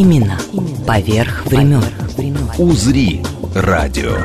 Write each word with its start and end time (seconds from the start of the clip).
Именно 0.00 0.40
поверх 0.86 1.44
времен. 1.44 1.84
«Узри» 2.56 3.22
радио. 3.54 4.16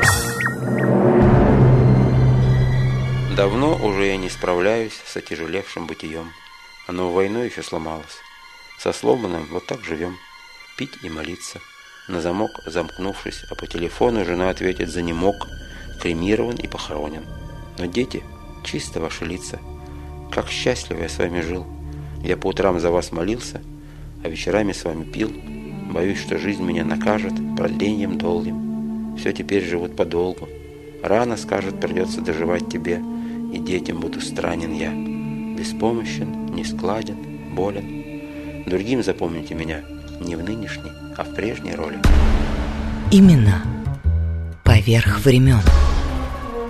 Давно 3.36 3.76
уже 3.84 4.06
я 4.06 4.16
не 4.16 4.30
справляюсь 4.30 4.94
с 5.04 5.18
отяжелевшим 5.18 5.86
бытием. 5.86 6.32
Оно 6.86 7.12
войной 7.12 7.50
еще 7.50 7.62
сломалось. 7.62 8.22
Со 8.78 8.94
сломанным 8.94 9.46
вот 9.50 9.66
так 9.66 9.84
живем. 9.84 10.16
Пить 10.78 10.96
и 11.02 11.10
молиться. 11.10 11.60
На 12.08 12.22
замок 12.22 12.52
замкнувшись, 12.64 13.44
а 13.50 13.54
по 13.54 13.66
телефону 13.66 14.24
жена 14.24 14.48
ответит 14.48 14.88
за 14.88 15.02
немок, 15.02 15.46
кремирован 16.00 16.56
и 16.56 16.66
похоронен. 16.68 17.26
Но 17.76 17.84
дети, 17.84 18.22
чисто 18.64 19.00
ваши 19.00 19.26
лица. 19.26 19.60
Как 20.32 20.48
счастливо 20.48 21.02
я 21.02 21.10
с 21.10 21.18
вами 21.18 21.42
жил. 21.42 21.66
Я 22.24 22.38
по 22.38 22.46
утрам 22.46 22.80
за 22.80 22.90
вас 22.90 23.12
молился, 23.12 23.60
а 24.24 24.28
вечерами 24.30 24.72
с 24.72 24.82
вами 24.82 25.04
пил. 25.04 25.30
Боюсь, 25.90 26.18
что 26.20 26.38
жизнь 26.38 26.62
меня 26.62 26.84
накажет 26.84 27.32
продлением 27.56 28.18
долгим. 28.18 29.16
Все 29.16 29.32
теперь 29.32 29.64
живут 29.64 29.96
подолгу. 29.96 30.48
Рано, 31.02 31.36
скажет, 31.36 31.80
придется 31.80 32.20
доживать 32.20 32.68
тебе, 32.68 33.00
и 33.52 33.58
детям 33.58 34.00
буду 34.00 34.20
странен 34.20 34.72
я. 34.72 34.92
Беспомощен, 35.56 36.46
нескладен, 36.46 37.16
болен. 37.54 38.64
Другим 38.66 39.02
запомните 39.02 39.54
меня 39.54 39.82
не 40.20 40.36
в 40.36 40.42
нынешней, 40.42 40.90
а 41.16 41.24
в 41.24 41.34
прежней 41.34 41.74
роли. 41.74 41.98
Именно 43.10 43.62
поверх 44.64 45.20
времен. 45.24 45.60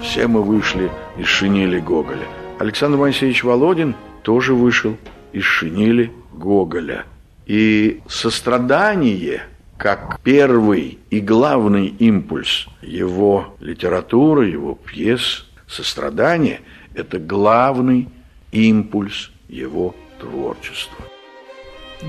Все 0.03 0.27
мы 0.29 0.43
вышли 0.43 0.91
из 1.19 1.27
шинели 1.27 1.81
Гоголя. 1.81 2.27
Александр 2.59 2.99
Моисеевич 2.99 3.43
Володин 3.43 3.97
тоже 4.23 4.55
вышел 4.55 4.97
из 5.33 5.43
шинели 5.43 6.13
Гоголя. 6.33 7.07
И 7.47 8.03
сострадание, 8.09 9.43
как 9.77 10.21
первый 10.23 10.99
и 11.11 11.21
главный 11.21 11.87
импульс 11.87 12.67
его 12.83 13.57
литературы, 13.61 14.49
его 14.49 14.75
пьес, 14.75 15.47
сострадание– 15.69 16.61
это 16.95 17.19
главный 17.19 18.09
импульс 18.53 19.31
его 19.49 19.95
творчества. 20.19 21.05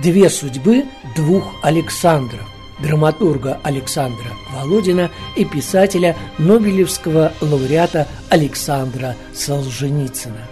Две 0.01 0.29
судьбы 0.29 0.85
двух 1.15 1.53
Александров 1.61 2.45
драматурга 2.81 3.59
Александра 3.63 4.29
Володина 4.53 5.09
и 5.35 5.45
писателя 5.45 6.15
Нобелевского 6.37 7.33
лауреата 7.41 8.07
Александра 8.29 9.15
Солженицына. 9.33 10.47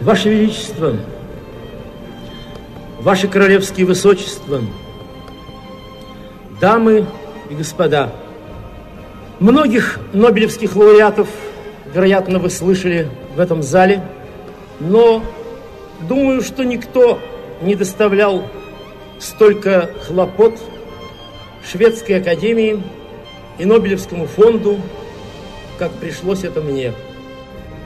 Ваше 0.00 0.30
Величество, 0.30 0.96
Ваше 3.04 3.28
Королевские 3.28 3.84
Высочества, 3.84 4.62
дамы 6.58 7.04
и 7.50 7.54
господа, 7.54 8.14
многих 9.40 9.98
Нобелевских 10.14 10.74
лауреатов, 10.74 11.28
вероятно, 11.92 12.38
вы 12.38 12.48
слышали 12.48 13.10
в 13.36 13.40
этом 13.40 13.62
зале, 13.62 14.02
но 14.80 15.22
думаю, 16.08 16.40
что 16.40 16.64
никто 16.64 17.18
не 17.60 17.74
доставлял 17.74 18.48
столько 19.18 19.90
хлопот 20.06 20.58
Шведской 21.70 22.20
Академии 22.20 22.82
и 23.58 23.66
Нобелевскому 23.66 24.26
фонду, 24.26 24.78
как 25.78 25.92
пришлось 25.92 26.42
это 26.42 26.62
мне. 26.62 26.94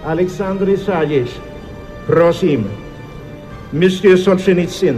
Александр 0.06 0.74
Исаевич, 0.74 1.30
просим, 2.06 2.68
Monsieur 3.72 4.16
Solzhenitsyn, 4.16 4.96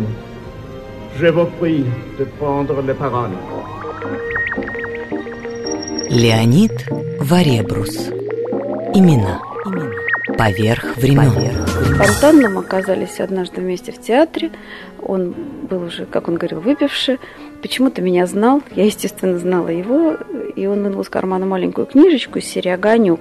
je 1.19 1.27
vous 1.27 1.47
prie 1.59 1.85
de 2.21 2.25
prendre 2.39 2.81
la 2.83 2.95
parole. 2.95 3.31
Леонид 6.09 6.87
Варебрус. 7.19 8.11
Имена. 8.95 9.41
Поверх 10.39 10.97
времен. 10.99 11.33
Спонтанно 11.97 12.49
мы 12.49 12.61
оказались 12.61 13.19
однажды 13.19 13.61
вместе 13.61 13.91
в 13.91 14.01
театре. 14.01 14.53
Он 15.03 15.35
был 15.69 15.83
уже, 15.83 16.07
как 16.07 16.29
он 16.29 16.37
говорил, 16.37 16.61
выпивший. 16.61 17.19
Почему-то 17.63 18.03
меня 18.03 18.27
знал. 18.27 18.63
Я, 18.77 18.85
естественно, 18.85 19.37
знала 19.39 19.69
его. 19.69 20.17
И 20.55 20.67
он 20.67 20.85
вынул 20.85 21.01
из 21.01 21.09
кармана 21.09 21.45
маленькую 21.45 21.89
книжечку 21.89 22.39
из 22.39 22.45
серии 22.45 22.71
«Огонек». 22.71 23.21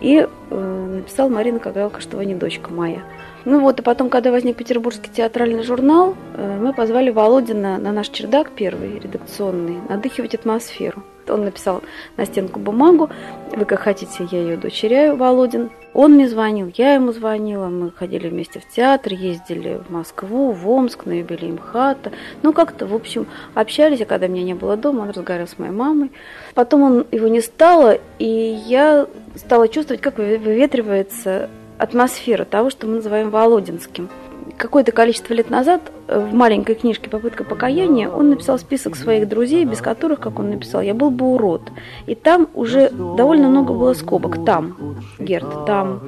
И 0.00 0.26
э, 0.50 0.94
написал 0.96 1.28
Марина 1.28 1.58
Кагалка, 1.58 2.00
что 2.00 2.16
вы 2.16 2.24
не 2.24 2.34
дочка 2.34 2.72
моя. 2.72 3.02
Ну 3.50 3.60
вот, 3.60 3.80
и 3.80 3.82
потом, 3.82 4.10
когда 4.10 4.30
возник 4.30 4.58
Петербургский 4.58 5.10
театральный 5.10 5.62
журнал, 5.62 6.14
э, 6.34 6.58
мы 6.60 6.74
позвали 6.74 7.08
Володина 7.08 7.78
на 7.78 7.92
наш 7.92 8.10
чердак 8.10 8.50
первый, 8.50 8.98
редакционный, 8.98 9.78
надыхивать 9.88 10.34
атмосферу. 10.34 11.02
Он 11.26 11.46
написал 11.46 11.82
на 12.18 12.26
стенку 12.26 12.60
бумагу, 12.60 13.08
вы 13.56 13.64
как 13.64 13.80
хотите, 13.80 14.28
я 14.30 14.42
ее 14.42 14.58
дочеряю, 14.58 15.16
Володин. 15.16 15.70
Он 15.94 16.12
мне 16.12 16.28
звонил, 16.28 16.70
я 16.76 16.92
ему 16.92 17.12
звонила, 17.12 17.68
мы 17.68 17.90
ходили 17.90 18.28
вместе 18.28 18.60
в 18.60 18.68
театр, 18.68 19.14
ездили 19.14 19.80
в 19.88 19.90
Москву, 19.90 20.52
в 20.52 20.68
Омск, 20.68 21.06
на 21.06 21.12
юбилей 21.12 21.52
МХАТа. 21.52 22.12
Ну, 22.42 22.52
как-то, 22.52 22.86
в 22.86 22.94
общем, 22.94 23.26
общались, 23.54 24.02
а 24.02 24.04
когда 24.04 24.26
меня 24.26 24.42
не 24.42 24.54
было 24.54 24.76
дома, 24.76 25.00
он 25.00 25.08
разговаривал 25.08 25.48
с 25.48 25.58
моей 25.58 25.72
мамой. 25.72 26.12
Потом 26.54 26.82
он, 26.82 27.06
его 27.12 27.28
не 27.28 27.40
стало, 27.40 27.98
и 28.18 28.26
я 28.66 29.06
стала 29.36 29.68
чувствовать, 29.68 30.02
как 30.02 30.18
выветривается 30.18 31.48
атмосфера 31.78 32.44
того, 32.44 32.70
что 32.70 32.86
мы 32.86 32.96
называем 32.96 33.30
Володинским. 33.30 34.08
Какое-то 34.56 34.92
количество 34.92 35.34
лет 35.34 35.50
назад 35.50 35.80
в 36.08 36.34
маленькой 36.34 36.74
книжке 36.74 37.08
«Попытка 37.08 37.44
покаяния» 37.44 38.08
он 38.08 38.30
написал 38.30 38.58
список 38.58 38.96
своих 38.96 39.28
друзей, 39.28 39.64
без 39.64 39.80
которых, 39.80 40.20
как 40.20 40.38
он 40.38 40.50
написал, 40.50 40.80
я 40.80 40.94
был 40.94 41.10
бы 41.10 41.26
урод. 41.26 41.70
И 42.06 42.14
там 42.14 42.48
уже 42.54 42.90
довольно 42.90 43.48
много 43.48 43.72
было 43.72 43.92
скобок. 43.94 44.44
Там 44.44 44.96
Герд, 45.18 45.66
там 45.66 46.00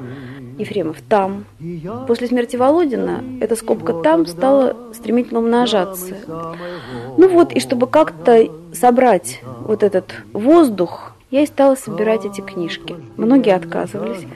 Ефремов, 0.58 0.96
там. 1.08 1.44
После 2.06 2.26
смерти 2.26 2.56
Володина 2.56 3.22
эта 3.40 3.56
скобка 3.56 3.92
«там» 3.92 4.26
стала 4.26 4.76
стремительно 4.94 5.40
умножаться. 5.40 6.16
Ну 7.16 7.28
вот, 7.28 7.52
и 7.52 7.60
чтобы 7.60 7.86
как-то 7.86 8.48
собрать 8.72 9.42
вот 9.60 9.82
этот 9.82 10.12
воздух, 10.32 11.14
я 11.30 11.42
и 11.42 11.46
стала 11.46 11.74
собирать 11.76 12.24
эти 12.24 12.40
книжки. 12.40 12.96
Многие 13.16 13.54
отказывались. 13.54 14.26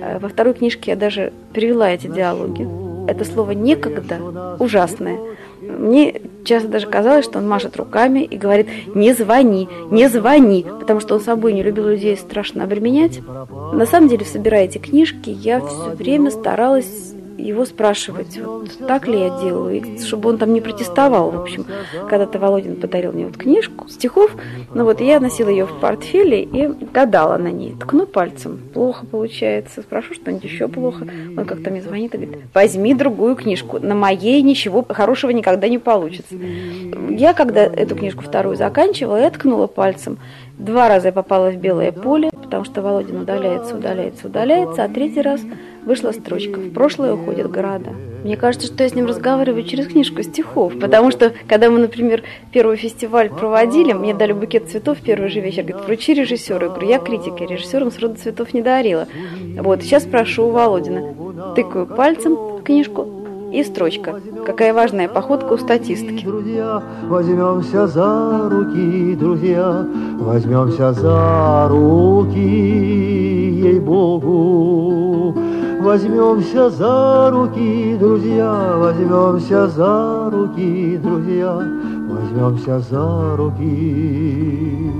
Э, 0.00 0.18
во 0.18 0.28
второй 0.28 0.54
книжке 0.54 0.92
я 0.92 0.96
даже 0.96 1.32
перевела 1.52 1.90
эти 1.90 2.06
диалоги. 2.06 2.66
Это 3.10 3.24
слово 3.24 3.52
«некогда» 3.52 4.56
ужасное. 4.58 5.18
Мне 5.60 6.20
часто 6.44 6.68
даже 6.68 6.86
казалось, 6.86 7.24
что 7.24 7.38
он 7.38 7.48
машет 7.48 7.76
руками 7.76 8.20
и 8.20 8.36
говорит 8.36 8.68
«не 8.94 9.12
звони, 9.12 9.68
не 9.90 10.08
звони», 10.08 10.64
потому 10.80 11.00
что 11.00 11.14
он 11.14 11.20
собой 11.20 11.52
не 11.52 11.62
любил 11.62 11.88
людей 11.88 12.16
страшно 12.16 12.64
обременять. 12.64 13.20
На 13.72 13.86
самом 13.86 14.08
деле, 14.08 14.24
собирая 14.24 14.64
эти 14.64 14.78
книжки, 14.78 15.30
я 15.30 15.60
все 15.60 15.90
время 15.90 16.30
старалась 16.30 17.14
его 17.38 17.64
спрашивать, 17.64 18.38
вот, 18.38 18.78
так 18.86 19.06
ли 19.06 19.20
я 19.20 19.30
делаю, 19.40 19.98
чтобы 20.00 20.30
он 20.30 20.38
там 20.38 20.52
не 20.52 20.60
протестовал. 20.60 21.30
В 21.30 21.40
общем, 21.40 21.66
когда-то 22.08 22.38
Володин 22.38 22.76
подарил 22.76 23.12
мне 23.12 23.26
вот 23.26 23.36
книжку 23.36 23.88
стихов, 23.88 24.36
ну 24.74 24.84
вот 24.84 25.00
я 25.00 25.20
носила 25.20 25.48
ее 25.48 25.66
в 25.66 25.80
портфеле 25.80 26.42
и 26.42 26.66
гадала 26.92 27.36
на 27.38 27.48
ней. 27.48 27.74
Ткну 27.78 28.06
пальцем, 28.06 28.60
плохо 28.74 29.06
получается, 29.06 29.82
спрошу 29.82 30.14
что-нибудь 30.14 30.44
еще 30.44 30.68
плохо. 30.68 31.06
Он 31.36 31.44
как-то 31.44 31.70
мне 31.70 31.80
звонит 31.80 32.14
и 32.14 32.18
говорит, 32.18 32.44
возьми 32.52 32.94
другую 32.94 33.36
книжку, 33.36 33.78
на 33.78 33.94
моей 33.94 34.42
ничего 34.42 34.84
хорошего 34.88 35.30
никогда 35.30 35.68
не 35.68 35.78
получится. 35.78 36.34
Я, 37.10 37.34
когда 37.34 37.62
эту 37.62 37.94
книжку 37.94 38.22
вторую 38.22 38.56
заканчивала, 38.56 39.16
я 39.16 39.30
ткнула 39.30 39.66
пальцем. 39.66 40.18
Два 40.58 40.88
раза 40.88 41.08
я 41.08 41.12
попала 41.12 41.50
в 41.50 41.56
белое 41.56 41.92
поле, 41.92 42.30
потому 42.32 42.64
что 42.64 42.82
Володин 42.82 43.20
удаляется, 43.20 43.76
удаляется, 43.76 44.26
удаляется, 44.26 44.82
а 44.82 44.88
третий 44.88 45.22
раз 45.22 45.40
вышла 45.84 46.10
строчка 46.10 46.58
«В 46.58 46.72
прошлое 46.72 47.14
уходят 47.14 47.48
города». 47.50 47.90
Мне 48.24 48.36
кажется, 48.36 48.66
что 48.66 48.82
я 48.82 48.88
с 48.88 48.94
ним 48.94 49.06
разговариваю 49.06 49.62
через 49.62 49.86
книжку 49.86 50.22
стихов, 50.22 50.78
потому 50.80 51.12
что, 51.12 51.32
когда 51.46 51.70
мы, 51.70 51.78
например, 51.78 52.24
первый 52.52 52.76
фестиваль 52.76 53.30
проводили, 53.30 53.92
мне 53.92 54.14
дали 54.14 54.32
букет 54.32 54.68
цветов 54.68 54.98
в 54.98 55.02
первый 55.02 55.28
же 55.28 55.38
вечер, 55.38 55.62
говорит, 55.62 55.86
вручи 55.86 56.14
режиссеру. 56.14 56.66
Я 56.66 56.70
говорю, 56.72 56.88
я 56.88 56.98
критика, 56.98 57.44
режиссерам 57.44 57.92
сроду 57.92 58.16
цветов 58.16 58.52
не 58.52 58.60
дарила. 58.60 59.06
Вот, 59.60 59.82
сейчас 59.82 60.04
прошу 60.04 60.46
у 60.46 60.50
Володина. 60.50 61.14
Тыкаю 61.54 61.86
пальцем 61.86 62.34
в 62.34 62.62
книжку, 62.62 63.17
И 63.52 63.64
строчка. 63.64 64.20
Какая 64.44 64.74
важная 64.74 65.08
походка 65.08 65.52
у 65.54 65.58
статистки. 65.58 66.24
Друзья, 66.24 66.82
возьмемся 67.08 67.86
за 67.86 68.48
руки, 68.48 69.16
друзья, 69.16 69.86
возьмемся 70.18 70.92
за 70.92 71.68
руки, 71.68 72.38
ей-богу. 73.68 75.34
Возьмемся 75.80 76.68
за 76.70 77.30
руки, 77.30 77.96
друзья, 77.98 78.74
возьмемся 78.76 79.68
за 79.68 80.28
руки, 80.30 80.98
друзья, 81.02 81.62
возьмемся 82.08 82.80
за 82.80 83.36
руки, 83.36 84.92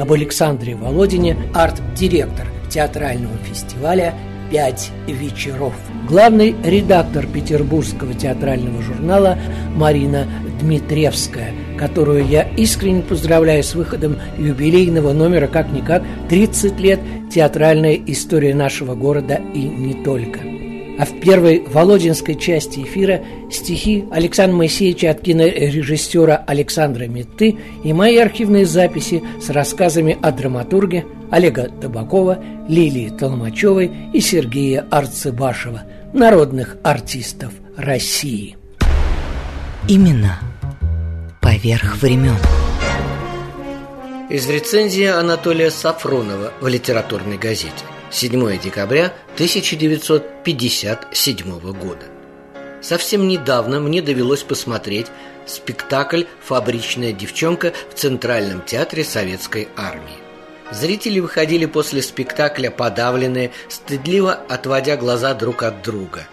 Об 0.00 0.12
Александре 0.12 0.74
Володине, 0.74 1.36
арт-директор 1.52 2.46
театрального 2.70 3.36
фестиваля 3.44 4.14
«Пять 4.50 4.90
вечеров». 5.06 5.74
Главный 6.08 6.56
редактор 6.64 7.26
петербургского 7.26 8.14
театрального 8.14 8.80
журнала 8.80 9.36
Марина 9.76 10.26
Дмитриевская, 10.58 11.52
которую 11.78 12.26
я 12.26 12.44
искренне 12.56 13.02
поздравляю 13.02 13.62
с 13.62 13.74
выходом 13.74 14.16
юбилейного 14.38 15.12
номера 15.12 15.48
«Как-никак 15.48 16.02
30 16.30 16.80
лет. 16.80 17.00
Театральная 17.30 18.00
история 18.06 18.54
нашего 18.54 18.94
города 18.94 19.38
и 19.52 19.60
не 19.60 19.92
только». 20.02 20.49
А 20.98 21.06
в 21.06 21.20
первой 21.20 21.64
Володинской 21.66 22.34
части 22.34 22.80
эфира 22.80 23.22
стихи 23.50 24.04
Александра 24.10 24.56
Моисеевича 24.56 25.10
от 25.10 25.20
кинорежиссера 25.20 26.36
Александра 26.46 27.04
Метты 27.04 27.56
и 27.84 27.92
мои 27.92 28.18
архивные 28.18 28.66
записи 28.66 29.22
с 29.40 29.50
рассказами 29.50 30.18
о 30.20 30.30
драматурге 30.30 31.06
Олега 31.30 31.70
Табакова, 31.80 32.38
Лилии 32.68 33.10
Толмачевой 33.10 33.90
и 34.12 34.20
Сергея 34.20 34.86
Арцебашева, 34.90 35.82
народных 36.12 36.76
артистов 36.82 37.52
России. 37.76 38.56
Имена 39.88 40.38
поверх 41.40 41.96
времен. 42.02 42.36
Из 44.28 44.48
рецензии 44.48 45.06
Анатолия 45.06 45.70
Сафронова 45.70 46.52
в 46.60 46.68
литературной 46.68 47.36
газете. 47.38 47.84
7 48.10 48.58
декабря 48.58 49.14
1957 49.34 51.60
года. 51.60 52.06
Совсем 52.82 53.28
недавно 53.28 53.78
мне 53.78 54.02
довелось 54.02 54.42
посмотреть 54.42 55.06
спектакль 55.46 56.24
«Фабричная 56.42 57.12
девчонка» 57.12 57.72
в 57.88 57.94
Центральном 57.94 58.64
театре 58.64 59.04
Советской 59.04 59.68
Армии. 59.76 60.18
Зрители 60.72 61.20
выходили 61.20 61.66
после 61.66 62.02
спектакля 62.02 62.70
подавленные, 62.70 63.52
стыдливо 63.68 64.32
отводя 64.32 64.96
глаза 64.96 65.34
друг 65.34 65.62
от 65.62 65.82
друга. 65.82 66.26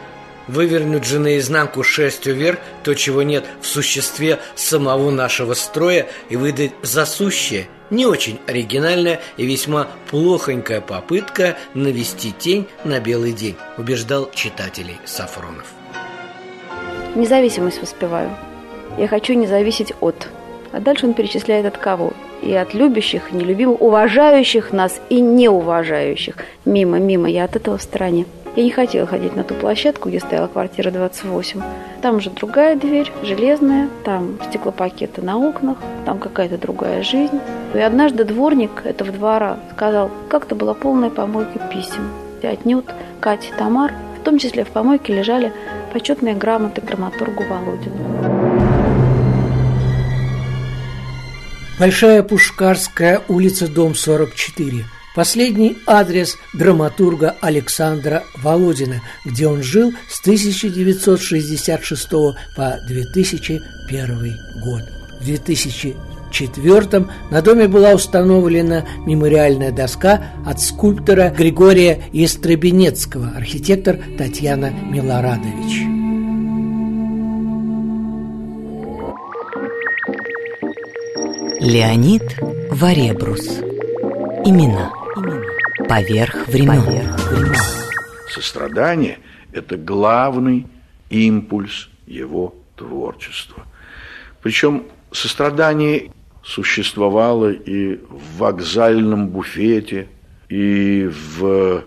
Вывернуть 0.48 1.06
же 1.06 1.20
наизнанку 1.20 1.84
шерстью 1.84 2.36
вверх 2.36 2.60
то, 2.84 2.94
чего 2.94 3.24
нет 3.24 3.46
в 3.62 3.68
существе 3.68 4.40
самого 4.56 5.12
нашего 5.12 5.54
строя, 5.54 6.08
и 6.30 6.36
выдать 6.36 6.72
засущее– 6.82 7.68
не 7.90 8.06
очень 8.06 8.40
оригинальная 8.48 9.20
и 9.38 9.46
весьма 9.46 9.88
плохонькая 10.10 10.82
попытка 10.82 11.58
навести 11.74 12.34
тень 12.38 12.68
на 12.84 13.00
белый 13.00 13.32
день, 13.32 13.56
убеждал 13.78 14.30
читателей 14.34 14.98
Сафронов. 15.06 15.66
Независимость 17.16 17.82
воспеваю. 17.82 18.30
Я 18.98 19.08
хочу 19.08 19.34
не 19.34 19.48
зависеть 19.48 19.94
от. 20.02 20.28
А 20.72 20.80
дальше 20.80 21.08
он 21.08 21.14
перечисляет 21.14 21.66
от 21.66 21.78
кого. 21.78 22.12
И 22.42 22.54
от 22.54 22.74
любящих, 22.74 23.32
нелюбимых, 23.32 23.82
уважающих 23.82 24.72
нас 24.72 25.00
и 25.10 25.22
неуважающих. 25.22 26.36
Мимо, 26.66 27.00
мимо, 27.00 27.30
я 27.30 27.46
от 27.46 27.56
этого 27.56 27.78
в 27.78 27.82
стороне. 27.82 28.26
Я 28.58 28.64
не 28.64 28.72
хотела 28.72 29.06
ходить 29.06 29.36
на 29.36 29.44
ту 29.44 29.54
площадку, 29.54 30.10
где 30.10 30.20
стояла 30.20 30.48
квартира 30.48 30.90
28. 30.90 31.62
Там 32.02 32.16
уже 32.16 32.32
другая 32.32 32.76
дверь, 32.76 33.12
железная, 33.22 33.88
там 34.04 34.40
стеклопакеты 34.50 35.22
на 35.22 35.38
окнах, 35.38 35.78
там 36.06 36.18
какая-то 36.18 36.58
другая 36.58 37.04
жизнь. 37.04 37.40
И 37.76 37.78
однажды 37.78 38.24
дворник 38.24 38.82
этого 38.84 39.12
двора 39.12 39.60
сказал, 39.76 40.10
как-то 40.28 40.56
была 40.56 40.74
полная 40.74 41.12
помойка 41.12 41.60
писем. 41.72 42.10
И 42.42 42.82
Катя 43.20 43.54
Тамар, 43.60 43.94
в 44.20 44.24
том 44.24 44.40
числе 44.40 44.64
в 44.64 44.70
помойке 44.70 45.14
лежали 45.14 45.54
почетные 45.94 46.34
грамоты 46.34 46.82
драматургу 46.82 47.44
Володину. 47.44 47.96
Большая 51.80 52.24
Пушкарская, 52.24 53.22
улица, 53.28 53.68
дом 53.68 53.94
44. 53.94 54.84
Последний 55.18 55.78
адрес 55.88 56.38
драматурга 56.54 57.36
Александра 57.42 58.24
Володина, 58.44 59.02
где 59.26 59.48
он 59.48 59.64
жил 59.64 59.92
с 60.08 60.22
1966 60.22 62.12
по 62.56 62.78
2001 62.88 64.38
год. 64.64 64.84
В 65.20 65.26
2004 65.26 67.08
на 67.32 67.42
доме 67.42 67.68
была 67.68 67.94
установлена 67.94 68.86
мемориальная 69.08 69.72
доска 69.72 70.22
от 70.46 70.62
скульптора 70.62 71.34
Григория 71.36 72.04
Естребенецкого, 72.14 73.34
архитектор 73.36 73.98
Татьяна 74.20 74.70
Милорадович. 74.70 75.82
Леонид 81.60 82.22
Варебрус. 82.70 83.48
Имена. 84.46 84.97
Поверх 85.90 86.48
времен. 86.48 87.16
Сострадание– 88.30 89.20
это 89.54 89.78
главный 89.78 90.68
импульс 91.10 91.90
его 92.06 92.56
творчества. 92.76 93.66
Причем 94.42 94.84
сострадание 95.12 96.12
существовало 96.44 97.52
и 97.52 97.96
в 98.10 98.38
вокзальном 98.38 99.30
буфете, 99.30 100.08
и 100.50 101.10
в 101.10 101.84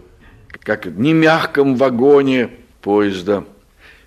как 0.61 0.87
не 0.87 1.13
мягком 1.13 1.77
вагоне 1.77 2.51
поезда 2.81 3.45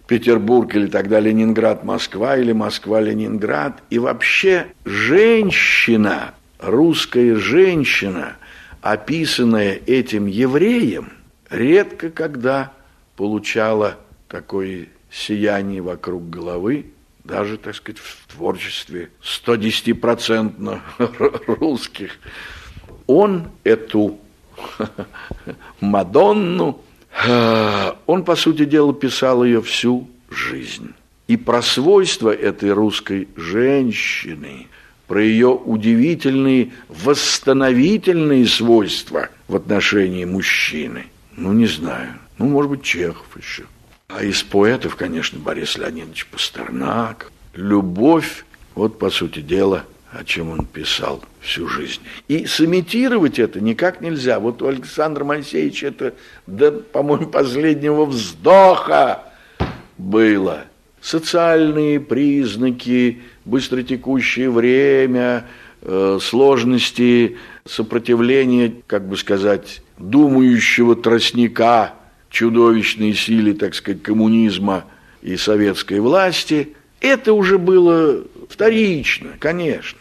Петербург 0.08 0.74
или 0.76 0.88
тогда 0.88 1.20
Ленинград, 1.20 1.84
Москва 1.84 2.38
или 2.38 2.52
Москва, 2.52 3.00
Ленинград. 3.00 3.82
И 3.90 4.00
вообще 4.00 4.68
женщина, 4.86 6.34
русская 6.60 7.36
женщина, 7.36 8.38
описанная 8.84 9.82
этим 9.88 10.28
евреем, 10.28 11.14
редко 11.50 12.12
когда 12.12 12.74
получала 13.16 13.98
такое 14.28 14.90
сияние 15.10 15.82
вокруг 15.82 16.30
головы, 16.30 16.88
даже, 17.24 17.58
так 17.58 17.76
сказать, 17.76 18.00
в 18.00 18.28
творчестве 18.28 19.10
110% 19.24 20.82
русских. 21.60 22.20
Он 23.08 23.48
эту 23.64 24.20
Мадонну 25.80 26.82
он, 28.06 28.26
по 28.26 28.36
сути 28.36 28.66
дела, 28.66 28.94
писал 28.94 29.44
ее 29.44 29.62
всю 29.62 30.10
жизнь. 30.30 30.94
И 31.28 31.38
про 31.38 31.62
свойства 31.62 32.32
этой 32.32 32.72
русской 32.74 33.30
женщины, 33.38 34.68
про 35.08 35.22
ее 35.22 35.50
удивительные 35.50 36.72
восстановительные 36.90 38.46
свойства 38.48 39.30
в 39.48 39.56
отношении 39.56 40.26
мужчины, 40.26 41.06
ну, 41.36 41.54
не 41.54 41.68
знаю, 41.68 42.14
ну, 42.38 42.48
может 42.48 42.72
быть, 42.72 42.84
Чехов 42.84 43.26
еще. 43.38 43.64
А 44.08 44.24
из 44.24 44.44
поэтов, 44.44 44.96
конечно, 44.96 45.40
Борис 45.40 45.78
Леонидович 45.78 46.28
Пастернак. 46.28 47.32
Любовь, 47.56 48.46
вот, 48.76 49.00
по 49.00 49.10
сути 49.10 49.40
дела, 49.40 49.86
о 50.12 50.24
чем 50.24 50.52
он 50.52 50.66
писал 50.66 51.24
всю 51.40 51.68
жизнь. 51.68 52.02
И 52.28 52.46
сымитировать 52.46 53.40
это 53.40 53.60
никак 53.60 54.02
нельзя. 54.02 54.40
Вот 54.40 54.62
у 54.62 54.68
Александра 54.68 55.24
Моисеевича 55.24 55.88
это, 55.88 56.14
да, 56.46 56.72
по-моему, 56.72 57.28
последнего 57.32 58.06
вздоха 58.06 59.24
было. 59.98 60.66
Социальные 61.04 62.00
признаки, 62.00 63.22
быстротекущее 63.46 64.50
время, 64.50 65.46
э, 65.82 66.18
сложности 66.22 67.38
сопротивления, 67.66 68.74
как 68.88 69.08
бы 69.08 69.18
сказать, 69.18 69.82
думающего 69.98 70.96
тростника 70.96 71.94
чудовищной 72.30 73.14
силе, 73.14 73.54
так 73.54 73.76
сказать, 73.76 74.02
коммунизма 74.02 74.86
и 75.22 75.38
советской 75.38 76.00
власти, 76.00 76.70
это 77.02 77.34
уже 77.34 77.60
было 77.60 78.24
вторично, 78.50 79.32
конечно 79.40 80.00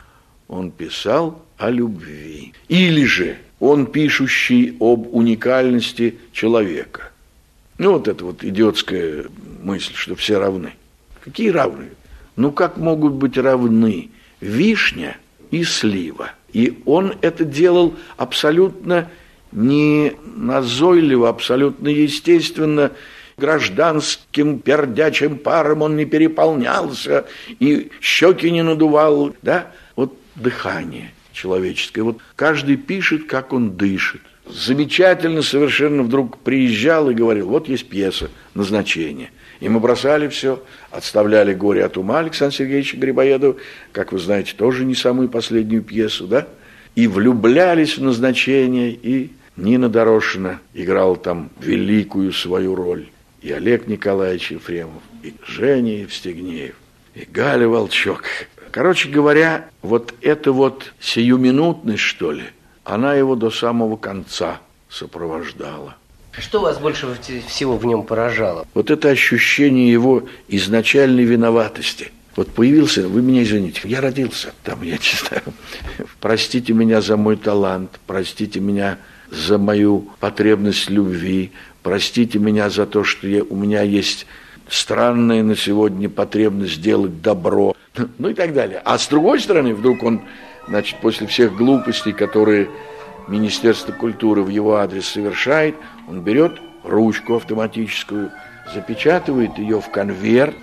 он 0.53 0.71
писал 0.71 1.43
о 1.57 1.71
любви. 1.71 2.53
Или 2.69 3.05
же 3.07 3.39
он 3.59 3.87
пишущий 3.87 4.77
об 4.81 5.15
уникальности 5.15 6.19
человека. 6.33 7.11
Ну, 7.79 7.93
вот 7.93 8.07
это 8.07 8.25
вот 8.25 8.45
идиотская 8.45 9.25
мысль, 9.63 9.95
что 9.95 10.15
все 10.15 10.39
равны. 10.39 10.75
Какие 11.25 11.51
равны? 11.51 11.91
Ну, 12.37 12.51
как 12.51 12.77
могут 12.77 13.15
быть 13.15 13.39
равны 13.39 14.11
вишня 14.41 15.17
и 15.51 15.65
слива. 15.65 16.33
И 16.53 16.83
он 16.85 17.15
это 17.21 17.45
делал 17.45 17.95
абсолютно 18.17 19.09
не 19.53 20.15
назойливо, 20.35 21.29
абсолютно 21.29 21.89
естественно, 21.89 22.93
гражданским 23.37 24.59
пердячим 24.59 25.39
паром 25.39 25.83
он 25.83 25.97
не 25.97 26.05
переполнялся 26.05 27.27
и 27.59 27.91
щеки 28.01 28.51
не 28.51 28.63
надувал, 28.63 29.35
да? 29.43 29.73
Вот 29.97 30.17
дыхание 30.35 31.13
человеческое. 31.33 32.03
Вот 32.03 32.19
каждый 32.37 32.77
пишет, 32.77 33.27
как 33.27 33.53
он 33.53 33.77
дышит. 33.77 34.23
Замечательно 34.47 35.43
совершенно 35.43 36.03
вдруг 36.03 36.39
приезжал 36.39 37.09
и 37.11 37.15
говорил, 37.15 37.49
вот 37.49 37.69
есть 37.69 37.89
пьеса, 37.89 38.31
назначение. 38.55 39.31
И 39.63 39.69
мы 39.69 39.79
бросали 39.79 40.27
все, 40.27 40.61
отставляли 40.91 41.55
«Горе 41.55 41.85
от 41.85 41.97
ума» 41.97 42.19
Александра 42.19 42.57
Сергеевича 42.57 42.97
Грибоедова, 42.97 43.55
как 43.93 44.11
вы 44.11 44.19
знаете, 44.19 44.55
тоже 44.57 44.85
не 44.85 44.97
самую 44.97 45.29
последнюю 45.29 45.85
пьесу, 45.85 46.27
да? 46.27 46.49
И 46.97 47.07
влюблялись 47.07 47.97
в 47.97 48.03
назначение, 48.03 48.91
и 48.91 49.31
Нина 49.57 49.89
Дорошина 49.89 50.59
играла 50.75 51.15
там 51.15 51.49
великую 51.61 52.33
свою 52.33 52.75
роль. 52.75 53.07
И 53.41 53.53
Олег 53.53 53.87
Николаевич 53.87 54.51
Ефремов, 54.51 55.01
и 55.23 55.33
Женя 55.47 56.01
Евстигнеев, 56.01 56.75
и 57.15 57.25
Галя 57.31 57.69
Волчок. 57.69 58.25
Короче 58.73 59.11
говоря, 59.11 59.69
вот 59.81 60.13
эта 60.23 60.51
вот 60.51 60.93
сиюминутность, 60.99 62.03
что 62.03 62.33
ли, 62.33 62.47
она 62.83 63.15
его 63.15 63.37
до 63.37 63.51
самого 63.51 63.97
конца 63.97 64.61
сопровождала. 64.89 65.95
Что 66.39 66.61
вас 66.61 66.79
больше 66.79 67.15
всего 67.47 67.77
в 67.77 67.85
нем 67.85 68.05
поражало? 68.05 68.67
Вот 68.75 68.91
это 68.91 69.11
ощущение 69.11 69.93
его 69.93 70.25
изначальной 70.49 71.25
виноватости. 71.25 72.11
Вот 72.35 72.49
появился, 72.49 73.07
вы 73.07 73.21
меня 73.21 73.43
извините, 73.43 73.83
я 73.85 74.01
родился 74.01 74.55
там, 74.65 74.83
я 74.83 74.93
не 74.93 75.29
знаю, 75.29 75.43
простите 76.19 76.73
меня 76.73 77.03
за 77.03 77.19
мой 77.19 77.37
талант, 77.37 78.01
простите 78.07 78.59
меня 78.59 78.97
за 79.31 79.59
мою 79.59 80.09
потребность 80.19 80.89
любви, 80.89 81.53
простите 81.83 82.39
меня 82.39 82.71
за 82.71 82.87
то, 82.87 83.05
что 83.05 83.29
я, 83.29 83.43
у 83.45 83.55
меня 83.55 83.83
есть 83.83 84.27
странная 84.67 85.43
на 85.43 85.55
сегодня 85.57 86.09
потребность 86.09 86.75
сделать 86.75 87.21
добро, 87.21 87.77
ну 88.17 88.31
и 88.31 88.35
так 88.35 88.55
далее. 88.55 88.81
А 88.83 88.97
с 88.97 89.09
другой 89.09 89.39
стороны, 89.39 89.75
вдруг 89.75 90.03
он, 90.03 90.23
значит, 90.69 91.01
после 91.01 91.27
всех 91.27 91.55
глупостей, 91.55 92.13
которые 92.13 92.71
Министерство 93.29 93.93
культуры 93.93 94.43
в 94.43 94.49
его 94.49 94.77
адрес 94.77 95.07
совершает, 95.07 95.77
он 96.09 96.21
берет 96.21 96.61
ручку 96.83 97.37
автоматическую, 97.37 98.31
запечатывает 98.73 99.59
ее 99.59 99.81
в 99.81 99.91
конверт, 99.91 100.55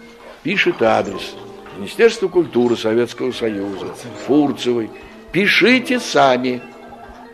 пишет 0.44 0.82
адрес 0.82 1.36
Министерство 1.78 2.28
культуры 2.28 2.76
Советского 2.76 3.32
Союза, 3.32 3.88
Фурцевой. 4.28 4.90
Пишите 5.32 6.00
сами, 6.00 6.62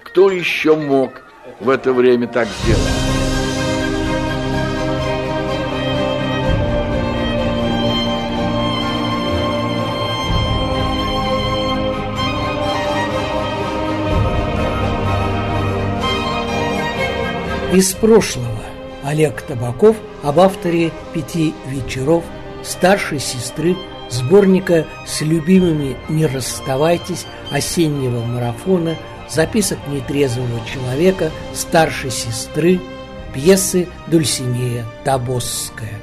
кто 0.04 0.30
еще 0.30 0.76
мог 0.76 1.24
в 1.60 1.70
это 1.70 1.94
время 1.94 2.28
так 2.28 2.48
сделать. 2.48 3.15
Из 17.76 17.92
прошлого 17.92 18.64
Олег 19.04 19.42
Табаков 19.42 19.98
об 20.24 20.40
авторе 20.40 20.94
«Пяти 21.14 21.54
вечеров» 21.68 22.24
старшей 22.64 23.20
сестры 23.20 23.76
сборника 24.10 24.86
с 25.06 25.20
любимыми 25.20 25.98
«Не 26.08 26.26
расставайтесь», 26.26 27.26
осеннего 27.52 28.24
марафона, 28.24 28.96
записок 29.30 29.78
нетрезвого 29.90 30.66
человека, 30.66 31.32
старшей 31.54 32.12
сестры, 32.12 32.80
пьесы 33.34 33.90
Дульсинея 34.08 34.86
Табосская. 35.04 36.00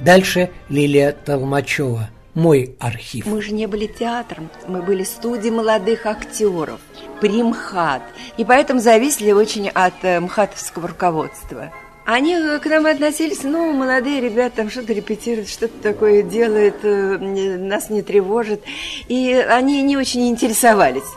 Дальше 0.00 0.50
Лилия 0.68 1.12
Толмачева 1.12 2.10
«Мой 2.34 2.76
архив». 2.78 3.26
Мы 3.26 3.42
же 3.42 3.52
не 3.52 3.66
были 3.66 3.86
театром, 3.86 4.50
мы 4.68 4.82
были 4.82 5.02
студией 5.04 5.50
молодых 5.50 6.06
актеров 6.06 6.80
при 7.20 7.42
МХАТ. 7.42 8.02
И 8.36 8.44
поэтому 8.44 8.80
зависели 8.80 9.32
очень 9.32 9.68
от 9.68 9.94
э, 10.02 10.20
МХАТовского 10.20 10.88
руководства. 10.88 11.72
Они 12.04 12.34
э, 12.34 12.58
к 12.58 12.66
нам 12.66 12.86
относились, 12.86 13.42
ну, 13.42 13.72
молодые 13.72 14.20
ребята 14.20 14.56
там 14.56 14.70
что-то 14.70 14.92
репетируют, 14.92 15.48
что-то 15.48 15.80
такое 15.82 16.22
делают, 16.22 16.76
э, 16.82 17.18
нас 17.18 17.90
не 17.90 18.02
тревожит. 18.02 18.62
И 19.08 19.32
они 19.32 19.82
не 19.82 19.96
очень 19.96 20.28
интересовались. 20.28 21.10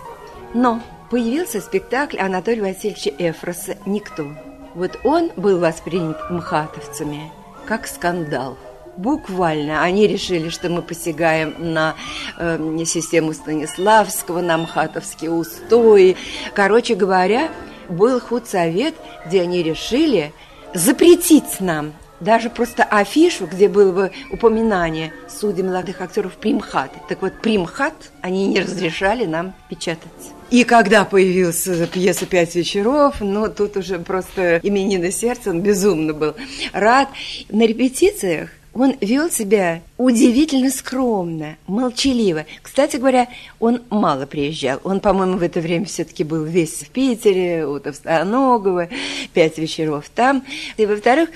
Но 0.54 0.82
появился 1.10 1.62
спектакль 1.62 2.18
Анатолия 2.18 2.62
Васильевича 2.62 3.12
Эфроса 3.18 3.78
«Никто». 3.86 4.34
Вот 4.76 5.00
он 5.04 5.32
был 5.36 5.60
воспринят 5.60 6.18
мхатовцами 6.32 7.32
как 7.66 7.88
скандал. 7.88 8.58
Буквально 8.98 9.82
они 9.82 10.08
решили, 10.08 10.50
что 10.50 10.70
мы 10.70 10.82
посягаем 10.82 11.56
на 11.58 11.96
э, 12.38 12.60
систему 12.86 13.34
Станиславского, 13.34 14.42
на 14.42 14.58
мхатовские 14.60 15.32
устои. 15.32 16.16
Короче 16.54 16.94
говоря, 16.94 17.50
был 17.90 18.20
худсовет, 18.20 18.94
где 19.26 19.42
они 19.42 19.64
решили 19.64 20.32
запретить 20.74 21.60
нам 21.60 21.94
даже 22.20 22.50
просто 22.50 22.84
афишу, 22.84 23.48
где 23.48 23.68
было 23.68 23.92
бы 23.92 24.12
упоминание 24.32 25.14
судей 25.28 25.64
молодых 25.64 26.02
актеров 26.02 26.34
Примхат. 26.34 26.92
Так 27.10 27.22
вот, 27.22 27.34
Примхат 27.42 27.94
они 28.22 28.48
не 28.48 28.62
разрешали 28.62 29.26
нам 29.26 29.54
печатать. 29.70 30.10
И 30.50 30.64
когда 30.64 31.04
появилась 31.04 31.68
пьеса 31.92 32.26
«Пять 32.26 32.56
вечеров», 32.56 33.16
ну, 33.20 33.50
тут 33.50 33.76
уже 33.76 34.00
просто 34.00 34.60
именины 34.64 35.12
сердца, 35.12 35.50
он 35.50 35.62
безумно 35.62 36.14
был 36.14 36.36
рад. 36.72 37.10
На 37.50 37.66
репетициях 37.66 38.50
он 38.74 38.96
вел 39.02 39.30
себя 39.30 39.82
удивительно 39.98 40.72
скромно, 40.72 41.58
молчаливо. 41.68 42.46
Кстати 42.62 42.98
говоря, 42.98 43.28
он 43.60 43.84
мало 43.90 44.26
приезжал. 44.26 44.80
Он, 44.84 45.00
по-моему, 45.00 45.38
в 45.38 45.44
это 45.44 45.60
время 45.60 45.86
все-таки 45.86 46.24
был 46.24 46.44
весь 46.44 46.82
в 46.82 46.90
Питере, 46.90 47.68
у 47.68 47.80
Товстоногова, 47.80 48.90
пять 49.34 49.58
вечеров 49.60 50.10
там. 50.14 50.44
И, 50.78 50.86
во-вторых, 50.86 51.30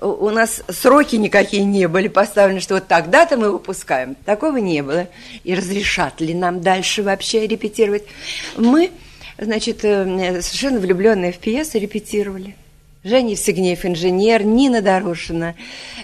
у 0.00 0.30
нас 0.30 0.62
сроки 0.68 1.16
никакие 1.16 1.64
не 1.64 1.88
были 1.88 2.08
поставлены, 2.08 2.60
что 2.60 2.74
вот 2.74 2.88
тогда-то 2.88 3.36
мы 3.36 3.52
выпускаем. 3.52 4.14
Такого 4.24 4.56
не 4.56 4.82
было. 4.82 5.08
И 5.44 5.54
разрешат 5.54 6.20
ли 6.20 6.32
нам 6.34 6.60
дальше 6.62 7.02
вообще 7.02 7.46
репетировать? 7.46 8.04
Мы, 8.56 8.90
значит, 9.38 9.84
э, 9.84 10.40
совершенно 10.40 10.80
влюбленные 10.80 11.32
в 11.32 11.38
пьесу 11.38 11.78
репетировали. 11.78 12.56
Женя 13.08 13.30
Евсегнеев, 13.30 13.86
инженер, 13.86 14.44
Нина 14.44 14.82
Дорошина, 14.82 15.54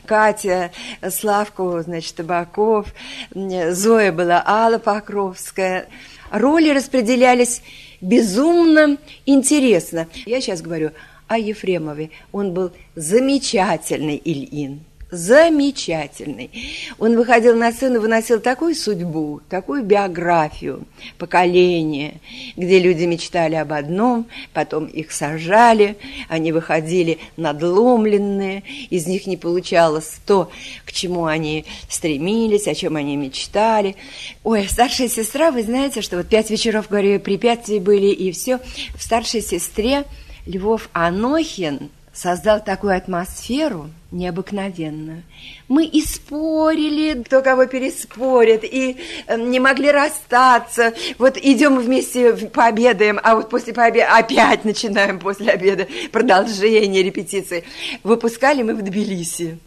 Катя, 0.06 0.72
Славку, 1.10 1.80
значит, 1.82 2.14
Табаков, 2.16 2.86
Зоя 3.34 4.10
была 4.10 4.42
Алла 4.46 4.78
Покровская. 4.78 5.86
Роли 6.30 6.70
распределялись 6.70 7.62
безумно 8.00 8.96
интересно. 9.26 10.08
Я 10.24 10.40
сейчас 10.40 10.62
говорю 10.62 10.92
о 11.28 11.38
Ефремове. 11.38 12.10
Он 12.32 12.52
был 12.54 12.72
замечательный 12.96 14.20
Ильин 14.24 14.80
замечательный. 15.14 16.50
Он 16.98 17.16
выходил 17.16 17.56
на 17.56 17.72
сцену, 17.72 18.00
выносил 18.00 18.40
такую 18.40 18.74
судьбу, 18.74 19.40
такую 19.48 19.82
биографию, 19.82 20.84
поколение, 21.18 22.20
где 22.56 22.78
люди 22.78 23.04
мечтали 23.04 23.54
об 23.54 23.72
одном, 23.72 24.26
потом 24.52 24.86
их 24.86 25.12
сажали, 25.12 25.96
они 26.28 26.52
выходили 26.52 27.18
надломленные, 27.36 28.62
из 28.90 29.06
них 29.06 29.26
не 29.26 29.36
получалось 29.36 30.18
то, 30.26 30.50
к 30.84 30.92
чему 30.92 31.26
они 31.26 31.64
стремились, 31.88 32.66
о 32.66 32.74
чем 32.74 32.96
они 32.96 33.16
мечтали. 33.16 33.96
Ой, 34.42 34.66
старшая 34.68 35.08
сестра, 35.08 35.50
вы 35.50 35.62
знаете, 35.62 36.02
что 36.02 36.16
вот 36.16 36.28
пять 36.28 36.50
вечеров, 36.50 36.88
говорю, 36.88 37.20
препятствий 37.20 37.80
были, 37.80 38.06
и 38.06 38.32
все. 38.32 38.58
В 38.96 39.02
старшей 39.02 39.40
сестре 39.40 40.04
Львов 40.46 40.88
Анохин 40.92 41.90
создал 42.14 42.62
такую 42.62 42.96
атмосферу 42.96 43.90
необыкновенную. 44.12 45.24
Мы 45.66 45.84
и 45.84 46.00
спорили, 46.00 47.20
кто 47.24 47.42
кого 47.42 47.66
переспорит, 47.66 48.62
и 48.62 48.96
э, 49.26 49.36
не 49.36 49.58
могли 49.58 49.90
расстаться. 49.90 50.94
Вот 51.18 51.36
идем 51.36 51.78
вместе 51.78 52.32
пообедаем, 52.34 53.18
а 53.22 53.34
вот 53.34 53.50
после 53.50 53.74
пообеда 53.74 54.16
опять 54.16 54.64
начинаем 54.64 55.18
после 55.18 55.52
обеда 55.52 55.88
продолжение 56.12 57.02
репетиции. 57.02 57.64
Выпускали 58.04 58.62
мы 58.62 58.74
в 58.74 58.82
Тбилиси. 58.82 59.58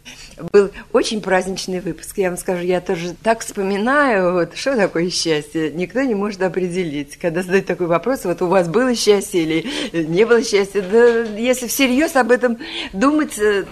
Был 0.52 0.70
очень 0.92 1.20
праздничный 1.20 1.80
выпуск. 1.80 2.18
Я 2.18 2.30
вам 2.30 2.38
скажу, 2.38 2.62
я 2.62 2.80
тоже 2.80 3.14
так 3.22 3.40
вспоминаю, 3.40 4.32
вот, 4.32 4.56
что 4.56 4.76
такое 4.76 5.10
счастье. 5.10 5.70
Никто 5.70 6.02
не 6.02 6.14
может 6.14 6.42
определить. 6.42 7.16
Когда 7.16 7.42
задают 7.42 7.66
такой 7.66 7.86
вопрос, 7.86 8.24
вот 8.24 8.42
у 8.42 8.46
вас 8.46 8.68
было 8.68 8.94
счастье 8.94 9.42
или 9.42 9.66
не 9.92 10.24
было 10.24 10.42
счастья, 10.42 10.82
да 10.82 11.24
если 11.36 11.66
всерьез 11.66 12.16
об 12.16 12.30
этом 12.30 12.58
думать, 12.92 13.38
э, 13.38 13.64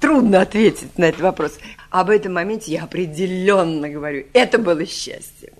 трудно 0.00 0.40
ответить 0.40 0.96
на 0.98 1.06
этот 1.06 1.20
вопрос. 1.20 1.58
об 1.90 2.10
этом 2.10 2.34
моменте 2.34 2.72
я 2.72 2.84
определенно 2.84 3.88
говорю. 3.88 4.26
Это 4.34 4.58
было 4.58 4.84
счастье. 4.84 5.52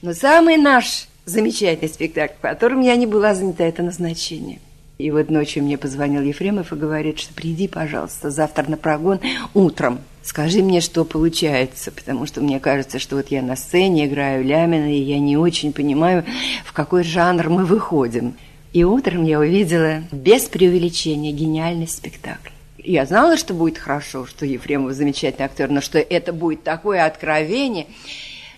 Но 0.00 0.12
самый 0.12 0.56
наш 0.56 1.08
замечательный 1.24 1.88
спектакль, 1.88 2.34
в 2.38 2.40
котором 2.40 2.80
я 2.80 2.96
не 2.96 3.06
была 3.06 3.34
занята, 3.34 3.64
это 3.64 3.82
назначение. 3.82 4.60
И 5.02 5.10
вот 5.10 5.30
ночью 5.30 5.64
мне 5.64 5.76
позвонил 5.76 6.22
Ефремов 6.22 6.72
и 6.72 6.76
говорит, 6.76 7.18
что 7.18 7.34
приди, 7.34 7.66
пожалуйста, 7.66 8.30
завтра 8.30 8.70
на 8.70 8.76
прогон 8.76 9.18
утром. 9.52 9.98
Скажи 10.22 10.62
мне, 10.62 10.80
что 10.80 11.04
получается, 11.04 11.90
потому 11.90 12.24
что 12.24 12.40
мне 12.40 12.60
кажется, 12.60 13.00
что 13.00 13.16
вот 13.16 13.26
я 13.32 13.42
на 13.42 13.56
сцене 13.56 14.06
играю 14.06 14.44
Лямина, 14.44 14.94
и 14.94 15.00
я 15.00 15.18
не 15.18 15.36
очень 15.36 15.72
понимаю, 15.72 16.24
в 16.64 16.72
какой 16.72 17.02
жанр 17.02 17.48
мы 17.48 17.64
выходим. 17.64 18.34
И 18.72 18.84
утром 18.84 19.24
я 19.24 19.40
увидела 19.40 20.04
без 20.12 20.42
преувеличения 20.44 21.32
гениальный 21.32 21.88
спектакль. 21.88 22.50
Я 22.78 23.04
знала, 23.04 23.36
что 23.36 23.54
будет 23.54 23.78
хорошо, 23.78 24.24
что 24.26 24.46
Ефремов 24.46 24.92
замечательный 24.92 25.46
актер, 25.46 25.68
но 25.68 25.80
что 25.80 25.98
это 25.98 26.32
будет 26.32 26.62
такое 26.62 27.04
откровение– 27.04 27.88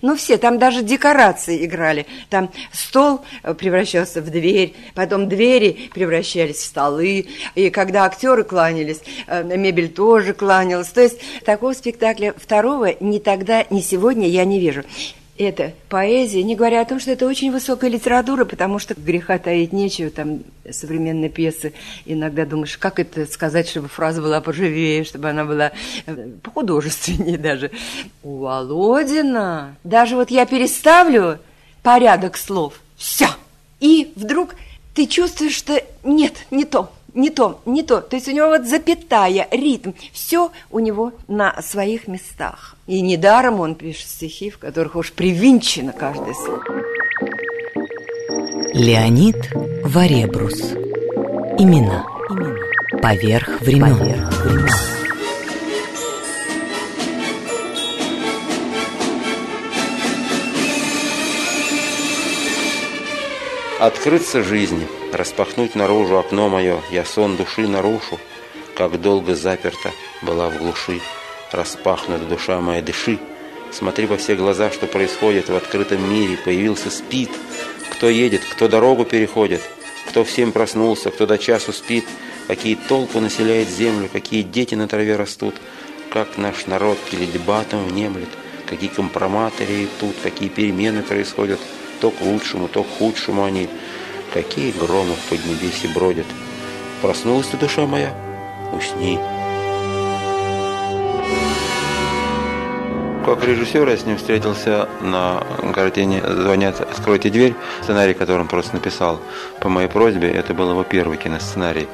ну, 0.04 0.16
все, 0.16 0.36
там 0.36 0.58
даже 0.58 0.82
декорации 0.82 1.64
играли. 1.64 2.04
Там 2.28 2.50
стол 2.72 3.22
э, 3.42 3.54
превращался 3.54 4.20
в 4.20 4.28
дверь, 4.28 4.74
потом 4.94 5.30
двери 5.30 5.90
превращались 5.94 6.56
в 6.56 6.64
столы. 6.66 7.26
И 7.54 7.70
когда 7.70 8.04
актеры 8.04 8.44
кланялись, 8.44 9.00
э, 9.26 9.42
мебель 9.56 9.88
тоже 9.88 10.34
кланялась. 10.34 10.88
То 10.88 11.00
есть 11.00 11.18
такого 11.46 11.72
спектакля 11.72 12.34
второго 12.36 12.94
ни 13.00 13.18
тогда, 13.18 13.64
ни 13.70 13.80
сегодня 13.80 14.28
я 14.28 14.44
не 14.44 14.60
вижу 14.60 14.84
это 15.36 15.72
поэзия, 15.88 16.42
не 16.44 16.54
говоря 16.54 16.80
о 16.80 16.84
том, 16.84 17.00
что 17.00 17.10
это 17.10 17.26
очень 17.26 17.50
высокая 17.50 17.90
литература, 17.90 18.44
потому 18.44 18.78
что 18.78 18.94
греха 18.94 19.38
таить 19.38 19.72
нечего, 19.72 20.10
там 20.10 20.40
современные 20.70 21.28
пьесы, 21.28 21.72
иногда 22.04 22.46
думаешь, 22.46 22.78
как 22.78 23.00
это 23.00 23.26
сказать, 23.26 23.68
чтобы 23.68 23.88
фраза 23.88 24.22
была 24.22 24.40
поживее, 24.40 25.04
чтобы 25.04 25.30
она 25.30 25.44
была 25.44 25.72
э, 26.06 26.28
похудожественнее 26.42 27.38
даже. 27.38 27.72
У 28.22 28.38
Володина, 28.38 29.76
даже 29.82 30.14
вот 30.14 30.30
я 30.30 30.46
переставлю 30.46 31.38
порядок 31.82 32.36
слов, 32.36 32.80
все, 32.96 33.26
и 33.80 34.12
вдруг 34.14 34.54
ты 34.94 35.06
чувствуешь, 35.06 35.56
что 35.56 35.82
нет, 36.04 36.46
не 36.52 36.64
то, 36.64 36.92
не 37.14 37.30
то, 37.30 37.60
не 37.64 37.82
то. 37.82 38.00
То 38.00 38.16
есть 38.16 38.28
у 38.28 38.32
него 38.32 38.48
вот 38.48 38.66
запятая, 38.66 39.48
ритм, 39.50 39.92
все 40.12 40.50
у 40.70 40.78
него 40.80 41.12
на 41.28 41.60
своих 41.62 42.08
местах. 42.08 42.76
И 42.86 43.00
недаром 43.00 43.60
он 43.60 43.74
пишет 43.74 44.08
стихи, 44.08 44.50
в 44.50 44.58
которых 44.58 44.96
уж 44.96 45.12
привинчено 45.12 45.92
каждое 45.92 46.34
слово. 46.34 46.62
Леонид 48.74 49.36
Варебрус. 49.84 50.60
Имена. 51.58 52.04
Имена. 52.28 52.56
Поверх 53.00 53.60
времен. 53.60 53.96
Поверх 53.96 54.44
времен. 54.44 54.93
Открыться 63.84 64.42
жизни, 64.42 64.88
распахнуть 65.12 65.74
наружу 65.74 66.16
окно 66.16 66.48
мое, 66.48 66.80
я 66.90 67.04
сон 67.04 67.36
души 67.36 67.68
нарушу, 67.68 68.18
как 68.74 68.98
долго 68.98 69.34
заперта 69.34 69.92
была 70.22 70.48
в 70.48 70.56
глуши. 70.56 71.02
Распахнута 71.52 72.24
душа 72.24 72.62
моя, 72.62 72.80
дыши, 72.80 73.18
смотри 73.72 74.06
во 74.06 74.16
все 74.16 74.36
глаза, 74.36 74.70
что 74.70 74.86
происходит 74.86 75.50
в 75.50 75.54
открытом 75.54 76.10
мире, 76.10 76.38
появился 76.42 76.88
спит, 76.88 77.28
кто 77.90 78.08
едет, 78.08 78.40
кто 78.50 78.68
дорогу 78.68 79.04
переходит, 79.04 79.60
кто 80.08 80.24
всем 80.24 80.52
проснулся, 80.52 81.10
кто 81.10 81.26
до 81.26 81.36
часу 81.36 81.74
спит, 81.74 82.06
какие 82.46 82.76
толпы 82.76 83.20
населяет 83.20 83.68
землю, 83.68 84.08
какие 84.10 84.40
дети 84.40 84.74
на 84.74 84.88
траве 84.88 85.16
растут, 85.16 85.56
как 86.10 86.38
наш 86.38 86.64
народ 86.64 86.96
теледебатом 87.10 87.84
внемлет, 87.84 88.30
какие 88.64 88.88
компроматы 88.88 89.88
тут, 90.00 90.14
какие 90.22 90.48
перемены 90.48 91.02
происходят– 91.02 91.60
то 92.00 92.10
к 92.10 92.20
лучшему, 92.20 92.68
то 92.68 92.82
к 92.82 92.98
худшему 92.98 93.44
они. 93.44 93.68
Какие 94.32 94.72
громы 94.72 95.14
в 95.14 95.28
поднебесье 95.30 95.90
бродят. 95.94 96.26
Проснулась 97.02 97.46
ты, 97.46 97.56
душа 97.56 97.86
моя? 97.86 98.12
Усни. 98.72 99.18
Как 103.24 103.42
режиссер 103.42 103.88
я 103.88 103.96
с 103.96 104.04
ним 104.04 104.18
встретился 104.18 104.86
на 105.00 105.42
картине 105.74 106.22
«Звонят, 106.22 106.80
откройте 106.82 107.30
дверь», 107.30 107.54
сценарий, 107.82 108.12
который 108.12 108.42
он 108.42 108.48
просто 108.48 108.74
написал 108.74 109.18
по 109.60 109.70
моей 109.70 109.88
просьбе. 109.88 110.30
Это 110.30 110.52
был 110.52 110.70
его 110.70 110.84
первый 110.84 111.16
киносценарий. 111.16 111.88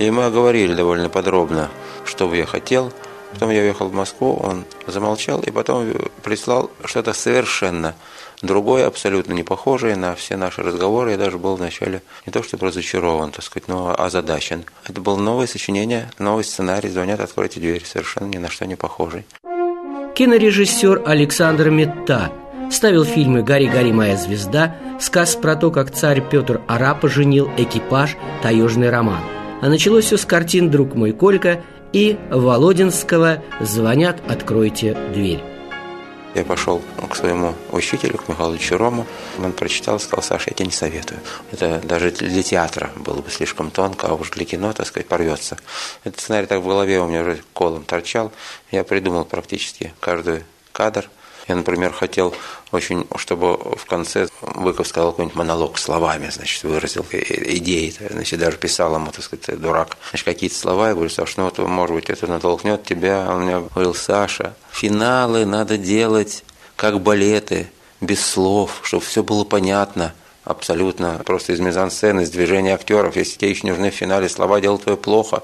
И 0.00 0.10
мы 0.10 0.30
говорили 0.30 0.74
довольно 0.74 1.10
подробно, 1.10 1.68
что 2.06 2.26
бы 2.26 2.38
я 2.38 2.46
хотел. 2.46 2.90
Потом 3.34 3.50
я 3.50 3.60
уехал 3.60 3.88
в 3.88 3.92
Москву, 3.92 4.34
он 4.34 4.64
замолчал 4.86 5.40
и 5.42 5.50
потом 5.50 5.92
прислал 6.22 6.70
что-то 6.86 7.12
совершенно 7.12 7.94
другое, 8.42 8.86
абсолютно 8.86 9.32
не 9.32 9.42
похожее 9.42 9.96
на 9.96 10.14
все 10.14 10.36
наши 10.36 10.62
разговоры. 10.62 11.12
Я 11.12 11.18
даже 11.18 11.38
был 11.38 11.56
вначале 11.56 12.02
не 12.26 12.32
то 12.32 12.42
чтобы 12.42 12.66
разочарован, 12.66 13.30
так 13.30 13.44
сказать, 13.44 13.68
но 13.68 13.94
озадачен. 13.96 14.64
Это 14.86 15.00
было 15.00 15.16
новое 15.16 15.46
сочинение, 15.46 16.10
новый 16.18 16.44
сценарий 16.44 16.88
«Звонят, 16.88 17.20
откройте 17.20 17.60
дверь», 17.60 17.84
совершенно 17.84 18.26
ни 18.26 18.38
на 18.38 18.50
что 18.50 18.66
не 18.66 18.76
похожий. 18.76 19.24
Кинорежиссер 20.14 21.02
Александр 21.06 21.70
Метта 21.70 22.32
ставил 22.70 23.04
фильмы 23.04 23.42
«Гори, 23.42 23.68
гори, 23.68 23.92
моя 23.92 24.16
звезда», 24.16 24.76
сказ 25.00 25.36
про 25.36 25.56
то, 25.56 25.70
как 25.70 25.90
царь 25.90 26.22
Петр 26.28 26.60
Арапа 26.68 27.08
женил 27.08 27.50
экипаж 27.56 28.16
«Таежный 28.42 28.90
роман». 28.90 29.22
А 29.60 29.68
началось 29.68 30.06
все 30.06 30.16
с 30.16 30.24
картин 30.24 30.70
«Друг 30.70 30.94
мой 30.94 31.12
Колька» 31.12 31.62
и 31.92 32.18
Володинского 32.30 33.42
«Звонят, 33.60 34.20
откройте 34.28 34.96
дверь». 35.14 35.51
Я 36.34 36.44
пошел 36.44 36.80
к 37.10 37.14
своему 37.14 37.54
учителю, 37.72 38.18
к 38.18 38.28
Михаилу 38.28 38.56
Рому. 38.70 39.06
Он 39.38 39.52
прочитал 39.52 40.00
сказал, 40.00 40.22
Саша, 40.22 40.50
я 40.50 40.54
тебе 40.54 40.66
не 40.66 40.72
советую. 40.72 41.20
Это 41.50 41.80
даже 41.84 42.10
для 42.10 42.42
театра 42.42 42.90
было 42.96 43.20
бы 43.20 43.30
слишком 43.30 43.70
тонко, 43.70 44.06
а 44.06 44.14
уж 44.14 44.30
для 44.30 44.44
кино, 44.44 44.72
так 44.72 44.86
сказать, 44.86 45.08
порвется. 45.08 45.58
Этот 46.04 46.20
сценарий 46.20 46.46
так 46.46 46.60
в 46.60 46.66
голове 46.66 47.00
у 47.00 47.06
меня 47.06 47.22
уже 47.22 47.42
колом 47.52 47.84
торчал. 47.84 48.32
Я 48.70 48.84
придумал 48.84 49.24
практически 49.24 49.92
каждый 50.00 50.44
кадр– 50.72 51.08
я, 51.48 51.56
например, 51.56 51.92
хотел 51.92 52.34
очень, 52.72 53.06
чтобы 53.16 53.56
в 53.56 53.84
конце 53.86 54.28
Быков 54.40 54.88
сказал 54.88 55.12
какой-нибудь 55.12 55.36
монолог 55.36 55.78
словами, 55.78 56.30
значит, 56.30 56.64
выразил 56.64 57.04
идеи, 57.10 57.94
значит, 58.10 58.40
даже 58.40 58.56
писал 58.56 58.94
ему, 58.94 59.12
так 59.12 59.22
сказать, 59.22 59.60
дурак, 59.60 59.96
значит, 60.10 60.24
какие-то 60.24 60.56
слова, 60.56 60.88
я 60.88 60.94
говорю, 60.94 61.10
Саша, 61.10 61.34
ну 61.36 61.44
вот, 61.44 61.58
может 61.58 61.94
быть, 61.94 62.10
это 62.10 62.26
натолкнет 62.26 62.84
тебя, 62.84 63.26
он 63.28 63.42
мне 63.42 63.60
говорил, 63.60 63.94
Саша, 63.94 64.54
финалы 64.70 65.44
надо 65.44 65.76
делать 65.78 66.44
как 66.76 67.00
балеты, 67.00 67.70
без 68.00 68.24
слов, 68.26 68.80
чтобы 68.82 69.04
все 69.04 69.22
было 69.22 69.44
понятно, 69.44 70.12
абсолютно 70.44 71.20
просто 71.24 71.52
из 71.52 71.60
мизансцены, 71.60 72.22
из 72.22 72.30
движения 72.30 72.74
актеров. 72.74 73.16
Если 73.16 73.38
тебе 73.38 73.50
еще 73.50 73.66
нужны 73.66 73.90
в 73.90 73.94
финале 73.94 74.28
слова, 74.28 74.60
делать 74.60 74.82
твое 74.82 74.98
плохо. 74.98 75.42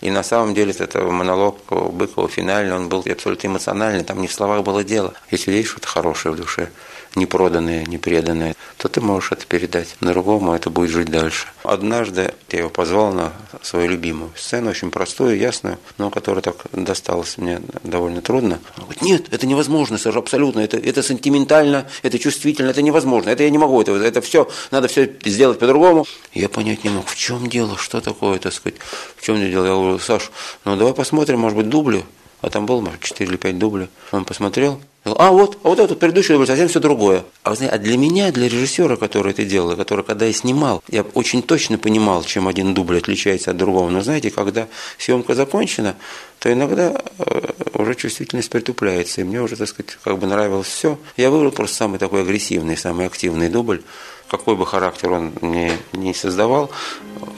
И 0.00 0.10
на 0.10 0.22
самом 0.22 0.54
деле 0.54 0.74
это 0.78 1.02
монолог 1.02 1.58
Быкова 1.68 2.28
финальный, 2.28 2.74
он 2.74 2.88
был 2.88 3.04
абсолютно 3.10 3.48
эмоциональный, 3.48 4.04
там 4.04 4.20
не 4.20 4.26
в 4.26 4.32
словах 4.32 4.62
было 4.62 4.84
дело. 4.84 5.14
Если 5.30 5.52
есть 5.52 5.70
что-то 5.70 5.88
хорошее 5.88 6.34
в 6.34 6.38
душе, 6.38 6.70
не 7.16 7.26
проданные, 7.26 8.54
то 8.76 8.88
ты 8.88 9.00
можешь 9.00 9.32
это 9.32 9.46
передать 9.46 9.96
другому, 10.00 10.52
это 10.52 10.70
будет 10.70 10.90
жить 10.90 11.10
дальше. 11.10 11.46
Однажды 11.62 12.34
я 12.50 12.58
его 12.58 12.70
позвал 12.70 13.12
на 13.12 13.32
свою 13.62 13.88
любимую 13.88 14.30
сцену, 14.36 14.70
очень 14.70 14.90
простую, 14.90 15.38
ясную, 15.38 15.78
но 15.98 16.10
которая 16.10 16.42
так 16.42 16.56
досталась 16.72 17.38
мне 17.38 17.60
довольно 17.82 18.20
трудно. 18.20 18.60
Он 18.76 18.84
говорит, 18.84 19.02
нет, 19.02 19.32
это 19.32 19.46
невозможно, 19.46 19.98
сэр, 19.98 20.16
абсолютно, 20.18 20.60
это, 20.60 20.76
это 20.76 21.02
сентиментально, 21.02 21.86
это 22.02 22.18
чувствительно, 22.18 22.70
это 22.70 22.82
невозможно, 22.82 23.30
это 23.30 23.42
я 23.42 23.50
не 23.50 23.58
могу, 23.58 23.80
это, 23.80 23.92
это 23.92 24.20
все, 24.20 24.48
надо 24.70 24.88
все 24.88 25.10
сделать 25.24 25.58
по-другому. 25.58 26.06
Я 26.32 26.48
понять 26.48 26.84
не 26.84 26.90
мог, 26.90 27.06
в 27.06 27.16
чем 27.16 27.48
дело, 27.48 27.76
что 27.76 28.00
такое, 28.00 28.38
так 28.38 28.52
сказать, 28.52 28.78
в 29.16 29.24
чем 29.24 29.36
дело. 29.36 29.64
Я 29.64 29.74
говорю, 29.74 29.98
Саш, 29.98 30.30
ну 30.64 30.76
давай 30.76 30.94
посмотрим, 30.94 31.40
может 31.40 31.56
быть, 31.56 31.68
дубли, 31.68 32.04
а 32.40 32.50
там 32.50 32.66
было, 32.66 32.80
может, 32.80 33.00
4 33.00 33.30
или 33.30 33.36
5 33.36 33.58
дублей. 33.58 33.88
Он 34.12 34.24
посмотрел, 34.24 34.80
а 35.04 35.30
вот, 35.30 35.58
а 35.62 35.68
вот 35.68 35.80
этот 35.80 35.98
предыдущий 35.98 36.34
дубль 36.34 36.46
совсем 36.46 36.68
все 36.68 36.80
другое. 36.80 37.24
А, 37.42 37.50
вы 37.50 37.56
знаете, 37.56 37.76
а 37.76 37.78
для 37.78 37.98
меня, 37.98 38.32
для 38.32 38.48
режиссера, 38.48 38.96
который 38.96 39.32
это 39.32 39.44
делал, 39.44 39.76
который 39.76 40.02
когда 40.02 40.24
я 40.24 40.32
снимал, 40.32 40.82
я 40.88 41.02
очень 41.02 41.42
точно 41.42 41.76
понимал, 41.76 42.24
чем 42.24 42.48
один 42.48 42.72
дубль 42.72 42.98
отличается 42.98 43.50
от 43.50 43.58
другого. 43.58 43.90
Но 43.90 44.02
знаете, 44.02 44.30
когда 44.30 44.66
съемка 44.96 45.34
закончена, 45.34 45.96
то 46.38 46.50
иногда 46.50 47.02
э, 47.18 47.40
уже 47.74 47.94
чувствительность 47.94 48.48
притупляется. 48.48 49.20
И 49.20 49.24
мне 49.24 49.42
уже, 49.42 49.56
так 49.56 49.68
сказать, 49.68 49.98
как 50.02 50.18
бы 50.18 50.26
нравилось 50.26 50.68
все. 50.68 50.98
Я 51.18 51.30
выбрал 51.30 51.50
просто 51.50 51.76
самый 51.76 51.98
такой 51.98 52.22
агрессивный, 52.22 52.76
самый 52.76 53.06
активный 53.06 53.50
дубль. 53.50 53.82
Какой 54.28 54.56
бы 54.56 54.66
характер 54.66 55.12
он 55.12 55.32
ни, 55.42 55.70
не 55.92 56.14
создавал, 56.14 56.70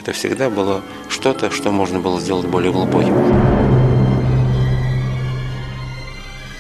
это 0.03 0.13
всегда 0.13 0.51
было 0.51 0.83
что-то, 1.09 1.51
что 1.51 1.73
можно 1.73 1.99
было 1.99 2.21
сделать 2.21 2.47
более 2.47 2.73
глубоким. 2.73 3.56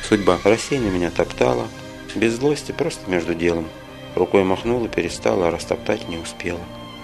Судьба 0.08 0.38
рассеянно 0.44 0.86
меня 0.86 1.10
топтала, 1.10 1.66
без 2.14 2.34
злости, 2.34 2.70
просто 2.70 3.10
между 3.10 3.34
делом. 3.34 3.68
Рукой 4.14 4.44
махнула, 4.44 4.86
перестала, 4.86 5.48
а 5.48 5.50
растоптать 5.50 6.08
не 6.08 6.16
успела. 6.16 6.60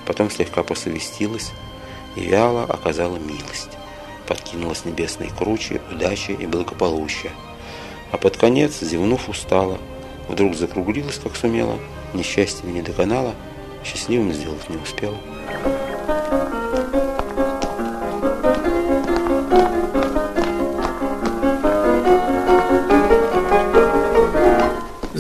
Потом 0.07 0.31
слегка 0.31 0.63
посовестилась 0.63 1.51
и 2.15 2.21
вяло 2.21 2.63
оказала 2.63 3.17
милость. 3.17 3.71
Подкинула 4.29 4.75
с 4.75 4.85
небесной 4.85 5.31
кручи, 5.37 5.81
удачи 5.91 6.31
и 6.31 6.47
благополучия. 6.47 7.33
а 8.13 8.19
под 8.19 8.37
конец, 8.37 8.79
зевнув, 8.81 9.29
устала. 9.29 9.79
Вдруг 10.29 10.55
закруглилась, 10.55 11.19
как 11.19 11.35
сумела, 11.35 11.79
несчастье 12.15 12.71
не 12.71 12.83
доконала, 12.83 13.35
счастливым 13.85 14.33
сделать 14.33 14.69
не 14.69 14.77
успела. 14.77 15.19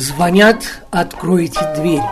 Звонят, 0.03 0.83
откройте 0.91 1.61
дверь. 1.77 2.03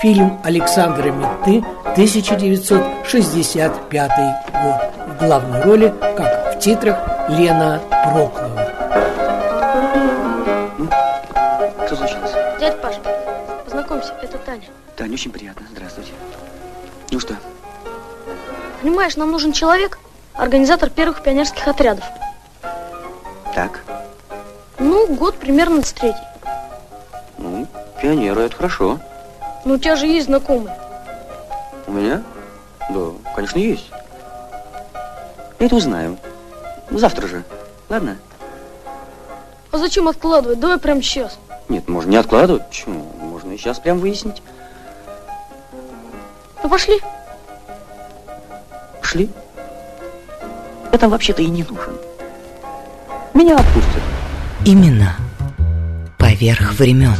Фильм 0.00 0.40
Александра 0.42 1.12
Метты, 1.12 1.64
1965 1.92 4.10
год. 4.52 4.82
В 5.06 5.18
главной 5.24 5.62
роли, 5.62 5.94
как 6.16 6.56
в 6.56 6.58
титрах, 6.58 6.98
Лена 7.28 7.80
Проклова. 7.90 8.66
Что 11.86 11.94
случилось? 11.94 12.32
Дядя 12.58 12.76
Паша, 12.78 12.98
познакомься, 13.64 14.14
это 14.20 14.36
Таня. 14.38 14.66
Таня, 14.96 15.14
очень 15.14 15.30
приятно. 15.30 15.64
Здравствуйте. 15.70 16.10
Ну 17.12 17.20
что? 17.20 17.36
Понимаешь, 18.82 19.14
нам 19.14 19.30
нужен 19.30 19.52
человек, 19.52 20.00
организатор 20.34 20.90
первых 20.90 21.22
пионерских 21.22 21.68
отрядов. 21.68 22.02
Так. 23.54 23.84
Ну, 24.80 25.06
год 25.14 25.36
примерно 25.36 25.82
с 25.82 25.92
третий. 25.92 26.27
Пионеры, 28.00 28.42
это 28.42 28.56
хорошо. 28.56 29.00
Ну, 29.64 29.74
у 29.74 29.78
тебя 29.78 29.96
же 29.96 30.06
есть 30.06 30.26
знакомые. 30.26 30.76
У 31.86 31.92
меня? 31.92 32.22
Да, 32.90 33.10
конечно, 33.34 33.58
есть. 33.58 33.90
Я 35.58 35.66
это 35.66 35.76
узнаю. 35.76 36.16
Завтра 36.90 37.26
же. 37.26 37.44
Ладно? 37.88 38.16
А 39.72 39.78
зачем 39.78 40.08
откладывать? 40.08 40.60
Давай 40.60 40.78
прямо 40.78 41.02
сейчас. 41.02 41.38
Нет, 41.68 41.88
можно 41.88 42.10
не 42.10 42.16
откладывать. 42.16 42.66
Почему? 42.68 43.04
Можно 43.20 43.52
и 43.52 43.58
сейчас 43.58 43.78
прям 43.78 43.98
выяснить. 43.98 44.42
Ну, 46.62 46.68
пошли. 46.68 47.00
Пошли. 49.00 49.30
Я 50.92 50.98
там 50.98 51.10
вообще-то 51.10 51.42
и 51.42 51.46
не 51.46 51.64
нужен. 51.64 51.98
Меня 53.34 53.56
отпустят. 53.56 54.02
Именно 54.64 55.16
поверх 56.18 56.72
времен. 56.74 57.14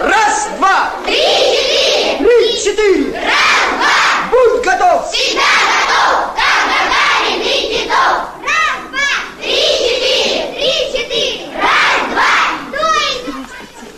Раз, 0.00 0.48
два! 0.58 0.90
Три, 1.06 2.53
четыре! 2.64 3.04
Три, 3.04 3.12
четыре! 3.12 3.20
Раз, 3.20 3.70
два! 3.76 4.30
Будь 4.30 4.64
готов! 4.64 5.12
Всегда 5.12 5.42
готов! 5.70 6.34
Как 6.34 6.62
Гагарин 6.70 7.40
и 7.42 7.74
Титов! 7.74 8.16
Раз, 8.42 8.76
два! 8.90 9.10
Три, 9.40 9.60
четыре! 9.84 10.54
Три, 10.54 10.72
четыре! 10.92 11.56
Раз, 11.60 12.00
два! 12.10 12.32
Стой! 12.78 13.34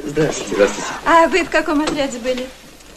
Здравствуйте. 0.06 0.54
Здравствуйте. 0.54 0.88
А 1.04 1.26
вы 1.28 1.44
в 1.44 1.50
каком 1.50 1.80
отряде 1.80 2.18
были? 2.18 2.46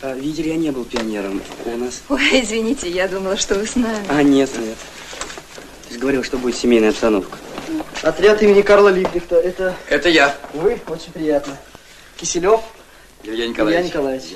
А, 0.01 0.13
видели, 0.13 0.49
я 0.49 0.55
не 0.55 0.71
был 0.71 0.85
пионером. 0.85 1.41
У 1.65 1.77
нас... 1.77 2.01
Ой, 2.09 2.41
извините, 2.41 2.89
я 2.89 3.07
думала, 3.07 3.37
что 3.37 3.55
вы 3.55 3.67
с 3.67 3.75
нами. 3.75 4.05
А, 4.09 4.23
нет, 4.23 4.49
нет. 4.57 4.77
Ты 5.87 5.93
же 5.95 5.99
говорил, 5.99 6.23
что 6.23 6.37
будет 6.37 6.55
семейная 6.55 6.89
обстановка. 6.89 7.37
Отряд 8.01 8.41
имени 8.41 8.61
Карла 8.61 8.89
Липкнехта. 8.89 9.35
Это 9.35 9.75
Это 9.89 10.09
я. 10.09 10.35
вы? 10.53 10.79
Очень 10.87 11.11
приятно. 11.11 11.57
Киселев 12.17 12.61
Илья 13.23 13.45
Илья 13.45 13.47
Николаевич. 13.83 14.33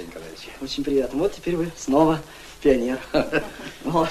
Очень 0.63 0.86
приятно. 0.86 1.19
Вот 1.19 1.34
теперь 1.34 1.58
вы 1.58 1.71
снова 1.78 2.19
пионер. 2.62 2.99
Вот. 3.84 4.08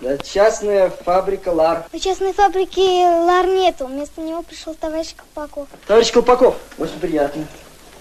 Да, 0.00 0.16
частная 0.18 0.88
фабрика 0.88 1.48
ЛАР. 1.48 1.86
У 1.92 1.98
частной 1.98 2.32
фабрики 2.32 2.78
Лар 2.80 3.46
нету. 3.46 3.86
Вместо 3.86 4.20
него 4.20 4.42
пришел 4.42 4.74
товарищ 4.74 5.14
Колпаков. 5.16 5.68
Товарищ 5.86 6.12
Колпаков, 6.12 6.56
очень 6.78 6.98
приятно. 7.00 7.44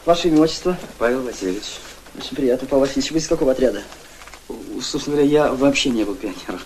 Ваше 0.06 0.28
имя, 0.28 0.41
отчество? 0.41 0.78
Павел 0.99 1.23
Васильевич. 1.23 1.80
Очень 2.17 2.36
приятно, 2.36 2.67
Павел 2.67 2.86
Васильевич. 2.86 3.12
Вы 3.12 3.17
из 3.17 3.28
какого 3.28 3.52
отряда? 3.52 3.82
Собственно 4.82 5.17
говоря, 5.17 5.30
я 5.32 5.52
вообще 5.52 5.89
не 5.89 6.04
был 6.04 6.15
пионером. 6.15 6.62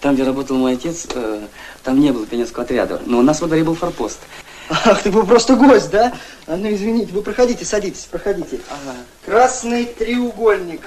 Там, 0.00 0.14
где 0.14 0.24
работал 0.24 0.56
мой 0.56 0.74
отец, 0.74 1.06
э, 1.14 1.46
там 1.84 2.00
не 2.00 2.10
было 2.10 2.26
пионерского 2.26 2.64
отряда. 2.64 3.00
Но 3.06 3.20
у 3.20 3.22
нас 3.22 3.40
во 3.40 3.46
дворе 3.46 3.64
был 3.64 3.76
форпост. 3.76 4.18
Ах, 4.70 5.02
ты 5.02 5.10
был 5.10 5.26
просто 5.26 5.56
гость, 5.56 5.90
да? 5.90 6.12
А, 6.46 6.56
ну, 6.56 6.72
извините, 6.72 7.12
вы 7.12 7.22
проходите, 7.22 7.64
садитесь, 7.64 8.06
проходите. 8.10 8.60
Красный 9.26 9.84
треугольник. 9.84 10.82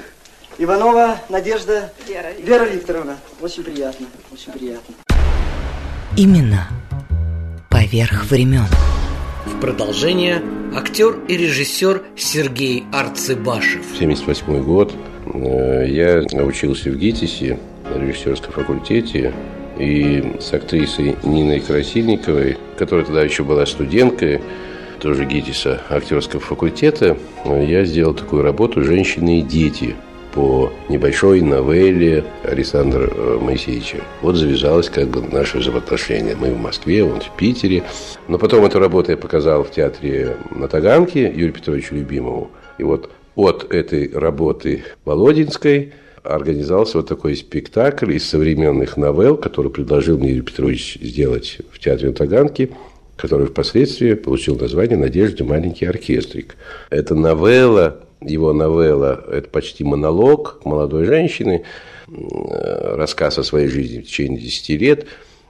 Иванова 0.58 1.18
Надежда 1.30 1.92
Вера 2.08 2.32
Вера 2.40 2.66
Викторовна. 2.66 3.18
Очень 3.42 3.64
приятно, 3.64 4.06
очень 4.32 4.54
приятно. 4.54 4.96
Именно 6.16 6.68
поверх 7.70 8.26
времен. 8.26 8.68
В 9.46 9.60
продолжение 9.60 10.42
актер 10.76 11.20
и 11.28 11.36
режиссер 11.36 12.04
Сергей 12.16 12.86
Арцебашев. 12.94 13.84
1978 13.96 14.64
год. 14.64 14.94
Э, 15.34 15.86
Я 15.88 16.22
учился 16.44 16.90
в 16.92 16.96
ГИТИСе 16.96 17.60
на 17.84 18.00
режиссерском 18.00 18.54
факультете. 18.54 19.34
И 19.78 20.34
с 20.40 20.54
актрисой 20.54 21.16
Ниной 21.24 21.60
Красильниковой, 21.60 22.58
которая 22.78 23.06
тогда 23.06 23.24
еще 23.24 23.44
была 23.44 23.66
студенткой, 23.66 24.42
тоже 25.00 25.26
ГИТИСа, 25.26 25.82
актерского 25.90 26.42
факультета, 26.42 27.18
я 27.46 27.84
сделал 27.84 28.14
такую 28.14 28.44
работу 28.44 28.84
«Женщины 28.84 29.40
и 29.40 29.42
дети» 29.42 29.96
по 30.34 30.72
небольшой 30.90 31.42
новелле 31.42 32.24
Александра 32.44 33.08
э, 33.08 33.38
Моисеевича. 33.40 33.98
Вот 34.22 34.36
завязалось 34.36 34.90
как 34.90 35.10
бы 35.10 35.22
наше 35.22 35.60
взаимоотношение. 35.60 36.36
Мы 36.36 36.52
в 36.52 36.60
Москве, 36.60 37.04
он 37.04 37.22
в 37.22 37.30
Питере. 37.38 37.84
Но 38.28 38.38
потом 38.40 38.66
эту 38.66 38.80
работу 38.80 39.12
я 39.12 39.18
показал 39.18 39.64
в 39.64 39.72
театре 39.72 40.38
на 40.50 40.68
Таганке 40.68 41.24
Юрию 41.24 41.54
Петровичу 41.54 41.96
Любимову. 41.96 42.50
И 42.80 42.84
вот 42.84 43.12
от 43.36 43.72
этой 43.72 44.12
работы 44.12 44.84
Володинской 45.06 45.94
организовался 46.24 46.98
вот 46.98 47.08
такой 47.08 47.36
спектакль 47.36 48.14
из 48.14 48.28
современных 48.28 48.98
новелл, 48.98 49.38
который 49.38 49.72
предложил 49.72 50.18
мне 50.18 50.30
Юрий 50.30 50.42
Петрович 50.42 50.98
сделать 51.02 51.58
в 51.72 51.80
театре 51.80 52.10
на 52.10 52.50
который 53.16 53.48
впоследствии 53.48 54.14
получил 54.16 54.58
название 54.58 54.98
«Надежда. 54.98 55.44
Маленький 55.44 55.86
оркестрик». 55.86 56.56
Это 56.90 57.16
новелла, 57.16 58.00
его 58.22 58.54
новелла, 58.54 59.24
это 59.32 59.50
почти 59.50 59.84
монолог 59.84 60.62
молодой 60.66 61.06
женщины, 61.06 61.64
э, 62.08 62.96
рассказ 62.96 63.38
о 63.38 63.44
своей 63.44 63.68
жизни 63.68 64.00
в 64.00 64.06
течение 64.06 64.40
10 64.40 64.78
лет. 64.78 65.06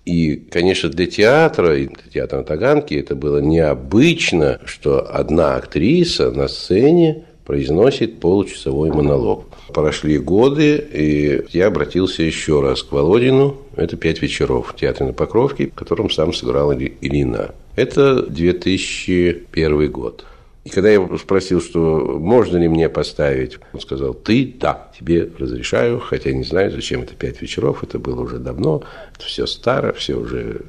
И, 0.05 0.35
конечно, 0.35 0.89
для 0.89 1.05
театра, 1.05 1.77
и 1.77 1.87
для 1.87 2.11
театра 2.13 2.39
на 2.39 2.43
Таганке 2.43 2.99
это 2.99 3.15
было 3.15 3.37
необычно, 3.37 4.59
что 4.65 5.09
одна 5.09 5.55
актриса 5.55 6.29
на 6.31 6.49
сцене 6.49 7.25
произносит 7.45 8.19
получасовой 8.19 8.89
монолог. 8.91 9.45
Прошли 9.73 10.17
годы, 10.17 10.77
и 10.77 11.41
я 11.51 11.67
обратился 11.67 12.23
еще 12.23 12.61
раз 12.61 12.83
к 12.83 12.91
Володину. 12.91 13.57
Это 13.75 13.97
«Пять 13.97 14.21
вечеров» 14.21 14.69
в 14.69 14.75
театре 14.75 15.07
на 15.07 15.13
Покровке, 15.13 15.67
в 15.67 15.73
котором 15.73 16.09
сам 16.09 16.33
сыграл 16.33 16.73
Ильина. 16.73 17.53
Это 17.75 18.23
2001 18.23 19.91
год. 19.91 20.25
И 20.63 20.69
когда 20.69 20.89
я 20.89 21.05
спросил, 21.17 21.61
что 21.61 22.17
можно 22.19 22.55
ли 22.55 22.69
мне 22.69 22.87
поставить, 22.87 23.59
он 23.73 23.81
сказал, 23.81 24.13
ты, 24.13 24.53
да, 24.57 24.91
тебе 24.97 25.29
разрешаю, 25.37 25.99
хотя 25.99 26.31
не 26.31 26.43
знаю, 26.43 26.71
зачем 26.71 27.01
это 27.01 27.15
пять 27.15 27.41
вечеров, 27.41 27.83
это 27.83 27.99
было 27.99 28.21
уже 28.21 28.37
давно, 28.37 28.83
это 29.13 29.25
все 29.25 29.45
старо, 29.45 29.91
все 29.91 30.15
уже, 30.15 30.61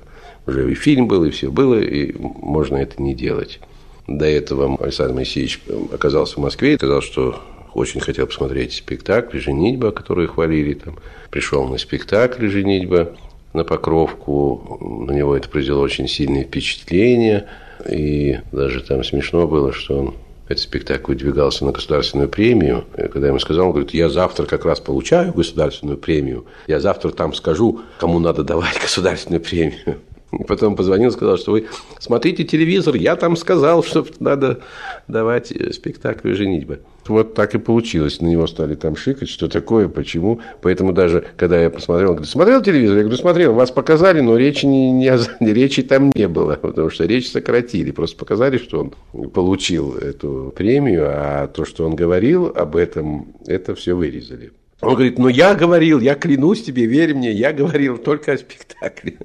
уже 0.48 0.72
и 0.72 0.74
фильм 0.74 1.06
был, 1.06 1.24
и 1.24 1.30
все 1.30 1.48
было, 1.48 1.80
и 1.80 2.12
можно 2.18 2.76
это 2.78 3.00
не 3.00 3.14
делать. 3.14 3.60
До 4.06 4.26
этого 4.26 4.76
Александр 4.82 5.14
Моисеевич 5.14 5.60
оказался 5.92 6.34
в 6.34 6.38
Москве 6.38 6.74
и 6.74 6.76
сказал, 6.76 7.00
что 7.00 7.40
очень 7.72 8.00
хотел 8.00 8.26
посмотреть 8.26 8.74
спектакль 8.74 9.38
«Женитьба», 9.38 9.90
который 9.90 10.26
хвалили 10.26 10.74
там. 10.74 10.98
Пришел 11.30 11.66
на 11.66 11.78
спектакль 11.78 12.48
«Женитьба» 12.48 13.16
на 13.52 13.64
Покровку. 13.64 15.06
На 15.08 15.12
него 15.12 15.36
это 15.36 15.48
произвело 15.48 15.80
очень 15.80 16.08
сильное 16.08 16.44
впечатление. 16.44 17.48
И 17.88 18.38
даже 18.52 18.80
там 18.80 19.02
смешно 19.02 19.48
было, 19.48 19.72
что 19.72 19.98
он 19.98 20.14
этот 20.46 20.62
спектакль 20.62 21.12
выдвигался 21.12 21.64
на 21.64 21.72
государственную 21.72 22.28
премию. 22.28 22.84
И 22.96 23.08
когда 23.08 23.22
я 23.22 23.28
ему 23.28 23.38
сказал, 23.38 23.66
он 23.66 23.72
говорит, 23.72 23.94
я 23.94 24.10
завтра 24.10 24.44
как 24.44 24.64
раз 24.64 24.80
получаю 24.80 25.32
государственную 25.32 25.96
премию, 25.96 26.44
я 26.66 26.80
завтра 26.80 27.10
там 27.10 27.32
скажу, 27.32 27.80
кому 27.98 28.18
надо 28.18 28.44
давать 28.44 28.78
государственную 28.82 29.40
премию. 29.40 29.98
И 30.37 30.44
потом 30.44 30.77
позвонил, 30.77 31.11
сказал, 31.11 31.37
что 31.37 31.53
вы 31.53 31.66
смотрите 31.99 32.44
телевизор, 32.44 32.94
я 32.94 33.16
там 33.16 33.37
сказал, 33.37 33.83
что 33.83 34.07
надо 34.20 34.61
давать 35.09 35.53
спектакль 35.73 36.35
«Женитьба». 36.35 36.79
Вот 37.07 37.35
так 37.35 37.55
и 37.55 37.59
получилось. 37.59 38.20
На 38.20 38.29
него 38.29 38.47
стали 38.47 38.75
там 38.75 38.97
шикать, 38.97 39.29
что 39.29 39.49
такое, 39.49 39.88
почему. 39.88 40.40
Поэтому 40.62 40.92
даже, 40.92 41.25
когда 41.37 41.61
я 41.61 41.68
посмотрел, 41.68 42.11
он 42.11 42.16
говорит, 42.16 42.33
смотрел 42.33 42.62
телевизор? 42.62 42.97
Я 42.97 43.03
говорю, 43.03 43.18
смотрел, 43.18 43.53
вас 43.53 43.70
показали, 43.70 44.20
но 44.20 44.37
речи, 44.37 44.64
не, 44.64 44.90
не, 44.90 45.11
речи 45.53 45.83
там 45.83 46.11
не 46.14 46.29
было, 46.29 46.57
потому 46.57 46.90
что 46.90 47.05
речь 47.05 47.31
сократили. 47.31 47.90
Просто 47.90 48.16
показали, 48.16 48.59
что 48.59 48.81
он 49.12 49.29
получил 49.31 49.94
эту 49.97 50.53
премию, 50.57 51.05
а 51.07 51.47
то, 51.49 51.64
что 51.64 51.85
он 51.85 51.94
говорил 51.94 52.47
об 52.47 52.77
этом, 52.77 53.35
это 53.47 53.75
все 53.75 53.94
вырезали. 53.94 54.53
Он 54.81 54.94
говорит, 54.94 55.18
ну 55.18 55.29
я 55.29 55.55
говорил, 55.55 56.01
я 56.01 56.14
клянусь 56.14 56.62
тебе, 56.62 56.87
верь 56.87 57.14
мне, 57.14 57.33
я 57.33 57.53
говорил 57.53 57.97
только 57.99 58.33
о 58.33 58.38
спектакле. 58.38 59.18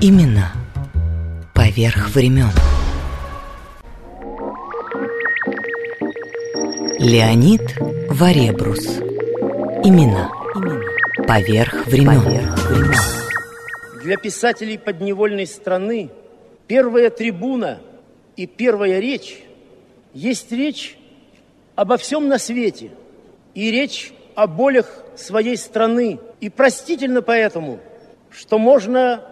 Именно 0.00 0.52
поверх 1.54 2.10
времен. 2.10 2.50
Леонид 6.98 7.62
Варебрус. 8.10 8.98
Имена. 9.84 10.30
Поверх 11.28 11.86
времен. 11.86 12.42
Для 14.02 14.16
писателей 14.16 14.78
подневольной 14.78 15.46
страны 15.46 16.10
первая 16.66 17.08
трибуна 17.10 17.80
и 18.36 18.46
первая 18.46 18.98
речь 18.98 19.44
есть 20.12 20.50
речь 20.50 20.98
обо 21.76 21.96
всем 21.98 22.28
на 22.28 22.38
свете 22.38 22.90
и 23.54 23.70
речь 23.70 24.12
о 24.34 24.48
болях 24.48 24.86
своей 25.16 25.56
страны. 25.56 26.18
И 26.40 26.50
простительно 26.50 27.22
поэтому, 27.22 27.78
что 28.30 28.58
можно 28.58 29.22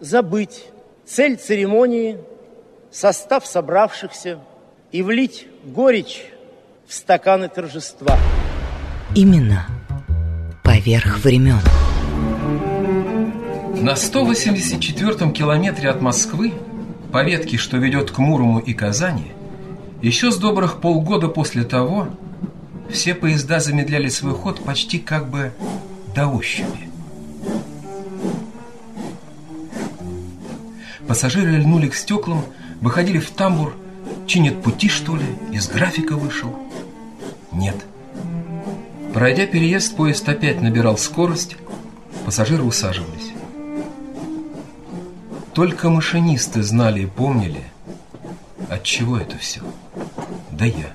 забыть 0.00 0.66
цель 1.04 1.36
церемонии, 1.36 2.18
состав 2.90 3.46
собравшихся 3.46 4.38
и 4.92 5.02
влить 5.02 5.46
горечь 5.64 6.26
в 6.86 6.94
стаканы 6.94 7.48
торжества. 7.48 8.16
Именно 9.14 9.66
поверх 10.64 11.18
времен. 11.18 11.60
На 13.80 13.92
184-м 13.92 15.32
километре 15.32 15.88
от 15.88 16.00
Москвы, 16.00 16.52
по 17.12 17.22
ветке, 17.22 17.56
что 17.56 17.76
ведет 17.76 18.10
к 18.10 18.18
Мурому 18.18 18.58
и 18.58 18.74
Казани, 18.74 19.32
еще 20.02 20.30
с 20.30 20.36
добрых 20.36 20.80
полгода 20.80 21.28
после 21.28 21.64
того, 21.64 22.08
все 22.90 23.14
поезда 23.14 23.60
замедляли 23.60 24.08
свой 24.08 24.32
ход 24.32 24.62
почти 24.64 24.98
как 24.98 25.28
бы 25.28 25.52
до 26.14 26.26
ощупи. 26.26 26.87
Пассажиры 31.08 31.56
льнули 31.56 31.88
к 31.88 31.94
стеклам, 31.94 32.44
выходили 32.82 33.18
в 33.18 33.30
тамбур, 33.30 33.74
чинят 34.26 34.62
пути, 34.62 34.90
что 34.90 35.16
ли, 35.16 35.24
из 35.52 35.66
графика 35.66 36.16
вышел. 36.16 36.54
Нет. 37.50 37.76
Пройдя 39.14 39.46
переезд, 39.46 39.96
поезд 39.96 40.28
опять 40.28 40.60
набирал 40.60 40.98
скорость, 40.98 41.56
пассажиры 42.26 42.62
усаживались. 42.62 43.32
Только 45.54 45.88
машинисты 45.88 46.62
знали 46.62 47.00
и 47.02 47.06
помнили, 47.06 47.64
от 48.68 48.82
чего 48.82 49.16
это 49.16 49.38
все. 49.38 49.62
Да 50.52 50.66
я. 50.66 50.92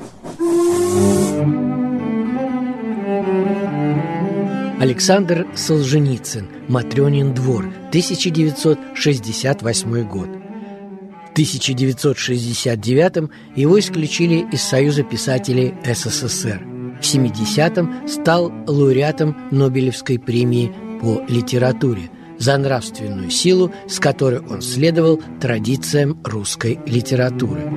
Александр 4.84 5.48
Солженицын, 5.56 6.46
Матрёнин 6.67 7.34
двор, 7.34 7.72
1968 7.88 10.10
год. 10.10 10.28
В 10.28 11.32
1969 11.32 13.30
его 13.56 13.80
исключили 13.80 14.46
из 14.52 14.62
Союза 14.62 15.04
писателей 15.04 15.74
СССР. 15.86 16.62
В 17.00 17.02
70-м 17.02 18.10
стал 18.10 18.52
лауреатом 18.67 19.38
Нобелевской 19.52 20.19
премии 20.19 20.74
по 21.00 21.24
литературе 21.30 22.10
за 22.38 22.58
нравственную 22.58 23.30
силу, 23.30 23.72
с 23.88 24.02
которой 24.02 24.41
он 24.41 24.62
следовал 24.62 25.22
традициям 25.39 26.19
русской 26.26 26.78
литературы. 26.86 27.72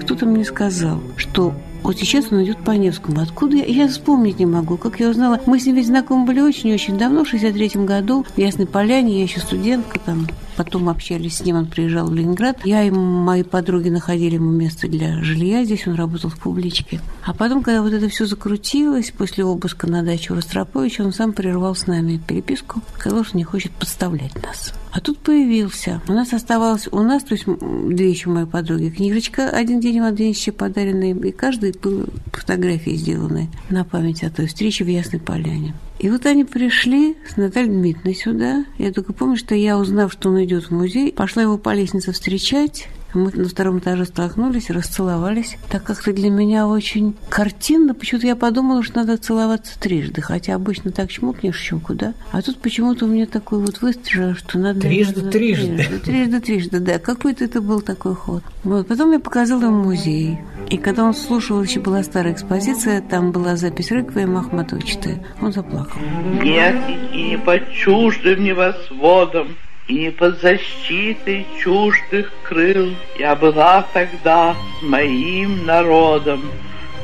Кто-то 0.00 0.26
мне 0.26 0.44
сказал, 0.44 1.02
что 1.16 1.52
вот 1.82 1.98
сейчас 1.98 2.26
он 2.30 2.44
идет 2.44 2.58
по 2.58 2.72
Невскому. 2.72 3.20
Откуда 3.20 3.56
я? 3.56 3.64
Я 3.64 3.88
вспомнить 3.88 4.38
не 4.38 4.46
могу. 4.46 4.76
Как 4.76 5.00
я 5.00 5.08
узнала, 5.08 5.40
мы 5.46 5.58
с 5.58 5.66
ним 5.66 5.76
ведь 5.76 5.86
знакомы 5.86 6.26
были 6.26 6.40
очень-очень 6.40 6.98
давно, 6.98 7.24
в 7.24 7.32
63-м 7.32 7.86
году, 7.86 8.24
в 8.24 8.38
Ясной 8.38 8.66
Поляне, 8.66 9.18
я 9.18 9.22
еще 9.22 9.40
студентка 9.40 9.98
там, 9.98 10.26
Потом 10.60 10.90
общались 10.90 11.38
с 11.38 11.40
ним, 11.42 11.56
он 11.56 11.66
приезжал 11.68 12.08
в 12.08 12.14
Ленинград. 12.14 12.58
Я 12.66 12.82
и 12.82 12.90
мои 12.90 13.42
подруги 13.42 13.88
находили 13.88 14.34
ему 14.34 14.50
место 14.50 14.88
для 14.88 15.24
жилья. 15.24 15.64
Здесь 15.64 15.86
он 15.86 15.94
работал 15.94 16.28
в 16.28 16.38
публичке. 16.38 17.00
А 17.24 17.32
потом, 17.32 17.62
когда 17.62 17.80
вот 17.80 17.94
это 17.94 18.10
все 18.10 18.26
закрутилось, 18.26 19.10
после 19.10 19.42
обыска 19.42 19.86
на 19.86 20.02
даче 20.02 20.34
у 20.34 20.36
Ростроповича, 20.36 21.02
он 21.02 21.14
сам 21.14 21.32
прервал 21.32 21.74
с 21.74 21.86
нами 21.86 22.18
переписку, 22.18 22.82
сказал, 22.98 23.24
что 23.24 23.38
не 23.38 23.42
хочет 23.42 23.72
подставлять 23.72 24.34
нас. 24.42 24.74
А 24.92 25.00
тут 25.00 25.16
появился. 25.20 26.02
У 26.06 26.12
нас 26.12 26.34
оставалось, 26.34 26.88
у 26.92 27.00
нас, 27.00 27.24
то 27.24 27.32
есть 27.32 27.46
две 27.46 28.10
еще 28.10 28.28
мои 28.28 28.44
подруги, 28.44 28.90
книжечка 28.90 29.48
один 29.48 29.80
день 29.80 30.02
в 30.02 30.04
Адвенчике 30.04 30.52
подаренная, 30.52 31.14
и 31.14 31.32
каждой 31.32 31.72
был 31.72 32.04
фотографии 32.34 32.96
сделаны 32.96 33.48
на 33.70 33.86
память 33.86 34.22
о 34.24 34.30
той 34.30 34.44
встрече 34.44 34.84
в 34.84 34.88
Ясной 34.88 35.22
Поляне. 35.22 35.74
И 36.00 36.08
вот 36.08 36.24
они 36.24 36.44
пришли 36.44 37.14
с 37.28 37.36
Натальей 37.36 37.70
Дмитриевной 37.70 38.14
сюда. 38.14 38.64
Я 38.78 38.90
только 38.90 39.12
помню, 39.12 39.36
что 39.36 39.54
я, 39.54 39.76
узнав, 39.76 40.10
что 40.10 40.30
он 40.30 40.42
идет 40.42 40.64
в 40.64 40.70
музей, 40.70 41.12
пошла 41.12 41.42
его 41.42 41.58
по 41.58 41.74
лестнице 41.74 42.10
встречать. 42.12 42.88
Мы 43.14 43.30
на 43.32 43.48
втором 43.48 43.78
этаже 43.78 44.04
столкнулись, 44.04 44.70
расцеловались. 44.70 45.56
Так 45.68 45.84
как-то 45.84 46.12
для 46.12 46.30
меня 46.30 46.66
очень 46.66 47.16
картинно. 47.28 47.94
Почему-то 47.94 48.26
я 48.26 48.36
подумала, 48.36 48.82
что 48.82 48.98
надо 48.98 49.16
целоваться 49.16 49.78
трижды. 49.78 50.20
Хотя 50.20 50.54
обычно 50.54 50.92
так 50.92 51.10
чмокнешь 51.10 51.58
щеку, 51.58 51.94
да? 51.94 52.14
А 52.32 52.42
тут 52.42 52.58
почему-то 52.58 53.06
у 53.06 53.08
меня 53.08 53.26
такой 53.26 53.60
вот 53.60 53.80
выстрел, 53.80 54.34
что 54.34 54.58
надо... 54.58 54.80
Трижды, 54.80 55.20
надо, 55.20 55.30
трижды. 55.32 55.76
Трижды, 55.76 55.98
трижды, 55.98 56.40
трижды, 56.40 56.80
да. 56.80 56.98
Какой-то 56.98 57.44
это 57.44 57.60
был 57.60 57.80
такой 57.80 58.14
ход. 58.14 58.42
Вот. 58.64 58.86
Потом 58.86 59.12
я 59.12 59.18
показала 59.18 59.64
ему 59.64 59.84
музей. 59.84 60.38
И 60.68 60.76
когда 60.76 61.04
он 61.04 61.14
слушал, 61.14 61.62
еще 61.62 61.80
была 61.80 62.02
старая 62.02 62.32
экспозиция, 62.32 63.00
там 63.00 63.32
была 63.32 63.56
запись 63.56 63.90
Рыквия 63.90 64.26
Махматова 64.26 64.82
читая. 64.82 65.24
Он 65.40 65.52
заплакал. 65.52 66.00
Нет, 66.42 66.76
и 67.12 67.30
не 67.30 67.38
под 67.38 67.70
чуждым 67.72 68.44
небосводом, 68.44 69.56
и 69.90 69.92
не 69.92 70.10
под 70.10 70.40
защитой 70.40 71.44
чуждых 71.60 72.30
крыл 72.44 72.94
Я 73.18 73.34
была 73.34 73.84
тогда 73.92 74.54
с 74.78 74.82
моим 74.84 75.66
народом, 75.66 76.42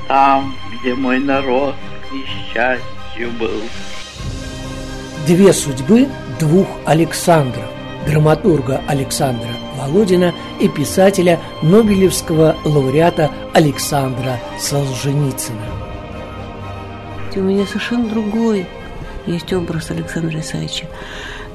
там, 0.07 0.55
где 0.81 0.95
мой 0.95 1.19
народ 1.19 1.75
к 2.09 2.13
несчастью 2.13 3.33
был. 3.41 3.61
Две 5.27 5.53
судьбы 5.53 6.07
двух 6.39 6.69
Александров 6.85 7.65
драматурга 8.07 8.81
Александра 8.87 9.51
Володина 9.77 10.33
и 10.61 10.69
писателя 10.69 11.41
Нобелевского 11.63 12.55
лауреата 12.65 13.33
Александра 13.53 14.39
Солженицына. 14.61 15.67
У 17.35 17.41
меня 17.41 17.67
совершенно 17.67 18.09
другой 18.09 18.65
есть 19.27 19.53
образ 19.53 19.91
Александра 19.91 20.39
Исаевича 20.39 20.87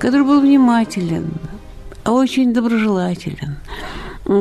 который 0.01 0.25
был 0.25 0.41
внимателен, 0.41 1.31
очень 2.05 2.53
доброжелателен, 2.53 3.57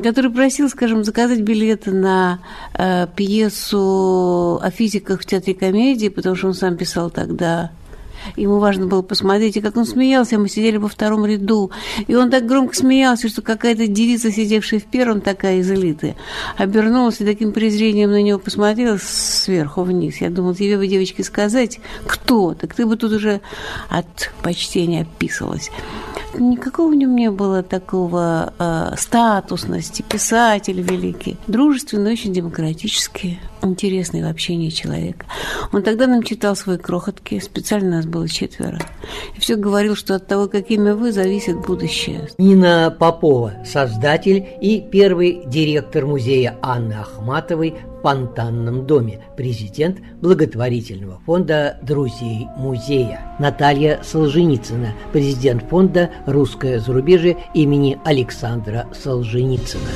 который 0.03 0.31
просил, 0.31 0.71
скажем, 0.71 1.05
заказать 1.05 1.43
билеты 1.43 1.91
на 1.91 2.39
э, 2.73 3.07
пьесу 3.15 4.59
о 4.63 4.71
физиках 4.71 5.21
в 5.21 5.27
театре 5.27 5.55
комедии, 5.55 6.09
потому 6.09 6.35
что 6.35 6.47
он 6.47 6.55
сам 6.55 6.79
писал 6.79 7.11
тогда 7.11 7.73
Ему 8.37 8.59
важно 8.59 8.87
было 8.87 9.03
посмотреть, 9.03 9.57
и 9.57 9.61
как 9.61 9.77
он 9.77 9.87
смеялся, 9.87 10.39
мы 10.39 10.49
сидели 10.49 10.77
во 10.77 10.89
втором 10.89 11.27
ряду. 11.27 11.71
И 12.07 12.15
он 12.15 12.31
так 12.31 12.47
громко 12.47 12.75
смеялся, 12.75 13.29
что 13.29 13.43
какая-то 13.43 13.87
девица, 13.87 14.31
сидевшая 14.31 14.81
в 14.81 14.85
первом, 14.85 15.21
такая 15.21 15.59
из 15.59 15.71
обернулась 16.57 17.21
и 17.21 17.25
таким 17.25 17.53
презрением 17.53 18.11
на 18.11 18.23
него 18.23 18.39
посмотрела 18.39 18.99
сверху 19.03 19.83
вниз. 19.83 20.21
Я 20.21 20.31
думала, 20.31 20.55
тебе 20.55 20.77
бы, 20.77 20.87
девочки, 20.87 21.23
сказать, 21.23 21.81
кто? 22.07 22.55
Так 22.55 22.75
ты 22.75 22.87
бы 22.87 22.97
тут 22.97 23.13
уже 23.13 23.41
от 23.89 24.33
почтения 24.43 25.03
описывалась. 25.03 25.71
Никакого 26.39 26.91
в 26.91 26.95
нем 26.95 27.17
не 27.17 27.31
было 27.31 27.63
такого 27.63 28.53
э, 28.59 28.95
статусности, 28.97 30.03
писатель 30.03 30.81
великий. 30.81 31.37
Дружественный, 31.47 32.13
очень 32.13 32.33
демократический, 32.33 33.41
интересный 33.63 34.23
в 34.23 34.29
общении 34.29 34.71
человек. 34.71 35.25
Он 35.73 35.83
тогда 35.83 36.07
нам 36.07 36.23
читал 36.23 36.55
свои 36.55 36.79
крохотки, 36.79 37.41
специально 37.41 37.97
нас 37.97 38.07
было 38.07 38.29
четверо. 38.29 38.79
И 39.37 39.41
все 39.41 39.57
говорил, 39.57 39.97
что 39.97 40.15
от 40.15 40.27
того, 40.27 40.49
какими 40.49 40.93
вы, 40.93 41.13
зависит 41.13 41.67
будущее. 41.67 42.29
Нина 42.39 42.95
Попова, 42.97 43.55
создатель 43.65 44.47
и 44.61 44.81
первый 44.81 45.43
директор 45.47 46.07
музея 46.07 46.57
Анны 46.63 46.95
Ахматовой 46.95 47.75
Фонтанном 48.03 48.87
доме, 48.87 49.21
президент 49.37 49.99
благотворительного 50.21 51.21
фонда 51.27 51.79
«Друзей 51.83 52.47
музея». 52.57 53.21
Наталья 53.39 54.01
Солженицына, 54.03 54.95
президент 55.13 55.63
фонда 55.65 56.11
«Русское 56.27 56.81
зарубежье» 56.81 57.37
имени 57.55 57.99
Александра 58.05 58.87
Солженицына. 58.93 59.91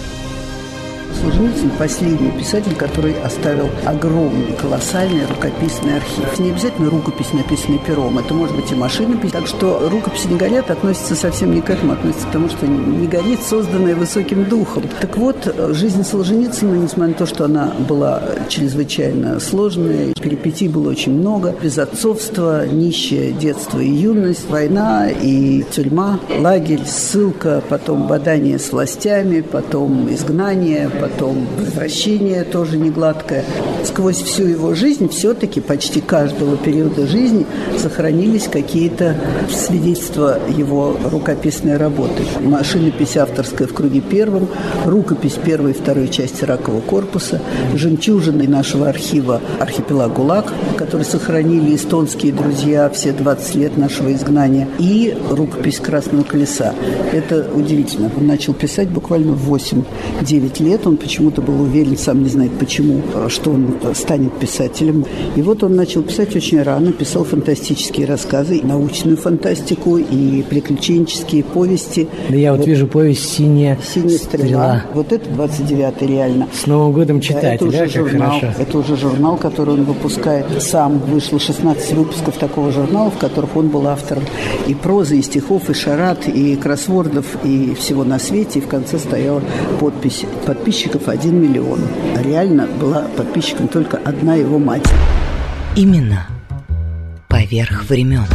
Солженицын– 1.21 1.71
последний 1.79 2.31
писатель, 2.31 2.75
который 2.75 3.15
оставил 3.23 3.69
огромный, 3.85 4.53
колоссальный 4.61 5.27
рукописный 5.27 5.97
архив. 5.97 6.39
Не 6.39 6.51
обязательно 6.51 6.91
рукопись, 6.91 7.33
написанная 7.33 7.79
пером, 7.79 8.19
это 8.19 8.35
может 8.35 8.57
быть 8.57 8.71
и 8.73 8.75
машинопись. 8.75 9.33
Так 9.33 9.47
что 9.47 9.89
рукописи 9.91 10.27
не 10.29 10.37
горят 10.37 10.71
относится 10.71 11.15
совсем 11.15 11.55
не 11.55 11.61
к 11.61 11.71
этому, 11.71 11.93
относится 11.93 12.27
к 12.27 12.31
тому, 12.31 12.49
что 12.49 12.67
не 12.67 13.07
горит, 13.07 13.41
созданная 13.43 13.95
высоким 13.95 14.45
духом. 14.45 14.85
Так 15.01 15.17
вот, 15.17 15.55
жизнь 15.71 16.05
Солженицына, 16.05 16.75
несмотря 16.75 17.09
на 17.09 17.15
то, 17.15 17.27
что 17.27 17.45
она 17.45 17.73
была 17.89 18.23
чрезвычайно 18.49 19.41
сложная, 19.41 20.15
перипетий 20.15 20.69
было 20.69 20.91
очень 20.91 21.13
много, 21.13 21.55
безотцовство, 21.63 22.67
нищее 22.67 23.33
детство 23.33 23.79
и 23.79 23.89
юность, 23.89 24.49
война 24.49 25.09
и 25.09 25.63
тюрьма, 25.71 26.19
лагерь, 26.39 26.83
ссылка, 26.87 27.63
потом 27.69 28.07
бадание 28.07 28.59
с 28.59 28.73
властями, 28.73 29.41
потом 29.41 30.13
изгнание, 30.13 30.91
потом 31.05 31.47
возвращение 31.59 32.45
тоже 32.45 32.79
не 32.79 32.89
гладкое. 32.89 33.45
Сквозь 33.85 34.23
всю 34.23 34.45
его 34.45 34.75
жизнь 34.75 35.11
все-таки 35.11 35.61
почти 35.61 36.01
каждого 36.01 36.57
периода 36.57 37.07
жизни 37.07 37.45
сохранились 37.79 38.49
какие-то 38.49 39.15
свидетельства 39.51 40.39
его 40.49 40.97
рукописной 41.05 41.77
работы. 41.77 42.23
Машинопись 42.41 43.19
авторская 43.19 43.69
в 43.69 43.75
круге 43.75 44.01
первом, 44.01 44.49
рукопись 44.87 45.35
первой 45.45 45.73
и 45.73 45.75
второй 45.75 46.09
части 46.09 46.45
ракового 46.45 46.81
корпуса, 46.81 47.43
жемчужины 47.75 48.49
нашего 48.49 48.89
архива 48.89 49.43
«Архипелаг 49.61 50.15
ГУЛАГ», 50.15 50.53
который 50.79 51.05
сохранили 51.05 51.77
эстонские 51.77 52.33
друзья 52.33 52.89
все 52.89 53.13
20 53.13 53.55
лет 53.57 53.77
нашего 53.77 54.11
изгнания, 54.15 54.69
и 54.79 55.15
рукопись 55.29 55.81
«Красного 55.81 56.23
колеса». 56.23 56.73
Это 57.13 57.47
удивительно. 57.55 58.11
Он 58.17 58.27
начал 58.27 58.55
писать 58.55 58.89
буквально 58.89 59.33
в 59.33 59.55
8-9 59.55 60.63
лет. 60.63 60.87
Он 60.87 60.94
почему-то 60.97 61.43
был 61.43 61.61
уверен, 61.63 61.97
сам 61.97 62.23
не 62.23 62.29
знает 62.29 62.53
почему, 62.59 63.03
что 63.29 63.51
он 63.51 63.75
станет 63.95 64.33
писателем. 64.39 65.05
И 65.37 65.43
вот 65.43 65.63
он 65.63 65.77
начал 65.77 66.03
писать 66.03 66.35
очень 66.37 66.63
рано, 66.63 66.93
писал 66.93 67.25
фантастические 67.25 68.07
рассказы, 68.07 68.61
научную 68.63 69.17
фантастику 69.17 69.99
и 69.99 70.43
приключенческие 70.43 71.45
повести. 71.45 72.09
Да 72.29 72.37
я 72.37 72.53
вот, 72.53 72.59
вот 72.59 72.67
вижу 72.67 72.87
повесть 72.87 73.29
«Синяя, 73.29 73.79
«Синяя 73.83 74.19
стрела». 74.19 74.45
стрела». 74.45 74.83
Вот 74.95 75.13
это 75.13 75.29
29-й 75.31 76.07
реально. 76.07 76.49
С 76.53 76.67
Новым 76.67 76.93
годом 76.93 77.21
читателя, 77.21 77.71
да, 77.71 77.85
это 77.85 77.85
уже 77.85 77.89
журнал, 77.89 78.41
хорошо. 78.41 78.63
Это 78.63 78.79
уже 78.79 78.97
журнал, 78.97 79.37
который 79.37 79.75
он 79.75 79.85
выпускает 79.85 80.47
сам. 80.63 80.99
Вышло 80.99 81.39
16 81.39 81.93
выпусков 81.93 82.37
такого 82.39 82.71
журнала, 82.73 83.11
в 83.11 83.19
которых 83.19 83.57
он 83.57 83.69
был 83.69 83.87
автором 83.87 84.25
и 84.67 84.75
прозы, 84.75 85.19
и 85.19 85.23
стихов, 85.23 85.71
и 85.71 85.75
шарат, 85.75 86.29
и 86.29 86.57
кроссвордов, 86.57 87.27
и 87.45 87.75
всего 87.75 88.05
на 88.05 88.19
свете. 88.19 88.59
И 88.59 88.63
в 88.63 88.69
конце 88.69 88.99
стояла 88.99 89.43
подпись 89.81 90.84
подписчиков 90.85 91.09
1 91.09 91.43
миллион. 91.43 91.81
А 92.17 92.23
реально 92.23 92.67
была 92.67 93.03
подписчиком 93.17 93.69
только 93.69 93.97
одна 93.97 94.35
его 94.35 94.59
мать. 94.59 94.87
Именно 95.77 96.27
поверх 97.29 97.89
времен. 97.89 98.27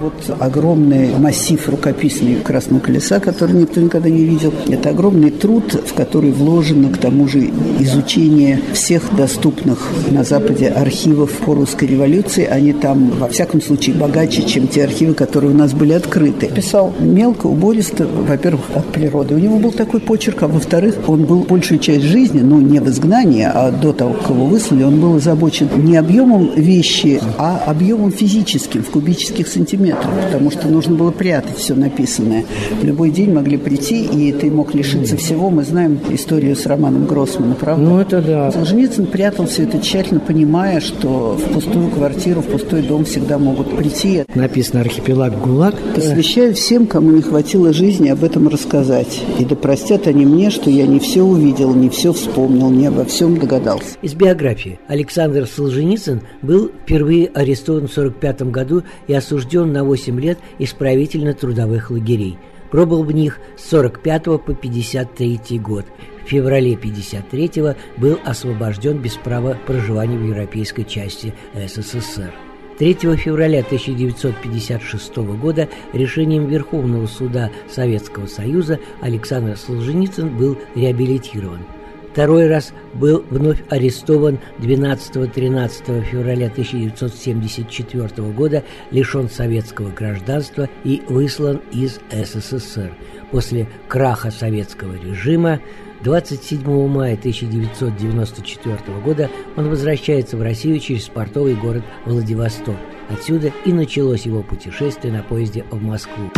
Вот 0.00 0.12
огромный 0.38 1.18
массив 1.18 1.68
рукописный 1.68 2.36
Красного 2.36 2.78
Колеса, 2.78 3.18
который 3.18 3.56
никто 3.56 3.80
никогда 3.80 4.08
не 4.08 4.24
видел. 4.24 4.54
Это 4.68 4.90
огромный 4.90 5.32
труд, 5.32 5.72
в 5.72 5.92
который 5.92 6.30
вложено, 6.30 6.90
к 6.90 6.98
тому 6.98 7.26
же, 7.26 7.50
изучение 7.80 8.60
всех 8.74 9.02
доступных 9.16 9.90
на 10.12 10.22
Западе 10.22 10.68
архивов 10.68 11.32
по 11.44 11.54
русской 11.54 11.86
революции. 11.86 12.44
Они 12.44 12.72
там, 12.72 13.10
во 13.10 13.26
всяком 13.26 13.60
случае, 13.60 13.96
богаче, 13.96 14.44
чем 14.44 14.68
те 14.68 14.84
архивы, 14.84 15.14
которые 15.14 15.50
у 15.50 15.56
нас 15.56 15.72
были 15.72 15.94
открыты. 15.94 16.46
Писал 16.46 16.94
мелко, 17.00 17.48
убористо, 17.48 18.06
во-первых, 18.06 18.66
от 18.76 18.86
природы. 18.92 19.34
У 19.34 19.38
него 19.38 19.58
был 19.58 19.72
такой 19.72 19.98
почерк, 19.98 20.44
а 20.44 20.46
во-вторых, 20.46 20.94
он 21.08 21.24
был 21.24 21.40
большую 21.40 21.80
часть 21.80 22.04
жизни, 22.04 22.38
ну, 22.40 22.60
не 22.60 22.78
в 22.78 22.88
изгнании, 22.88 23.50
а 23.52 23.72
до 23.72 23.92
того, 23.92 24.12
как 24.12 24.30
его 24.30 24.46
выслали, 24.46 24.84
он 24.84 25.00
был 25.00 25.16
озабочен 25.16 25.68
не 25.78 25.96
объемом 25.96 26.52
вещи, 26.54 27.20
а 27.36 27.64
объемом 27.66 28.12
физическим, 28.12 28.84
в 28.84 28.90
кубических 28.90 29.48
сантиметрах 29.48 29.87
метров, 29.88 30.10
потому 30.24 30.50
что 30.50 30.68
нужно 30.68 30.94
было 30.94 31.10
прятать 31.10 31.56
все 31.56 31.74
написанное. 31.74 32.44
В 32.80 32.84
любой 32.84 33.10
день 33.10 33.32
могли 33.32 33.56
прийти, 33.56 34.04
и 34.04 34.32
ты 34.32 34.50
мог 34.50 34.74
лишиться 34.74 35.16
всего. 35.16 35.50
Мы 35.50 35.64
знаем 35.64 35.98
историю 36.10 36.56
с 36.56 36.66
Романом 36.66 37.06
Гроссманом, 37.06 37.54
правда? 37.54 37.82
Ну, 37.82 38.00
это 38.00 38.20
да. 38.20 38.50
Солженицын 38.50 39.06
прятал 39.06 39.46
все 39.46 39.64
это 39.64 39.78
тщательно, 39.80 40.20
понимая, 40.20 40.80
что 40.80 41.38
в 41.38 41.52
пустую 41.52 41.90
квартиру, 41.90 42.40
в 42.40 42.46
пустой 42.46 42.82
дом 42.82 43.04
всегда 43.04 43.38
могут 43.38 43.76
прийти. 43.76 44.24
Написано 44.34 44.80
«Архипелаг 44.80 45.40
ГУЛАГ». 45.40 45.74
Посвящаю 45.94 46.54
всем, 46.54 46.86
кому 46.86 47.10
не 47.10 47.22
хватило 47.22 47.72
жизни 47.72 48.08
об 48.08 48.24
этом 48.24 48.48
рассказать. 48.48 49.22
И 49.38 49.44
да 49.44 49.56
простят 49.56 50.06
они 50.06 50.26
мне, 50.26 50.50
что 50.50 50.70
я 50.70 50.86
не 50.86 50.98
все 50.98 51.22
увидел, 51.22 51.74
не 51.74 51.88
все 51.88 52.12
вспомнил, 52.12 52.70
не 52.70 52.86
обо 52.86 53.04
всем 53.04 53.38
догадался. 53.38 53.96
Из 54.02 54.14
биографии. 54.14 54.78
Александр 54.88 55.46
Солженицын 55.46 56.22
был 56.42 56.70
впервые 56.82 57.28
арестован 57.28 57.88
в 57.88 57.92
1945 57.92 58.42
году 58.50 58.82
и 59.06 59.14
осужден 59.14 59.72
на 59.72 59.77
на 59.78 59.84
8 59.84 60.20
лет 60.20 60.38
исправительно-трудовых 60.58 61.92
лагерей. 61.92 62.36
Пробыл 62.72 63.04
в 63.04 63.12
них 63.12 63.38
с 63.56 63.68
45 63.70 64.24
по 64.24 64.54
53 64.54 65.58
год. 65.60 65.86
В 66.24 66.28
феврале 66.28 66.76
53 66.76 67.76
был 67.96 68.18
освобожден 68.24 68.98
без 68.98 69.14
права 69.14 69.56
проживания 69.66 70.18
в 70.18 70.26
европейской 70.26 70.82
части 70.82 71.32
СССР. 71.54 72.34
3 72.78 72.94
февраля 73.16 73.60
1956 73.60 75.16
года 75.16 75.68
решением 75.92 76.46
Верховного 76.46 77.06
суда 77.06 77.50
Советского 77.70 78.26
Союза 78.26 78.80
Александр 79.00 79.56
Солженицын 79.56 80.36
был 80.36 80.58
реабилитирован– 80.74 81.60
Второй 82.18 82.48
раз 82.48 82.72
был 82.94 83.24
вновь 83.30 83.62
арестован 83.70 84.40
12-13 84.58 86.02
февраля 86.02 86.48
1974 86.48 88.08
года, 88.32 88.64
лишен 88.90 89.30
советского 89.30 89.90
гражданства 89.90 90.68
и 90.82 91.00
выслан 91.08 91.60
из 91.70 92.00
СССР. 92.10 92.90
После 93.30 93.68
краха 93.86 94.32
советского 94.32 94.94
режима 95.00 95.60
27 96.02 96.88
мая 96.88 97.14
1994 97.14 98.78
года 99.04 99.30
он 99.56 99.68
возвращается 99.68 100.36
в 100.36 100.42
Россию 100.42 100.80
через 100.80 101.04
портовый 101.04 101.54
город 101.54 101.84
Владивосток. 102.04 102.74
Отсюда 103.08 103.52
и 103.64 103.72
началось 103.72 104.26
его 104.26 104.42
путешествие 104.42 105.12
на 105.12 105.22
поезде 105.22 105.64
в 105.70 105.80
Москву. 105.80 106.32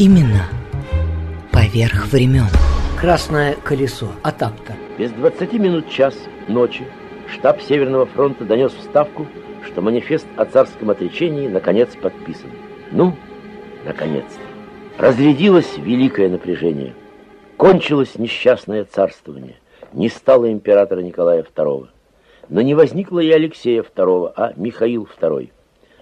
Именно 0.00 0.48
поверх 1.52 2.08
времен. 2.08 2.48
Красное 3.04 3.54
колесо. 3.56 4.08
Атапка. 4.22 4.72
Без 4.96 5.10
20 5.12 5.52
минут 5.52 5.90
час 5.90 6.14
ночи 6.48 6.86
штаб 7.30 7.60
Северного 7.60 8.06
фронта 8.06 8.46
донес 8.46 8.72
в 8.72 8.80
Ставку, 8.80 9.26
что 9.66 9.82
манифест 9.82 10.26
о 10.38 10.46
царском 10.46 10.88
отречении 10.88 11.46
наконец 11.46 11.94
подписан. 12.00 12.48
Ну, 12.92 13.14
наконец-то. 13.84 14.40
Разрядилось 14.96 15.76
великое 15.76 16.30
напряжение. 16.30 16.94
Кончилось 17.58 18.16
несчастное 18.16 18.86
царствование. 18.86 19.56
Не 19.92 20.08
стало 20.08 20.50
императора 20.50 21.00
Николая 21.00 21.42
II. 21.42 21.88
Но 22.48 22.62
не 22.62 22.74
возникло 22.74 23.18
и 23.18 23.30
Алексея 23.30 23.82
II, 23.82 24.32
а 24.34 24.54
Михаил 24.56 25.06
II. 25.20 25.50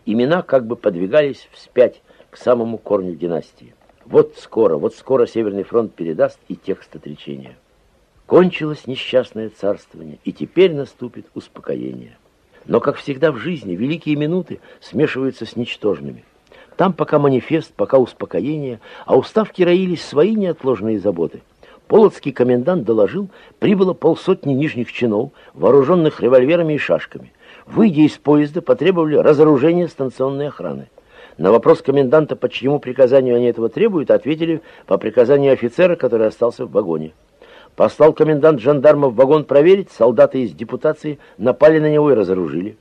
Имена 0.07 0.43
как 0.43 0.69
бы 0.69 0.77
подвигались 0.77 1.49
вспять 1.51 2.01
к 2.31 2.37
самому 2.37 2.79
корню 2.79 3.17
династии. 3.17 3.75
Вот 4.05 4.35
скоро, 4.38 4.77
вот 4.77 4.95
скоро 4.95 5.27
Северный 5.27 5.62
фронт 5.62 5.95
передаст 5.95 6.38
и 6.49 6.57
текст 6.57 6.95
отречения. 6.97 7.57
Кончилось 8.27 8.87
несчастное 8.87 9.51
царствование, 9.51 10.19
и 10.25 10.33
теперь 10.33 10.75
наступит 10.75 11.27
успокоение. 11.35 12.17
Но, 12.67 12.81
как 12.81 12.97
всегда 12.97 13.33
в 13.33 13.37
жизни, 13.37 13.75
великие 13.75 14.17
минуты 14.17 14.61
смешиваются 14.81 15.47
с 15.47 15.57
ничтожными. 15.57 16.25
Там 16.77 16.93
пока 16.93 17.19
манифест, 17.19 17.73
пока 17.75 17.99
успокоение, 17.99 18.81
а 19.05 19.17
у 19.17 19.23
ставки 19.23 19.62
роились 19.62 20.05
свои 20.05 20.35
неотложные 20.35 20.99
заботы. 20.99 21.43
Полоцкий 21.87 22.33
комендант 22.33 22.85
доложил, 22.85 23.29
прибыло 23.59 23.93
полсотни 23.93 24.55
нижних 24.55 24.91
чинов, 24.93 25.33
вооруженных 25.53 26.21
револьверами 26.21 26.75
и 26.75 26.79
шашками. 26.79 27.33
Выйдя 27.67 28.03
из 28.03 28.12
поезда, 28.12 28.62
потребовали 28.62 29.17
разоружения 29.17 29.88
станционной 29.88 30.49
охраны. 30.49 30.88
На 31.38 31.51
вопрос 31.51 31.81
коменданта, 31.81 32.37
по 32.37 32.49
чьему 32.49 32.79
приказанию 32.79 33.37
они 33.37 33.47
этого 33.47 33.68
требуют, 33.68 34.11
ответили 34.11 34.61
по 34.87 34.99
приказанию 34.99 35.53
офицера, 35.53 35.97
который 35.97 36.27
остался 36.27 36.66
в 36.66 36.71
вагоне. 36.71 37.12
Послал 37.75 38.12
комендант 38.12 38.61
жандармов 38.61 39.14
в 39.14 39.16
вагон 39.16 39.45
проверить, 39.45 39.90
солдаты 39.90 40.42
из 40.42 40.53
депутации 40.53 41.18
напали 41.38 41.79
на 41.79 41.90
него 41.90 42.11
и 42.11 42.14
разоружили. 42.14 42.77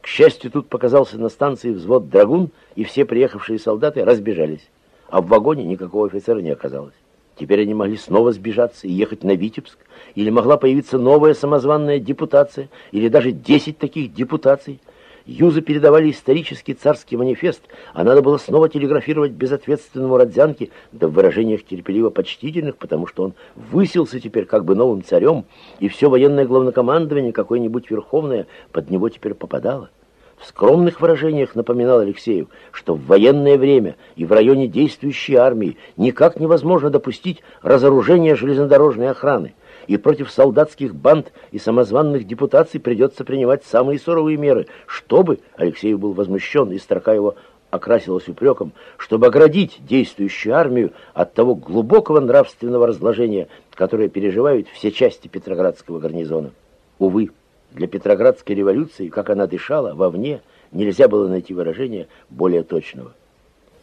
К 0.00 0.06
счастью, 0.06 0.52
тут 0.52 0.68
показался 0.68 1.18
на 1.18 1.28
станции 1.28 1.70
взвод 1.70 2.08
«Драгун», 2.08 2.50
и 2.76 2.84
все 2.84 3.04
приехавшие 3.04 3.58
солдаты 3.58 4.04
разбежались, 4.04 4.68
а 5.08 5.20
в 5.20 5.26
вагоне 5.26 5.64
никакого 5.64 6.06
офицера 6.06 6.38
не 6.38 6.50
оказалось. 6.50 6.94
Теперь 7.34 7.62
они 7.62 7.74
могли 7.74 7.96
снова 7.96 8.32
сбежаться 8.32 8.86
и 8.86 8.92
ехать 8.92 9.24
на 9.24 9.34
Витебск, 9.34 9.78
или 10.14 10.30
могла 10.30 10.56
появиться 10.56 10.98
новая 10.98 11.34
самозванная 11.34 11.98
депутация, 11.98 12.68
или 12.92 13.08
даже 13.08 13.32
десять 13.32 13.78
таких 13.78 14.14
депутаций– 14.14 14.80
Юзы 15.28 15.60
передавали 15.60 16.10
исторический 16.10 16.72
царский 16.72 17.18
манифест, 17.18 17.60
а 17.92 18.02
надо 18.02 18.22
было 18.22 18.38
снова 18.38 18.70
телеграфировать 18.70 19.32
безответственному 19.32 20.16
Родзянке, 20.16 20.70
да 20.90 21.06
в 21.06 21.12
выражениях 21.12 21.64
терпеливо 21.64 22.08
почтительных, 22.08 22.78
потому 22.78 23.06
что 23.06 23.24
он 23.24 23.34
высился 23.54 24.20
теперь 24.20 24.46
как 24.46 24.64
бы 24.64 24.74
новым 24.74 25.04
царем, 25.04 25.44
и 25.80 25.88
все 25.88 26.08
военное 26.08 26.46
главнокомандование, 26.46 27.34
какое-нибудь 27.34 27.90
верховное, 27.90 28.46
под 28.72 28.88
него 28.88 29.10
теперь 29.10 29.34
попадало. 29.34 29.90
В 30.38 30.46
скромных 30.46 31.02
выражениях 31.02 31.54
напоминал 31.54 31.98
Алексеев, 31.98 32.46
что 32.72 32.94
в 32.94 33.04
военное 33.04 33.58
время 33.58 33.96
и 34.16 34.24
в 34.24 34.32
районе 34.32 34.66
действующей 34.66 35.34
армии 35.34 35.76
никак 35.98 36.40
невозможно 36.40 36.88
допустить 36.88 37.42
разоружения 37.60 38.34
железнодорожной 38.34 39.10
охраны, 39.10 39.52
и 39.88 39.96
против 39.96 40.30
солдатских 40.30 40.94
банд 40.94 41.32
и 41.50 41.58
самозванных 41.58 42.26
депутаций 42.26 42.78
придется 42.78 43.24
принимать 43.24 43.64
самые 43.64 43.98
суровые 43.98 44.36
меры, 44.36 44.66
чтобы, 44.86 45.40
Алексеев 45.56 45.98
был 45.98 46.12
возмущен, 46.12 46.70
и 46.70 46.78
строка 46.78 47.14
его 47.14 47.34
окрасилась 47.70 48.28
упреком, 48.28 48.72
чтобы 48.98 49.26
оградить 49.26 49.78
действующую 49.80 50.54
армию 50.54 50.92
от 51.14 51.34
того 51.34 51.54
глубокого 51.54 52.20
нравственного 52.20 52.86
разложения, 52.86 53.48
которое 53.74 54.08
переживают 54.08 54.68
все 54.68 54.92
части 54.92 55.28
Петроградского 55.28 55.98
гарнизона. 55.98 56.52
Увы, 56.98 57.30
для 57.72 57.86
Петроградской 57.88 58.54
революции, 58.56 59.08
как 59.08 59.30
она 59.30 59.46
дышала, 59.46 59.94
вовне, 59.94 60.42
нельзя 60.72 61.08
было 61.08 61.28
найти 61.28 61.54
выражение 61.54 62.08
более 62.30 62.62
точного. 62.62 63.14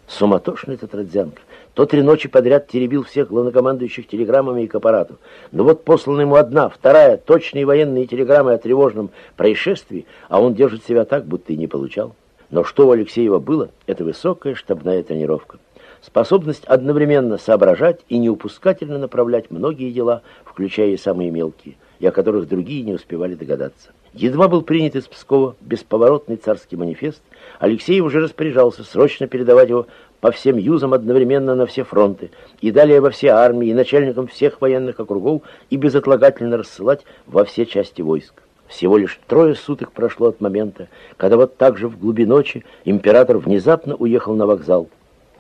Суматошный 0.08 0.76
этот 0.76 0.94
Родзянко. 0.94 1.42
То 1.74 1.86
три 1.86 2.02
ночи 2.02 2.30
подряд 2.30 2.68
теребил 2.68 3.04
всех 3.04 3.30
главнокомандующих 3.30 4.08
телеграммами 4.08 4.64
и 4.64 4.68
к 4.68 4.76
аппарату. 4.76 5.18
Но 5.52 5.64
вот 5.64 5.84
послана 5.84 6.22
ему 6.22 6.36
одна, 6.36 6.70
вторая, 6.70 7.18
точные 7.18 7.66
военные 7.66 8.06
телеграммы 8.06 8.54
о 8.54 8.58
тревожном 8.58 9.10
происшествии, 9.36 10.06
а 10.30 10.40
он 10.40 10.54
держит 10.54 10.86
себя 10.86 11.06
так, 11.06 11.26
будто 11.26 11.54
и 11.54 11.58
не 11.58 11.68
получал. 11.68 12.16
Но 12.52 12.64
что 12.64 12.88
у 12.88 12.92
Алексеева 12.92 13.40
было, 13.40 13.72
это 13.88 14.04
высокая 14.04 14.54
штабная 14.54 15.02
тренировка. 15.04 15.58
Способность 16.02 16.66
одновременно 16.66 17.40
соображать 17.40 18.02
и 18.08 18.20
неупускательно 18.20 19.00
направлять 19.00 19.50
многие 19.50 19.92
дела, 19.92 20.22
включая 20.44 20.90
и 20.90 20.98
самые 20.98 21.32
мелкие, 21.32 21.76
и 22.00 22.06
о 22.06 22.12
которых 22.12 22.48
другие 22.48 22.84
не 22.84 22.94
успевали 22.94 23.34
догадаться. 23.34 23.90
Едва 24.16 24.48
был 24.48 24.62
принят 24.62 24.96
из 24.96 25.08
Пскова 25.08 25.58
бесповоротный 25.60 26.38
царский 26.38 26.78
манифест, 26.78 27.22
Алексей 27.60 28.00
уже 28.00 28.22
распоряжался 28.22 28.86
срочно 28.86 29.28
передавать 29.28 29.68
его 29.68 29.88
по 30.22 30.32
всем 30.32 30.56
юзам 30.56 30.94
одновременно 30.94 31.54
на 31.54 31.66
все 31.66 31.84
фронты, 31.84 32.32
и 32.62 32.72
далее 32.72 33.02
во 33.02 33.10
все 33.10 33.28
армии, 33.28 33.68
и 33.68 33.74
начальникам 33.74 34.28
всех 34.28 34.62
военных 34.62 35.02
округов, 35.02 35.42
и 35.70 35.76
безотлагательно 35.76 36.56
рассылать 36.56 37.04
во 37.26 37.44
все 37.44 37.66
части 37.66 38.02
войск. 38.02 38.42
Всего 38.68 38.98
лишь 38.98 39.20
трое 39.28 39.54
суток 39.54 39.92
прошло 39.92 40.30
от 40.30 40.40
момента, 40.40 40.88
когда 41.18 41.36
вот 41.36 41.58
так 41.58 41.78
же 41.78 41.90
в 41.90 42.00
глуби 42.00 42.26
ночи 42.26 42.64
император 42.86 43.38
внезапно 43.38 43.96
уехал 43.96 44.34
на 44.34 44.46
вокзал. 44.46 44.88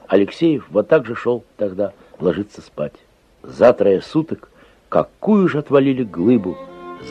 Алексеев 0.10 0.68
вот 0.70 0.90
так 0.90 1.06
же 1.06 1.16
шел 1.16 1.46
тогда 1.56 1.94
ложиться 2.20 2.62
спать. 2.62 2.96
За 3.42 3.72
трое 3.72 4.02
суток 4.02 4.50
какую 4.90 5.48
же 5.48 5.60
отвалили 5.60 6.04
глыбу, 6.04 6.58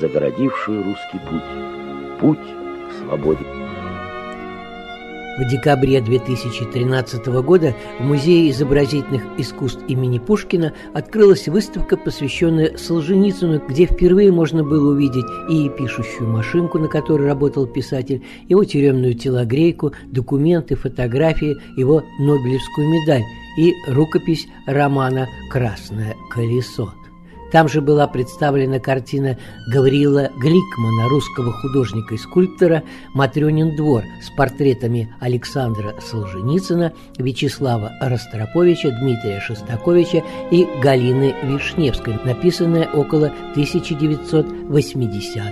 загородившую 0.01 0.85
русский 0.85 1.19
путь, 1.29 2.21
путь 2.21 2.39
к 2.39 3.05
свободе. 3.05 3.45
В 5.37 5.49
декабре 5.49 6.01
2013 6.01 7.27
года 7.43 7.75
в 7.99 8.05
Музее 8.05 8.53
изобразительных 8.53 9.25
искусств 9.37 9.83
имени 9.89 10.21
Пушкина 10.21 10.75
открылась 10.93 11.49
выставка, 11.49 11.97
посвященная 11.97 12.77
Солженицыну, 12.77 13.61
где 13.69 13.87
впервые 13.87 14.31
можно 14.31 14.63
было 14.63 14.93
увидеть 14.93 15.27
и 15.51 15.69
пишущую 15.71 16.31
машинку, 16.31 16.79
на 16.79 16.87
которой 16.87 17.27
работал 17.27 17.67
писатель, 17.67 18.23
его 18.49 18.63
тюремную 18.63 19.15
телогрейку, 19.15 19.93
документы, 20.07 20.77
фотографии, 20.77 21.57
его 21.77 22.05
Нобелевскую 22.21 22.89
медаль 22.89 23.25
и 23.59 23.73
рукопись 23.89 24.47
романа 24.67 25.27
«Красное 25.51 26.15
колесо». 26.31 26.93
Там 27.55 27.69
же 27.69 27.81
была 27.81 28.07
представлена 28.09 28.81
картина 28.81 29.39
Гавриила 29.69 30.29
Гликмана, 30.41 31.09
русского 31.09 31.53
художника 31.53 32.17
и 32.17 32.19
скульптора 32.19 32.83
«Матрёнин 33.15 33.77
двор» 33.77 34.03
с 34.21 34.31
портретами 34.37 35.15
Александра 35.21 35.95
Солженицына, 36.01 36.93
Вячеслава 37.17 37.93
Ростроповича, 38.01 38.91
Дмитрия 39.01 39.39
Шостаковича 39.39 40.25
и 40.51 40.67
Галины 40.83 41.33
Вишневской, 41.45 42.19
написанная 42.25 42.89
около 42.93 43.29
1980 43.53 45.45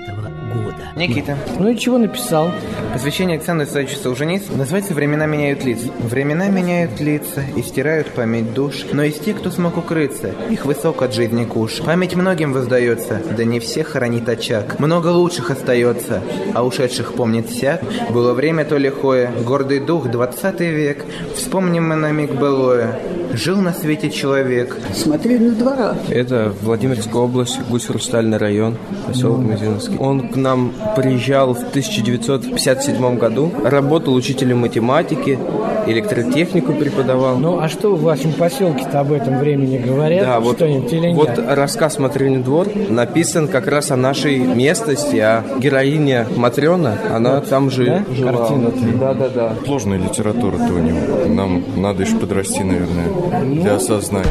года. 0.53 0.83
Никита. 0.97 1.39
Ну 1.61 1.69
и 1.69 1.79
чего 1.79 1.99
написал? 1.99 2.51
Посвящение 2.93 3.37
Александру 3.37 3.69
Исаевичу 3.69 3.95
Солженицыну 3.99 4.59
называется 4.59 4.93
«Времена 4.95 5.27
меняют 5.27 5.65
лица». 5.65 5.87
Времена 6.01 6.49
меняют 6.49 7.01
лица 7.01 7.45
и 7.57 7.63
стирают 7.63 8.09
память 8.09 8.53
душ, 8.55 8.87
но 8.93 9.05
из 9.05 9.21
тех, 9.21 9.39
кто 9.39 9.53
смог 9.53 9.77
укрыться, 9.77 10.35
их 10.51 10.65
высок 10.67 11.03
от 11.03 11.15
жизни 11.15 11.45
куш. 11.45 11.81
Память 11.93 12.17
многим 12.17 12.55
воздается, 12.55 13.21
да 13.37 13.45
не 13.45 13.61
всех 13.61 13.89
хранит 13.89 14.27
очаг. 14.27 14.79
Много 14.79 15.09
лучших 15.09 15.51
остается, 15.51 16.23
а 16.55 16.65
ушедших 16.65 17.13
помнит 17.13 17.51
всяк. 17.51 17.83
Было 18.09 18.33
время 18.33 18.65
то 18.65 18.79
лихое, 18.79 19.31
гордый 19.45 19.79
дух, 19.79 20.11
двадцатый 20.11 20.71
век. 20.71 21.05
Вспомним 21.35 21.91
мы 21.91 21.97
на 21.97 22.11
миг 22.11 22.33
былое. 22.33 22.99
Жил 23.35 23.59
на 23.59 23.75
свете 23.75 24.11
человек. 24.11 24.79
Смотри 24.95 25.39
на 25.39 25.51
двора. 25.51 25.95
Это 26.09 26.55
Владимирская 26.63 27.23
область, 27.23 27.61
Гусь-Хрустальный 27.69 28.39
район, 28.39 28.79
поселок 29.07 29.41
Мизиновский. 29.41 29.99
Он 29.99 30.29
к 30.29 30.37
нам 30.37 30.73
приезжал 30.97 31.53
в 31.53 31.61
1957 31.61 33.19
году, 33.19 33.53
работал 33.65 34.15
учителем 34.15 34.61
математики, 34.61 35.39
электротехнику 35.87 36.73
преподавал. 36.75 37.39
Ну, 37.39 37.59
а 37.59 37.69
что 37.69 37.95
в 37.95 38.03
вашем 38.03 38.33
поселке-то 38.33 39.01
об 39.01 39.13
этом 39.13 39.39
времени 39.39 39.79
говорят? 39.79 40.27
Да, 40.27 40.41
вот, 40.41 40.57
Что-нибудь 40.57 40.93
или 40.93 41.07
нет? 41.09 41.17
вот 41.17 41.39
рассказ 41.73 41.99
«Матрёнин 41.99 42.43
двор» 42.43 42.69
написан 42.91 43.49
как 43.49 43.67
раз 43.67 43.91
о 43.91 43.97
нашей 43.97 44.37
местности, 44.41 45.17
а 45.17 45.43
героиня 45.59 46.27
Матрёна, 46.37 46.99
она 47.11 47.41
там 47.41 47.71
же 47.71 47.87
Да? 47.87 48.15
жила. 48.15 48.33
Картина-то. 48.33 48.99
Да, 48.99 49.15
да, 49.15 49.29
да. 49.31 49.57
Сложная 49.65 49.97
литература-то 49.97 50.71
у 50.71 50.79
него. 50.79 50.99
Нам 51.35 51.65
надо 51.81 52.03
еще 52.03 52.17
подрасти, 52.19 52.63
наверное, 52.63 53.07
для 53.55 53.77
осознания. 53.77 54.29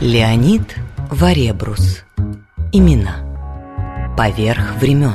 Леонид 0.00 0.62
Варебрус. 1.10 2.02
Имена. 2.72 3.16
Поверх 4.16 4.76
времен. 4.80 5.12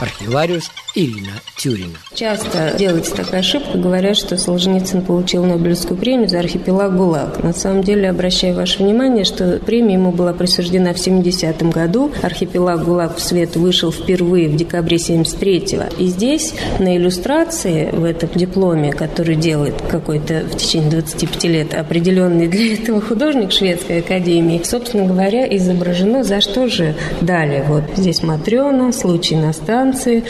Архивариус 0.00 0.70
Ирина 0.98 1.30
Тюрина. 1.56 1.96
Часто 2.12 2.74
делается 2.76 3.14
такая 3.14 3.38
ошибка, 3.40 3.78
говорят, 3.78 4.16
что 4.16 4.36
Солженицын 4.36 5.02
получил 5.02 5.44
Нобелевскую 5.44 5.96
премию 5.96 6.28
за 6.28 6.40
архипелаг 6.40 6.96
ГУЛАГ. 6.96 7.44
На 7.44 7.52
самом 7.52 7.84
деле, 7.84 8.10
обращаю 8.10 8.56
ваше 8.56 8.82
внимание, 8.82 9.24
что 9.24 9.60
премия 9.64 9.94
ему 9.94 10.10
была 10.10 10.32
присуждена 10.32 10.92
в 10.92 10.96
70-м 10.96 11.70
году. 11.70 12.10
Архипелаг 12.20 12.84
ГУЛАГ 12.84 13.16
в 13.16 13.20
свет 13.20 13.54
вышел 13.54 13.92
впервые 13.92 14.48
в 14.48 14.56
декабре 14.56 14.96
73-го. 14.96 16.02
И 16.02 16.08
здесь 16.08 16.54
на 16.80 16.96
иллюстрации 16.96 17.90
в 17.92 18.02
этом 18.02 18.30
дипломе, 18.34 18.92
который 18.92 19.36
делает 19.36 19.80
какой-то 19.88 20.46
в 20.50 20.56
течение 20.56 20.90
25 20.90 21.44
лет 21.44 21.74
определенный 21.74 22.48
для 22.48 22.74
этого 22.74 23.00
художник 23.00 23.52
Шведской 23.52 24.00
академии, 24.00 24.60
собственно 24.64 25.06
говоря, 25.06 25.46
изображено, 25.56 26.24
за 26.24 26.40
что 26.40 26.66
же 26.66 26.96
дали. 27.20 27.64
Вот 27.68 27.84
здесь 27.94 28.24
Матрена, 28.24 28.92
случай 28.92 29.36
на 29.36 29.52
станции, 29.52 30.24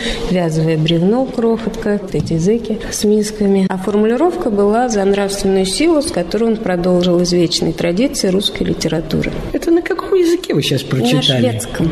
вязовое 0.59 0.79
бревно, 0.79 1.25
крохотка, 1.25 1.99
вот 2.03 2.15
эти 2.15 2.35
языки 2.35 2.79
с 2.91 3.05
мисками. 3.05 3.67
А 3.69 3.77
формулировка 3.77 4.51
была 4.51 4.89
за 4.89 5.05
нравственную 5.05 5.65
силу, 5.65 6.03
с 6.03 6.11
которой 6.11 6.45
он 6.45 6.57
продолжил 6.57 7.23
извечные 7.23 7.73
традиции 7.73 8.29
русской 8.29 8.65
литературы. 8.65 9.31
Это 9.53 9.71
на 9.71 9.83
каком 9.83 10.15
языке 10.15 10.55
вы 10.55 10.63
сейчас 10.63 10.83
прочитали? 10.83 11.47
На 11.47 11.51
шведском. 11.51 11.91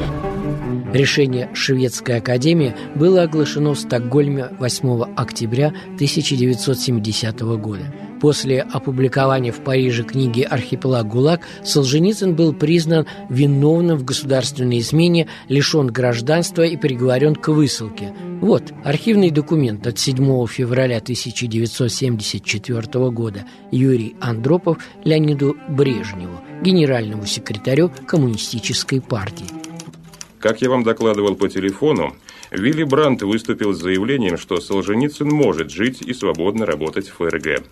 Решение 0.93 1.51
Шведской 1.53 2.19
академии 2.19 2.75
было 2.95 3.23
оглашено 3.23 3.75
в 3.75 3.79
Стокгольме 3.79 4.49
8 4.59 5.03
октября 5.17 5.69
1970 5.97 7.41
года. 7.41 7.93
После 8.21 8.63
опубликования 8.63 9.53
в 9.53 9.63
Париже 9.63 10.03
книги 10.03 10.43
«Архипелаг 10.43 11.07
ГУЛАГ» 11.07 11.43
Солженицын 11.65 12.35
был 12.35 12.55
признан 12.55 13.07
виновным 13.29 13.99
в 13.99 14.05
государственной 14.05 14.79
измене, 14.79 15.29
лишен 15.49 15.89
гражданства 15.89 16.63
и 16.63 16.77
приговорен 16.77 17.35
к 17.35 17.49
высылке. 17.49 18.15
Вот 18.41 18.73
архивный 18.85 19.31
документ 19.31 19.87
от 19.87 19.99
7 19.99 20.47
февраля 20.47 20.99
1974 20.99 23.11
года 23.11 23.45
Юрий 23.71 24.17
Андропов 24.21 24.79
Леониду 25.05 25.57
Брежневу, 25.69 26.41
генеральному 26.63 27.27
секретарю 27.27 27.91
Коммунистической 28.07 29.01
партии. 29.01 29.47
Как 30.39 30.63
я 30.63 30.71
вам 30.71 30.85
докладывал 30.85 31.35
по 31.35 31.49
телефону, 31.49 32.15
Вилли 32.51 32.85
Брандт 32.85 33.23
выступил 33.23 33.73
с 33.73 33.81
заявлением, 33.81 34.39
что 34.39 34.61
Солженицын 34.61 35.29
может 35.29 35.71
жить 35.71 36.03
и 36.03 36.15
свободно 36.15 36.67
работать 36.67 37.09
в 37.09 37.17
ФРГ. 37.17 37.65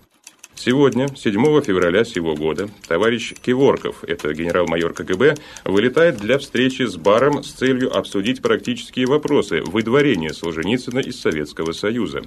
Сегодня, 0.57 1.09
7 1.15 1.63
февраля 1.63 2.05
сего 2.05 2.35
года, 2.35 2.69
товарищ 2.87 3.35
Киворков, 3.43 4.05
это 4.05 4.33
генерал-майор 4.33 4.95
КГБ, 4.95 5.37
вылетает 5.65 6.19
для 6.19 6.39
встречи 6.39 6.83
с 6.83 6.97
Баром 6.97 7.43
с 7.43 7.53
целью 7.53 7.95
обсудить 7.95 8.41
практические 8.41 9.07
вопросы 9.07 9.63
выдворения 9.63 10.33
Солженицына 10.33 11.01
из 11.01 11.21
Советского 11.21 11.73
Союза. 11.73 12.23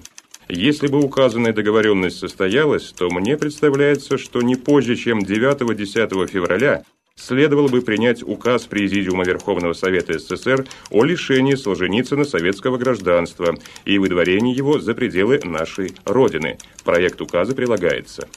Если 0.49 0.87
бы 0.87 0.99
указанная 0.99 1.51
договоренность 1.53 2.19
состоялась, 2.19 2.93
то 2.97 3.09
мне 3.09 3.37
представляется, 3.37 4.17
что 4.17 4.41
не 4.41 4.55
позже, 4.55 4.95
чем 4.95 5.19
9-10 5.19 6.27
февраля 6.27 6.83
следовало 7.17 7.67
бы 7.67 7.81
принять 7.81 8.23
указ 8.23 8.65
Президиума 8.65 9.25
Верховного 9.25 9.73
Совета 9.73 10.17
СССР 10.17 10.65
о 10.89 11.03
лишении 11.03 11.55
Солженицына 11.55 12.23
советского 12.23 12.77
гражданства 12.77 13.57
и 13.83 13.97
выдворении 13.97 14.55
его 14.55 14.79
за 14.79 14.93
пределы 14.93 15.41
нашей 15.43 15.93
Родины. 16.05 16.57
Проект 16.85 17.19
указа 17.19 17.53
прилагается. 17.53 18.27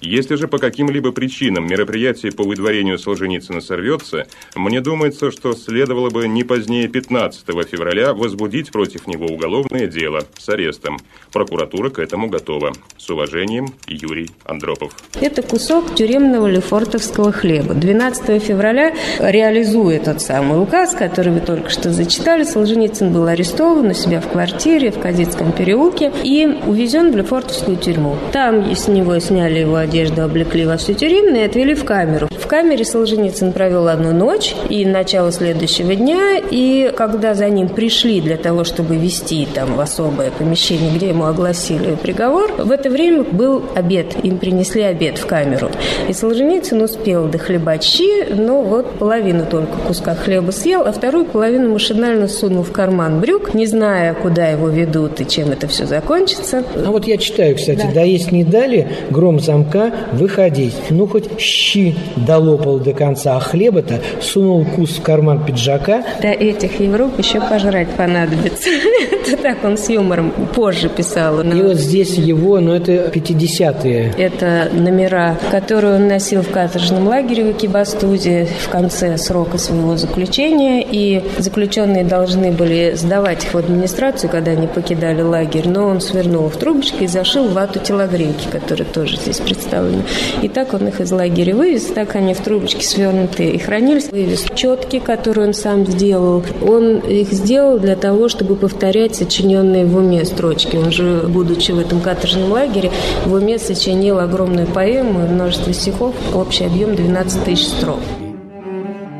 Если 0.00 0.36
же 0.36 0.48
по 0.48 0.58
каким-либо 0.58 1.12
причинам 1.12 1.66
мероприятие 1.66 2.32
по 2.32 2.42
выдворению 2.42 2.98
Солженицына 2.98 3.60
сорвется, 3.60 4.26
мне 4.54 4.80
думается, 4.80 5.30
что 5.30 5.52
следовало 5.52 6.08
бы 6.08 6.26
не 6.26 6.42
позднее 6.42 6.88
15 6.88 7.44
февраля 7.68 8.14
возбудить 8.14 8.72
против 8.72 9.06
него 9.06 9.26
уголовное 9.26 9.86
дело 9.86 10.24
с 10.38 10.48
арестом. 10.48 10.98
Прокуратура 11.32 11.90
к 11.90 11.98
этому 11.98 12.28
готова. 12.28 12.72
С 12.96 13.10
уважением, 13.10 13.74
Юрий 13.86 14.30
Андропов. 14.44 14.94
Это 15.20 15.42
кусок 15.42 15.94
тюремного 15.94 16.46
лефортовского 16.46 17.30
хлеба. 17.32 17.74
12 17.74 18.42
февраля, 18.42 18.94
реализуя 19.18 20.00
тот 20.00 20.22
самый 20.22 20.62
указ, 20.62 20.94
который 20.94 21.34
вы 21.34 21.40
только 21.40 21.68
что 21.68 21.92
зачитали, 21.92 22.44
Солженицын 22.44 23.12
был 23.12 23.26
арестован 23.26 23.88
у 23.88 23.94
себя 23.94 24.22
в 24.22 24.30
квартире 24.30 24.92
в 24.92 24.98
Кадетском 24.98 25.52
переулке 25.52 26.10
и 26.24 26.46
увезен 26.46 27.12
в 27.12 27.16
Лефортовскую 27.16 27.76
тюрьму. 27.76 28.16
Там 28.32 28.74
с 28.74 28.88
него 28.88 29.18
сняли 29.18 29.58
его 29.60 29.76
одежду, 29.90 30.22
облекли 30.22 30.64
во 30.66 30.76
все 30.76 30.94
тюремное 30.94 31.42
и 31.42 31.46
отвели 31.46 31.74
в 31.74 31.84
камеру. 31.84 32.28
В 32.30 32.46
камере 32.46 32.84
Солженицын 32.84 33.52
провел 33.52 33.88
одну 33.88 34.12
ночь 34.12 34.54
и 34.68 34.84
начало 34.84 35.32
следующего 35.32 35.94
дня, 35.96 36.38
и 36.38 36.92
когда 36.96 37.34
за 37.34 37.48
ним 37.48 37.68
пришли 37.68 38.20
для 38.20 38.36
того, 38.36 38.62
чтобы 38.64 38.96
вести 38.96 39.48
там 39.52 39.74
в 39.74 39.80
особое 39.80 40.30
помещение, 40.30 40.90
где 40.94 41.08
ему 41.08 41.24
огласили 41.24 41.96
приговор, 42.00 42.52
в 42.52 42.70
это 42.70 42.88
время 42.88 43.24
был 43.24 43.64
обед, 43.74 44.14
им 44.22 44.38
принесли 44.38 44.82
обед 44.82 45.18
в 45.18 45.26
камеру. 45.26 45.70
И 46.08 46.12
Солженицын 46.12 46.80
успел 46.82 47.26
дохлебать 47.26 47.82
щи, 47.82 48.32
но 48.32 48.62
вот 48.62 48.98
половину 48.98 49.44
только 49.46 49.76
куска 49.86 50.14
хлеба 50.14 50.52
съел, 50.52 50.82
а 50.82 50.92
вторую 50.92 51.24
половину 51.24 51.72
машинально 51.72 52.28
сунул 52.28 52.62
в 52.62 52.70
карман 52.70 53.20
брюк, 53.20 53.54
не 53.54 53.66
зная, 53.66 54.14
куда 54.14 54.46
его 54.46 54.68
ведут 54.68 55.20
и 55.20 55.26
чем 55.26 55.50
это 55.50 55.66
все 55.66 55.86
закончится. 55.86 56.62
А 56.76 56.90
вот 56.90 57.06
я 57.06 57.16
читаю, 57.16 57.56
кстати, 57.56 57.86
да, 57.86 57.94
да 57.94 58.02
есть 58.02 58.30
не 58.30 58.44
дали, 58.44 58.88
гром 59.10 59.40
замка 59.40 59.79
мужика 59.80 59.96
выходить. 60.12 60.74
Ну, 60.90 61.06
хоть 61.06 61.40
щи 61.40 61.94
долопал 62.16 62.78
до 62.78 62.92
конца, 62.92 63.36
а 63.36 63.40
хлеба-то 63.40 64.00
сунул 64.20 64.64
кус 64.64 64.98
в 64.98 65.02
карман 65.02 65.44
пиджака. 65.44 66.04
Да 66.20 66.32
этих 66.32 66.80
Европ 66.80 67.18
еще 67.18 67.40
пожрать 67.40 67.88
понадобится. 67.90 68.68
Это 69.12 69.36
так 69.36 69.64
он 69.64 69.76
с 69.76 69.88
юмором 69.88 70.32
позже 70.54 70.88
писал. 70.88 71.40
И 71.40 71.62
вот 71.62 71.76
здесь 71.76 72.14
его, 72.14 72.60
ну, 72.60 72.74
это 72.74 72.92
50-е. 72.92 74.14
Это 74.18 74.70
номера, 74.72 75.38
которые 75.50 75.96
он 75.96 76.08
носил 76.08 76.42
в 76.42 76.50
каторжном 76.50 77.06
лагере 77.06 77.44
в 77.44 77.50
Экибастузе 77.52 78.48
в 78.60 78.68
конце 78.68 79.16
срока 79.18 79.58
своего 79.58 79.96
заключения. 79.96 80.84
И 80.90 81.22
заключенные 81.38 82.04
должны 82.04 82.50
были 82.50 82.94
сдавать 82.94 83.44
их 83.44 83.54
в 83.54 83.58
администрацию, 83.58 84.30
когда 84.30 84.52
они 84.52 84.66
покидали 84.66 85.22
лагерь. 85.22 85.68
Но 85.68 85.86
он 85.86 86.00
свернул 86.00 86.48
в 86.48 86.56
трубочки 86.56 87.04
и 87.04 87.06
зашил 87.06 87.48
вату 87.48 87.78
телогрейки, 87.78 88.48
которые 88.50 88.86
тоже 88.86 89.16
здесь 89.16 89.38
представлены 89.38 89.69
представлены. 89.70 90.02
И 90.42 90.48
так 90.48 90.74
он 90.74 90.88
их 90.88 91.00
из 91.00 91.12
лагеря 91.12 91.54
вывез, 91.54 91.84
так 91.84 92.16
они 92.16 92.34
в 92.34 92.40
трубочке 92.40 92.84
свернутые 92.84 93.52
и 93.52 93.58
хранились. 93.58 94.10
Вывез 94.10 94.46
четки, 94.54 94.98
которые 94.98 95.48
он 95.48 95.54
сам 95.54 95.86
сделал. 95.86 96.44
Он 96.62 96.98
их 96.98 97.32
сделал 97.32 97.78
для 97.78 97.96
того, 97.96 98.28
чтобы 98.28 98.56
повторять 98.56 99.16
сочиненные 99.16 99.84
в 99.84 99.96
уме 99.96 100.24
строчки. 100.24 100.76
Он 100.76 100.92
же, 100.92 101.24
будучи 101.28 101.72
в 101.72 101.78
этом 101.78 102.00
каторжном 102.00 102.52
лагере, 102.52 102.90
в 103.24 103.32
уме 103.32 103.58
сочинил 103.58 104.18
огромную 104.18 104.66
поэму 104.66 105.26
и 105.26 105.28
множество 105.28 105.72
стихов, 105.72 106.14
общий 106.34 106.64
объем 106.64 106.94
12 106.94 107.44
тысяч 107.44 107.66
строк. 107.66 108.00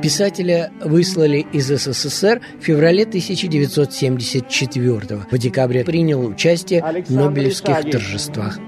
Писателя 0.02 0.72
выслали 0.82 1.46
из 1.52 1.66
СССР 1.66 2.40
в 2.58 2.64
феврале 2.64 3.02
1974 3.02 5.26
В 5.30 5.38
декабре 5.38 5.84
принял 5.84 6.24
участие 6.24 6.82
в 7.06 7.12
Нобелевских 7.12 7.90
торжествах. 7.90 8.58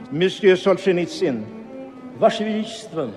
Ваше 2.23 2.45
Величество, 2.45 3.11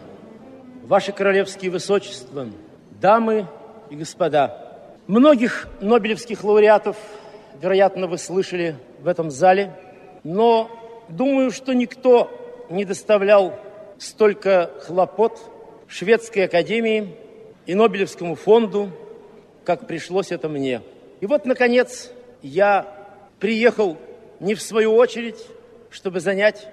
Ваше 0.82 1.12
Королевские 1.12 1.70
Высочества, 1.70 2.48
дамы 2.90 3.46
и 3.92 3.96
господа, 3.96 4.82
многих 5.06 5.68
нобелевских 5.80 6.44
лауреатов, 6.44 6.98
вероятно, 7.62 8.08
вы 8.08 8.18
слышали 8.18 8.76
в 9.02 9.08
этом 9.08 9.30
зале, 9.30 9.72
но 10.24 10.72
думаю, 11.08 11.52
что 11.52 11.74
никто 11.74 12.32
не 12.72 12.84
доставлял 12.84 13.54
столько 14.00 14.72
хлопот 14.88 15.40
Шведской 15.88 16.46
Академии 16.46 17.16
и 17.68 17.76
Нобелевскому 17.76 18.34
фонду, 18.34 18.90
как 19.66 19.86
пришлось 19.86 20.32
это 20.32 20.50
мне. 20.50 20.82
И 21.22 21.28
вот, 21.28 21.46
наконец, 21.46 22.12
я 22.42 22.88
приехал 23.40 23.98
не 24.40 24.56
в 24.56 24.62
свою 24.64 24.96
очередь, 24.96 25.46
чтобы 25.92 26.22
занять 26.22 26.68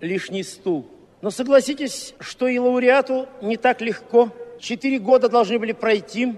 лишний 0.00 0.42
стул– 0.42 0.86
но 1.20 1.30
согласитесь, 1.30 2.14
что 2.20 2.46
и 2.46 2.58
лауреату 2.58 3.28
не 3.40 3.56
так 3.56 3.80
легко. 3.80 4.30
Четыре 4.60 4.98
года 4.98 5.28
должны 5.28 5.58
были 5.58 5.72
пройти 5.72 6.34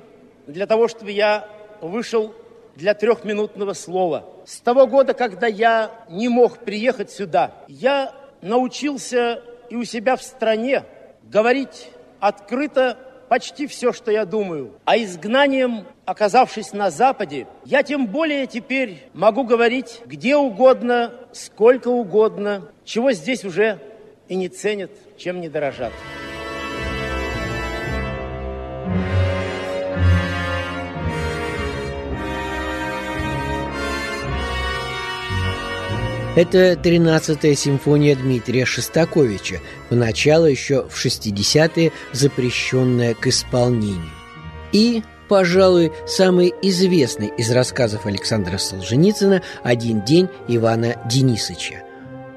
для 0.46 0.66
того, 0.66 0.88
чтобы 0.88 1.10
я 1.10 1.48
вышел 1.80 2.34
для 2.76 2.94
трехминутного 2.94 3.72
слова. 3.72 4.24
С 4.46 4.60
того 4.60 4.86
года, 4.86 5.14
когда 5.14 5.46
я 5.46 5.90
не 6.08 6.28
мог 6.28 6.58
приехать 6.58 7.10
сюда, 7.10 7.52
я 7.66 8.14
научился 8.40 9.42
и 9.68 9.76
у 9.76 9.84
себя 9.84 10.16
в 10.16 10.22
стране 10.22 10.84
говорить 11.24 11.90
открыто 12.20 12.96
почти 13.28 13.66
все, 13.66 13.92
что 13.92 14.10
я 14.10 14.24
думаю. 14.24 14.72
А 14.84 14.96
изгнанием, 14.96 15.84
оказавшись 16.04 16.72
на 16.72 16.90
Западе, 16.90 17.46
я 17.64 17.82
тем 17.82 18.06
более 18.06 18.46
теперь 18.46 19.08
могу 19.12 19.44
говорить 19.44 20.00
где 20.06 20.36
угодно, 20.36 21.12
сколько 21.32 21.88
угодно, 21.88 22.70
чего 22.84 23.12
здесь 23.12 23.44
уже 23.44 23.80
и 24.28 24.36
не 24.36 24.48
ценят, 24.48 24.90
чем 25.16 25.40
не 25.40 25.48
дорожат. 25.48 25.92
Это 36.36 36.74
13-я 36.74 37.56
симфония 37.56 38.14
Дмитрия 38.14 38.64
Шостаковича, 38.64 39.56
поначалу 39.88 40.46
еще 40.46 40.86
в 40.88 40.94
60-е 40.94 41.90
запрещенная 42.12 43.14
к 43.14 43.26
исполнению. 43.26 44.12
И, 44.70 45.02
пожалуй, 45.28 45.90
самый 46.06 46.54
известный 46.62 47.32
из 47.36 47.50
рассказов 47.50 48.06
Александра 48.06 48.56
Солженицына 48.56 49.42
«Один 49.64 50.04
день 50.04 50.28
Ивана 50.46 51.02
Денисовича». 51.10 51.87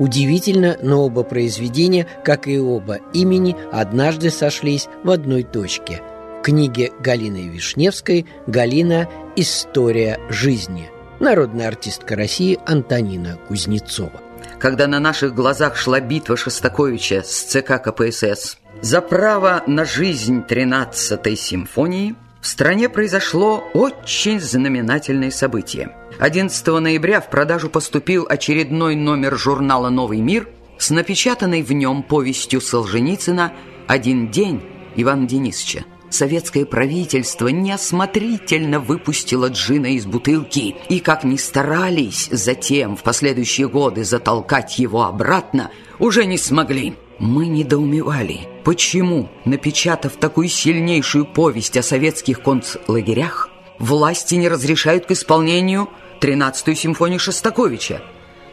Удивительно, 0.01 0.79
но 0.81 1.05
оба 1.05 1.21
произведения, 1.21 2.07
как 2.25 2.47
и 2.47 2.57
оба 2.57 2.97
имени, 3.13 3.55
однажды 3.71 4.31
сошлись 4.31 4.87
в 5.03 5.11
одной 5.11 5.43
точке. 5.43 6.01
В 6.39 6.41
книге 6.41 6.91
Галины 7.01 7.47
Вишневской 7.47 8.25
«Галина. 8.47 9.07
История 9.35 10.19
жизни». 10.27 10.89
Народная 11.19 11.67
артистка 11.67 12.15
России 12.15 12.57
Антонина 12.65 13.37
Кузнецова. 13.47 14.19
Когда 14.57 14.87
на 14.87 14.99
наших 14.99 15.35
глазах 15.35 15.77
шла 15.77 15.99
битва 15.99 16.35
Шостаковича 16.35 17.21
с 17.21 17.43
ЦК 17.43 17.79
КПСС 17.79 18.57
за 18.81 19.01
право 19.01 19.61
на 19.67 19.85
жизнь 19.85 20.41
13-й 20.49 21.35
симфонии, 21.37 22.15
в 22.41 22.47
стране 22.47 22.89
произошло 22.89 23.63
очень 23.73 24.39
знаменательное 24.39 25.31
событие– 25.31 25.95
11 26.21 26.67
ноября 26.67 27.19
в 27.19 27.31
продажу 27.31 27.67
поступил 27.67 28.27
очередной 28.29 28.95
номер 28.95 29.39
журнала 29.39 29.89
«Новый 29.89 30.19
мир» 30.19 30.49
с 30.77 30.91
напечатанной 30.91 31.63
в 31.63 31.71
нем 31.71 32.03
повестью 32.03 32.61
Солженицына 32.61 33.53
«Один 33.87 34.29
день» 34.29 34.61
Ивана 34.95 35.27
Денисовича. 35.27 35.83
Советское 36.11 36.67
правительство 36.67 37.47
неосмотрительно 37.47 38.79
выпустило 38.79 39.47
джина 39.47 39.95
из 39.95 40.05
бутылки, 40.05 40.75
и 40.89 40.99
как 40.99 41.23
ни 41.23 41.37
старались 41.37 42.27
затем 42.31 42.95
в 42.95 43.01
последующие 43.01 43.67
годы 43.67 44.03
затолкать 44.03 44.77
его 44.77 45.05
обратно, 45.05 45.71
уже 45.97 46.25
не 46.25 46.37
смогли. 46.37 46.93
Мы 47.21 47.45
недоумевали, 47.45 48.47
почему, 48.63 49.29
напечатав 49.45 50.13
такую 50.13 50.49
сильнейшую 50.49 51.27
повесть 51.27 51.77
о 51.77 51.83
советских 51.83 52.41
концлагерях, 52.41 53.51
власти 53.77 54.33
не 54.33 54.49
разрешают 54.49 55.05
к 55.05 55.11
исполнению– 55.11 55.87
13-ю 56.19 56.73
симфонию 56.73 57.19
Шостаковича. 57.19 58.01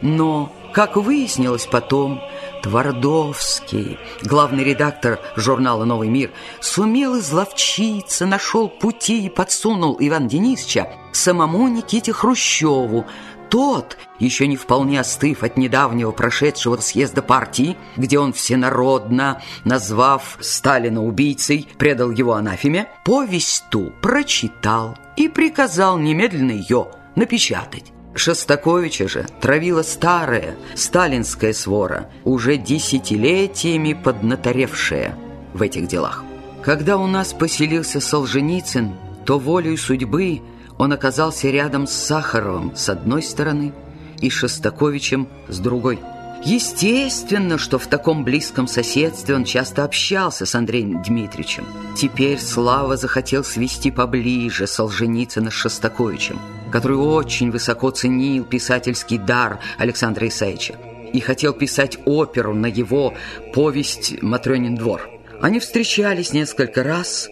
Но, 0.01 0.53
как 0.71 0.97
выяснилось 0.97 1.65
потом, 1.65 2.21
Твардовский, 2.61 3.97
главный 4.21 4.63
редактор 4.63 5.19
журнала 5.35 5.83
«Новый 5.83 6.09
мир», 6.09 6.29
сумел 6.59 7.17
изловчиться, 7.17 8.27
нашел 8.27 8.69
пути 8.69 9.25
и 9.25 9.29
подсунул 9.29 9.97
Иван 9.99 10.27
Денисовича 10.27 10.93
самому 11.11 11.67
Никите 11.69 12.13
Хрущеву, 12.13 13.07
тот, 13.49 13.97
еще 14.19 14.47
не 14.47 14.55
вполне 14.55 14.99
остыв 14.99 15.43
от 15.43 15.57
недавнего 15.57 16.11
прошедшего 16.11 16.77
съезда 16.77 17.21
партии, 17.21 17.77
где 17.97 18.19
он 18.19 18.33
всенародно, 18.33 19.41
назвав 19.65 20.37
Сталина 20.39 21.03
убийцей, 21.03 21.67
предал 21.77 22.11
его 22.11 22.33
анафеме, 22.33 22.87
повесть 23.03 23.65
ту 23.69 23.91
прочитал 24.01 24.97
и 25.15 25.27
приказал 25.27 25.97
немедленно 25.97 26.51
ее 26.51 26.87
напечатать. 27.15 27.91
Шостаковича 28.15 29.07
же 29.07 29.25
травила 29.39 29.83
старая 29.83 30.55
сталинская 30.75 31.53
свора, 31.53 32.09
уже 32.23 32.57
десятилетиями 32.57 33.93
поднаторевшая 33.93 35.17
в 35.53 35.61
этих 35.61 35.87
делах. 35.87 36.23
Когда 36.63 36.97
у 36.97 37.07
нас 37.07 37.33
поселился 37.33 38.01
Солженицын, 38.01 38.95
то 39.25 39.39
волей 39.39 39.77
судьбы– 39.77 40.41
он 40.79 40.93
оказался 40.93 41.49
рядом 41.49 41.85
с 41.85 41.91
Сахаровым 41.91 42.75
с 42.75 42.89
одной 42.89 43.21
стороны 43.21 43.73
и 44.21 44.29
Шостаковичем 44.29 45.27
с 45.47 45.59
другой. 45.59 45.99
Естественно, 46.45 47.57
что 47.57 47.77
в 47.77 47.87
таком 47.87 48.23
близком 48.23 48.65
соседстве 48.65 49.35
он 49.35 49.43
часто 49.43 49.83
общался 49.83 50.45
с 50.45 50.55
Андреем 50.55 51.03
Дмитриевичем. 51.03 51.65
Теперь 51.97 52.39
Слава 52.39 52.95
захотел 52.95 53.43
свести 53.43 53.91
поближе 53.91 54.67
Солженицына 54.67 55.51
с 55.51 55.53
Шостаковичем, 55.53 56.39
который 56.71 56.95
очень 56.97 57.51
высоко 57.51 57.91
ценил 57.91 58.45
писательский 58.45 59.17
дар 59.17 59.59
Александра 59.77 60.29
Исаевича 60.29 60.75
и 61.11 61.19
хотел 61.19 61.51
писать 61.51 61.97
оперу 62.05 62.53
на 62.53 62.67
его 62.67 63.13
повесть 63.53 64.21
«Матрёнин 64.21 64.75
двор». 64.75 65.09
Они 65.41 65.59
встречались 65.59 66.31
несколько 66.31 66.83
раз, 66.83 67.29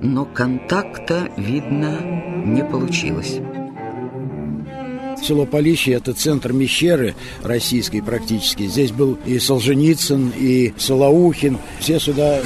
но 0.00 0.24
контакта, 0.24 1.28
видно, 1.36 1.98
не 2.44 2.64
получилось. 2.64 3.40
Село 5.22 5.46
Полище– 5.46 5.92
это 5.92 6.12
центр 6.12 6.52
Мещеры 6.52 7.14
российской 7.42 8.00
практически. 8.00 8.66
Здесь 8.66 8.92
был 8.92 9.18
и 9.24 9.38
Солженицын, 9.38 10.32
и 10.36 10.74
Солоухин. 10.76 11.58
Все 11.80 11.98
сюда 11.98 12.40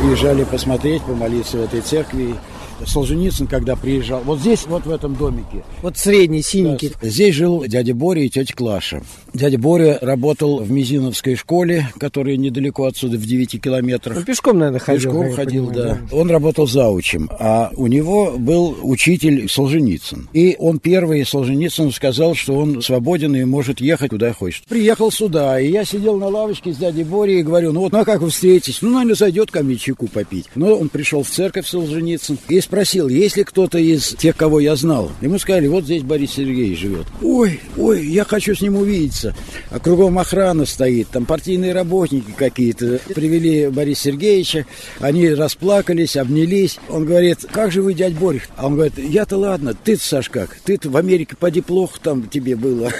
приезжали 0.00 0.44
посмотреть, 0.44 1.02
помолиться 1.02 1.58
в 1.58 1.62
этой 1.62 1.80
церкви. 1.80 2.34
Солженицын, 2.84 3.46
когда 3.46 3.74
приезжал, 3.74 4.20
вот 4.22 4.40
здесь, 4.40 4.66
вот 4.66 4.84
в 4.84 4.90
этом 4.90 5.14
домике. 5.16 5.64
Вот 5.80 5.96
средний, 5.96 6.42
синенький. 6.42 6.92
Да, 7.00 7.08
здесь 7.08 7.34
жил 7.34 7.64
дядя 7.66 7.94
Боря 7.94 8.22
и 8.22 8.28
тетя 8.28 8.54
Клаша. 8.54 9.02
Дядя 9.36 9.58
Боря 9.58 9.98
работал 10.00 10.60
в 10.60 10.70
Мизиновской 10.70 11.34
школе, 11.34 11.90
которая 12.00 12.38
недалеко 12.38 12.86
отсюда, 12.86 13.18
в 13.18 13.26
9 13.26 13.60
километрах. 13.60 14.16
Он 14.16 14.24
пешком, 14.24 14.58
наверное, 14.58 14.80
ходил. 14.80 15.12
Пешком 15.12 15.32
ходил, 15.32 15.66
понимаю, 15.66 15.88
да. 15.88 15.98
да. 16.10 16.16
Он 16.16 16.30
работал 16.30 16.66
заучим, 16.66 17.28
а 17.38 17.70
у 17.76 17.86
него 17.86 18.36
был 18.38 18.78
учитель 18.82 19.46
Солженицын. 19.46 20.30
И 20.32 20.56
он 20.58 20.78
первый, 20.78 21.26
Солженицын, 21.26 21.92
сказал, 21.92 22.34
что 22.34 22.54
он 22.54 22.80
свободен 22.80 23.36
и 23.36 23.44
может 23.44 23.82
ехать 23.82 24.08
куда 24.08 24.32
хочет. 24.32 24.64
Приехал 24.68 25.12
сюда, 25.12 25.60
и 25.60 25.70
я 25.70 25.84
сидел 25.84 26.16
на 26.16 26.28
лавочке 26.28 26.72
с 26.72 26.78
дядей 26.78 27.04
Борей 27.04 27.40
и 27.40 27.42
говорю, 27.42 27.72
ну 27.74 27.80
вот, 27.80 27.92
ну 27.92 27.98
а 27.98 28.04
как 28.06 28.22
вы 28.22 28.30
встретитесь? 28.30 28.80
Ну, 28.80 28.88
наверное, 28.88 29.16
зайдет 29.16 29.50
ко 29.50 29.62
мне 29.62 29.76
чайку 29.76 30.06
попить. 30.06 30.46
Но 30.54 30.74
он 30.74 30.88
пришел 30.88 31.22
в 31.22 31.28
церковь 31.28 31.66
Солженицын 31.66 32.38
и 32.48 32.58
спросил, 32.62 33.08
есть 33.08 33.36
ли 33.36 33.44
кто-то 33.44 33.76
из 33.76 34.14
тех, 34.14 34.34
кого 34.34 34.60
я 34.60 34.76
знал. 34.76 35.12
Ему 35.20 35.38
сказали, 35.38 35.66
вот 35.66 35.84
здесь 35.84 36.02
Борис 36.02 36.30
Сергеевич 36.30 36.78
живет. 36.78 37.06
Ой, 37.20 37.60
ой, 37.76 38.06
я 38.06 38.24
хочу 38.24 38.54
с 38.54 38.62
ним 38.62 38.76
увидеться. 38.76 39.25
А 39.70 39.78
кругом 39.78 40.18
охрана 40.18 40.66
стоит, 40.66 41.08
там 41.08 41.26
партийные 41.26 41.72
работники 41.72 42.32
какие-то. 42.36 43.00
Привели 43.14 43.68
Бориса 43.68 44.04
Сергеевича, 44.04 44.66
они 45.00 45.28
расплакались, 45.30 46.16
обнялись. 46.16 46.78
Он 46.88 47.04
говорит, 47.04 47.46
как 47.50 47.72
же 47.72 47.82
вы, 47.82 47.94
дядь 47.94 48.14
Борис? 48.14 48.42
А 48.56 48.66
он 48.66 48.74
говорит, 48.74 48.98
я-то 48.98 49.36
ладно, 49.36 49.74
ты-то, 49.74 50.02
Саш, 50.02 50.28
как? 50.30 50.56
Ты-то 50.64 50.90
в 50.90 50.96
Америке 50.96 51.36
поди 51.38 51.60
плохо 51.60 51.98
там 52.00 52.28
тебе 52.28 52.56
было. 52.56 52.90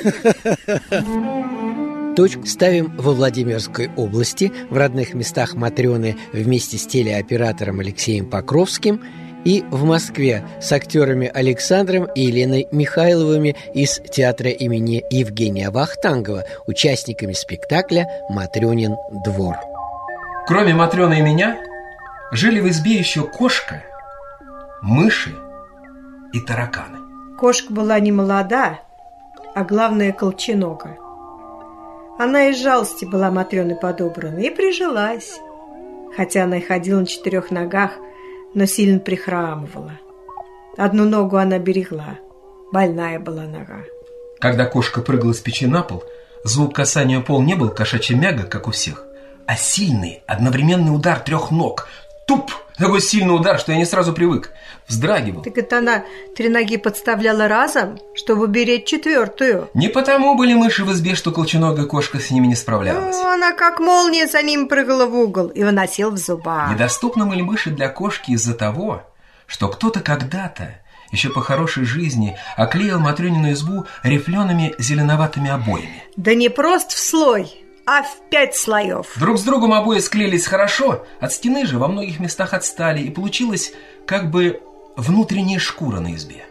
Точку 2.16 2.47
ставим 2.47 2.97
во 2.97 3.12
Владимирской 3.12 3.91
области, 3.95 4.51
в 4.70 4.77
родных 4.77 5.12
местах 5.12 5.55
Матрены 5.55 6.16
вместе 6.33 6.79
с 6.79 6.87
телеоператором 6.87 7.81
Алексеем 7.81 8.24
Покровским– 8.27 9.01
и 9.47 9.62
в 9.70 9.84
Москве 9.84 10.42
с 10.61 10.72
актерами 10.72 11.30
Александром 11.32 12.07
и 12.16 12.22
Еленой 12.22 12.66
Михайловыми 12.72 13.55
из 13.74 14.01
театра 14.11 14.51
имени 14.51 15.05
Евгения 15.09 15.70
Вахтангова, 15.70 16.44
участниками 16.66 17.32
спектакля 17.32 18.09
«Матрёнин 18.28 18.97
двор». 19.24 19.55
Кроме 20.49 20.74
Матрёны 20.74 21.20
и 21.20 21.22
меня, 21.22 21.59
жили 22.32 22.59
в 22.59 22.68
избе 22.68 22.94
еще 22.94 23.22
кошка, 23.22 23.84
мыши 24.82 25.32
и 26.32 26.40
тараканы. 26.40 26.99
Кошка 27.38 27.72
была 27.72 28.01
не 28.01 28.11
молода, 28.11 28.80
а 29.55 29.62
главное 29.62 30.12
колченога. 30.12 30.97
Она 32.18 32.49
из 32.49 32.61
жалости 32.61 33.05
была 33.05 33.30
Матрёны 33.30 33.76
подобрана 33.76 34.40
и 34.40 34.51
прижилась. 34.51 35.38
Хотя 36.16 36.44
она 36.44 36.59
и 36.59 36.62
ходила 36.62 37.01
на 37.01 37.07
четырех 37.07 37.53
ногах, 37.53 37.92
но 38.57 38.64
сильно 38.64 38.98
прихрамывала. 38.98 40.00
Одну 40.78 41.04
ногу 41.04 41.36
она 41.36 41.59
берегла. 41.59 42.18
Больная 42.72 43.20
была 43.20 43.42
нога. 43.42 43.84
Когда 44.40 44.64
кошка 44.64 45.02
прыгала 45.02 45.34
с 45.34 45.40
печи 45.40 45.66
на 45.66 45.82
пол, 45.82 46.02
звук 46.42 46.74
касания 46.74 47.20
пол 47.20 47.42
не 47.42 47.54
был 47.54 47.68
кошачьим 47.68 48.20
мяга, 48.20 48.44
как 48.44 48.66
у 48.66 48.70
всех, 48.70 49.04
а 49.46 49.57
сильный, 49.57 50.22
одновременный 50.26 50.94
удар 50.94 51.20
трех 51.20 51.50
ног. 51.50 51.88
Туп! 52.27 52.51
Такой 52.77 53.01
сильный 53.01 53.35
удар, 53.35 53.59
что 53.59 53.72
я 53.72 53.79
не 53.79 53.87
сразу 53.87 54.12
привык. 54.12 54.51
Вздрагивал. 54.89 55.43
Так 55.43 55.57
это 55.57 55.79
она 55.79 56.05
три 56.37 56.49
ноги 56.49 56.77
подставляла 56.77 57.49
разом, 57.49 57.99
чтобы 58.14 58.49
беречь 58.49 58.87
четвертую. 58.87 59.70
Не 59.74 59.89
потому 59.89 60.35
были 60.37 60.53
мыши 60.55 60.85
в 60.85 60.93
избе, 60.93 61.14
что 61.14 61.31
колченогая 61.31 61.87
кошка 61.87 62.18
с 62.18 62.31
ними 62.31 62.49
не 62.49 62.57
справлялась. 62.57 63.16
Ну, 63.16 63.27
она 63.27 63.53
как 63.53 63.79
молния 63.79 64.27
за 64.27 64.43
ним 64.43 64.68
прыгала 64.68 65.07
в 65.07 65.16
угол 65.16 65.47
и 65.47 65.62
выносил 65.62 66.11
в 66.11 66.18
зубах. 66.18 66.70
Недоступны 66.72 67.27
были 67.27 67.43
мыши 67.43 67.70
для 67.70 67.89
кошки 67.89 68.33
из-за 68.33 68.55
того, 68.55 69.03
что 69.47 69.68
кто-то 69.68 70.01
когда-то 70.01 70.81
еще 71.12 71.31
по 71.31 71.41
хорошей 71.41 71.85
жизни 71.85 72.37
оклеил 72.57 72.99
Матрёнину 72.99 73.53
избу 73.53 73.87
рифлеными 74.03 74.74
зеленоватыми 74.79 75.51
обоями. 75.51 76.03
Да 76.16 76.35
не 76.35 76.49
просто 76.49 76.97
в 76.97 76.99
слой, 76.99 77.65
а 77.87 78.03
в 78.03 78.20
пять 78.30 78.57
слоев. 78.57 79.12
Друг 79.16 79.39
с 79.39 79.45
другом 79.45 79.72
обои 79.72 80.01
склеились 80.01 80.47
хорошо, 80.47 81.07
от 81.20 81.32
стены 81.32 81.64
же 81.64 81.78
во 81.78 81.89
многих 81.89 82.18
местах 82.20 82.53
отстали, 82.53 83.01
и 83.01 83.11
получилось 83.11 83.72
как 84.07 84.30
бы 84.30 84.61
внутренняя 84.97 85.61
шкура 85.61 86.01
на 86.01 86.14
избе. 86.14 86.45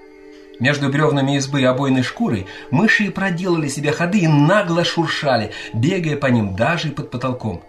Между 0.59 0.89
бревнами 0.89 1.35
избы 1.35 1.61
и 1.61 1.65
обойной 1.65 2.03
шкурой 2.03 2.47
мыши 2.71 3.11
проделали 3.11 3.67
себе 3.67 3.91
ходы 3.91 4.19
и 4.19 4.27
нагло 4.27 4.85
шуршали, 4.85 5.51
бегая 5.73 6.15
по 6.15 6.27
ним 6.27 6.55
даже 6.55 6.87
и 6.87 6.91
под 6.91 7.11
потолком. 7.11 7.61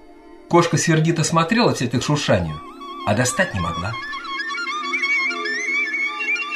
Кошка 0.49 0.79
сердито 0.79 1.25
смотрела 1.25 1.75
все 1.75 1.87
это 1.87 2.01
шуршанию, 2.01 2.61
а 3.09 3.15
достать 3.15 3.53
не 3.55 3.61
могла. 3.61 3.93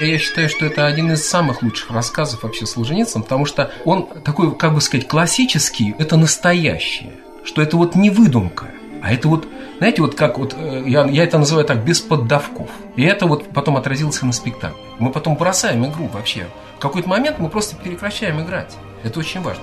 Я 0.00 0.18
считаю, 0.18 0.48
что 0.48 0.64
это 0.64 0.86
один 0.86 1.12
из 1.12 1.28
самых 1.28 1.62
лучших 1.62 1.90
рассказов 1.90 2.42
вообще 2.42 2.64
Солженицына, 2.64 3.22
потому 3.22 3.44
что 3.44 3.70
он 3.84 4.08
такой, 4.24 4.56
как 4.56 4.72
бы 4.72 4.80
сказать, 4.80 5.06
классический, 5.06 5.94
это 5.98 6.16
настоящее, 6.16 7.12
что 7.44 7.60
это 7.60 7.76
вот 7.76 7.94
не 7.96 8.08
выдумка, 8.08 8.68
а 9.02 9.12
это 9.12 9.28
вот, 9.28 9.46
знаете, 9.76 10.00
вот 10.00 10.14
как 10.14 10.38
вот, 10.38 10.54
э, 10.56 10.84
я, 10.86 11.04
я 11.04 11.24
это 11.24 11.36
называю 11.36 11.66
так, 11.66 11.84
без 11.84 12.00
поддавков. 12.00 12.70
И 12.96 13.02
это 13.02 13.26
вот 13.26 13.48
потом 13.52 13.76
отразилось 13.76 14.22
на 14.22 14.32
спектакле. 14.32 14.80
Мы 14.98 15.10
потом 15.12 15.36
бросаем 15.36 15.84
игру 15.84 16.06
вообще. 16.06 16.46
В 16.76 16.80
какой-то 16.80 17.08
момент 17.08 17.38
мы 17.38 17.50
просто 17.50 17.76
прекращаем 17.76 18.40
играть. 18.40 18.76
Это 19.04 19.20
очень 19.20 19.42
важно. 19.42 19.62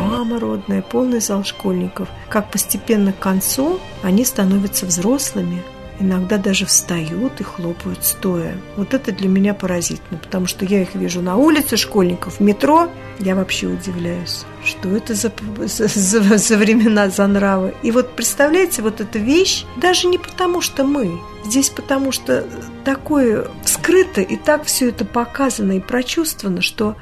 Мама 0.00 0.38
родная, 0.38 0.82
полный 0.82 1.20
зал 1.20 1.44
школьников. 1.44 2.08
Как 2.28 2.50
постепенно 2.50 3.14
к 3.14 3.18
концу 3.18 3.80
они 4.02 4.26
становятся 4.26 4.84
взрослыми– 4.84 5.62
иногда 6.00 6.38
даже 6.38 6.66
встают 6.66 7.40
и 7.40 7.44
хлопают 7.44 8.04
стоя. 8.04 8.56
Вот 8.76 8.94
это 8.94 9.12
для 9.12 9.28
меня 9.28 9.54
поразительно, 9.54 10.18
потому 10.18 10.46
что 10.46 10.64
я 10.64 10.82
их 10.82 10.94
вижу 10.94 11.22
на 11.22 11.36
улице 11.36 11.76
школьников, 11.76 12.38
в 12.38 12.40
метро, 12.40 12.88
я 13.20 13.34
вообще 13.34 13.68
удивляюсь, 13.68 14.44
что 14.64 14.88
это 14.88 15.14
за, 15.14 15.32
за, 15.58 15.86
за, 15.88 16.36
за 16.36 16.56
времена, 16.56 17.08
за 17.08 17.26
нравы. 17.26 17.74
И 17.82 17.90
вот 17.90 18.16
представляете, 18.16 18.82
вот 18.82 19.00
эта 19.00 19.18
вещь, 19.18 19.64
даже 19.76 20.08
не 20.08 20.18
потому, 20.18 20.60
что 20.60 20.84
мы, 20.84 21.20
здесь 21.44 21.70
потому, 21.70 22.12
что 22.12 22.44
такое 22.84 23.46
скрыто 23.64 24.20
и 24.20 24.36
так 24.36 24.64
все 24.64 24.88
это 24.88 25.04
показано 25.04 25.72
и 25.72 25.80
прочувствовано, 25.80 26.60
что 26.60 26.96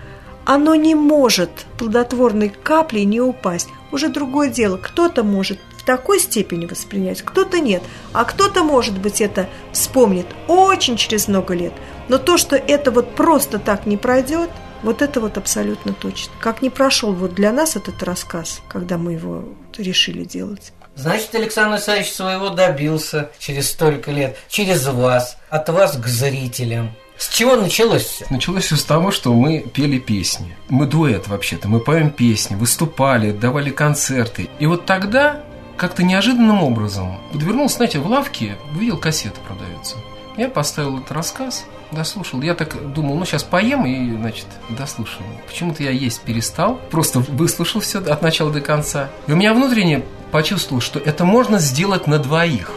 оно 0.45 0.75
не 0.75 0.95
может 0.95 1.51
плодотворной 1.79 2.49
каплей 2.49 3.05
не 3.05 3.21
упасть. 3.21 3.69
Уже 3.93 4.09
другое 4.09 4.49
дело, 4.49 4.77
кто-то 4.77 5.23
может 5.23 5.59
в 5.83 5.85
такой 5.85 6.21
степени 6.21 6.67
воспринять, 6.67 7.23
кто-то 7.23 7.59
нет, 7.59 7.83
а 8.13 8.25
кто-то, 8.25 8.63
может 8.63 8.99
быть, 8.99 9.21
это 9.21 9.49
вспомнит 9.73 10.27
очень 10.47 10.97
через 10.97 11.27
много 11.27 11.55
лет. 11.55 11.73
Но 12.09 12.19
то, 12.19 12.39
что 12.39 12.55
это 12.57 12.93
вот 12.93 13.17
просто 13.17 13.59
так 13.59 13.85
не 13.85 13.97
пройдет, 13.97 14.51
Вот 14.83 15.01
это 15.01 15.21
вот 15.21 15.39
абсолютно 15.39 15.93
точно. 15.93 16.33
Как 16.41 16.61
не 16.61 16.69
прошел 16.69 17.13
вот 17.13 17.35
для 17.35 17.53
нас 17.53 17.77
этот 17.77 18.03
рассказ, 18.03 18.61
когда 18.69 18.99
мы 18.99 19.13
его 19.13 19.45
решили 19.79 20.25
делать. 20.25 20.73
Значит, 20.95 21.35
Александр 21.35 21.75
Александрович 21.75 22.11
своего 22.13 22.51
добился 22.51 23.31
через 23.39 23.71
столько 23.71 24.11
лет, 24.11 24.37
через 24.49 24.87
вас, 24.87 25.39
от 25.49 25.69
вас 25.69 25.97
к 25.97 26.07
зрителям. 26.07 26.91
С 27.17 27.29
чего 27.29 27.57
началось 27.57 28.03
все? 28.03 28.27
Началось 28.31 28.65
все 28.65 28.77
с 28.77 28.85
того, 28.85 29.13
что 29.13 29.33
мы 29.33 29.61
пели 29.61 29.99
песни. 29.99 30.57
Мы 30.69 30.87
дуэт 30.87 31.29
вообще-то, 31.29 31.69
мы 31.69 31.79
поем 31.79 32.11
песни, 32.11 32.57
выступали, 32.57 33.31
давали 33.31 33.71
концерты. 33.71 34.51
И 34.59 34.67
вот 34.67 34.85
тогда 34.85 35.41
как-то 35.77 36.03
неожиданным 36.03 36.63
образом 36.63 37.19
подвернулся, 37.33 37.77
знаете, 37.77 37.99
в 37.99 38.07
лавке, 38.07 38.57
увидел 38.75 38.99
кассеты 38.99 39.41
продаются. 39.47 39.97
Я 40.37 40.49
поставил 40.49 40.99
этот 40.99 41.13
рассказ, 41.13 41.67
дослушал. 41.91 42.41
Я 42.41 42.55
так 42.55 42.93
думал, 42.93 43.17
ну 43.17 43.25
сейчас 43.25 43.43
поем 43.43 43.85
и, 43.85 44.17
значит, 44.17 44.47
дослушаем. 44.71 45.27
Почему-то 45.47 45.83
я 45.83 45.91
есть 45.91 46.23
перестал, 46.23 46.81
просто 46.91 47.21
выслушал 47.21 47.81
все 47.81 47.99
от 47.99 48.23
начала 48.23 48.51
до 48.51 48.61
конца. 48.61 49.11
И 49.27 49.33
у 49.33 49.37
меня 49.37 49.53
внутренне 49.53 50.03
почувствовал, 50.31 50.81
что 50.81 50.99
это 50.99 51.25
можно 51.25 51.59
сделать 51.59 52.07
на 52.07 52.19
двоих. 52.19 52.71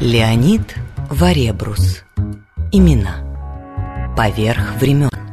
Леонид 0.00 0.74
Варебрус. 1.08 2.02
Имена. 2.72 4.14
Поверх 4.16 4.74
времен. 4.74 5.23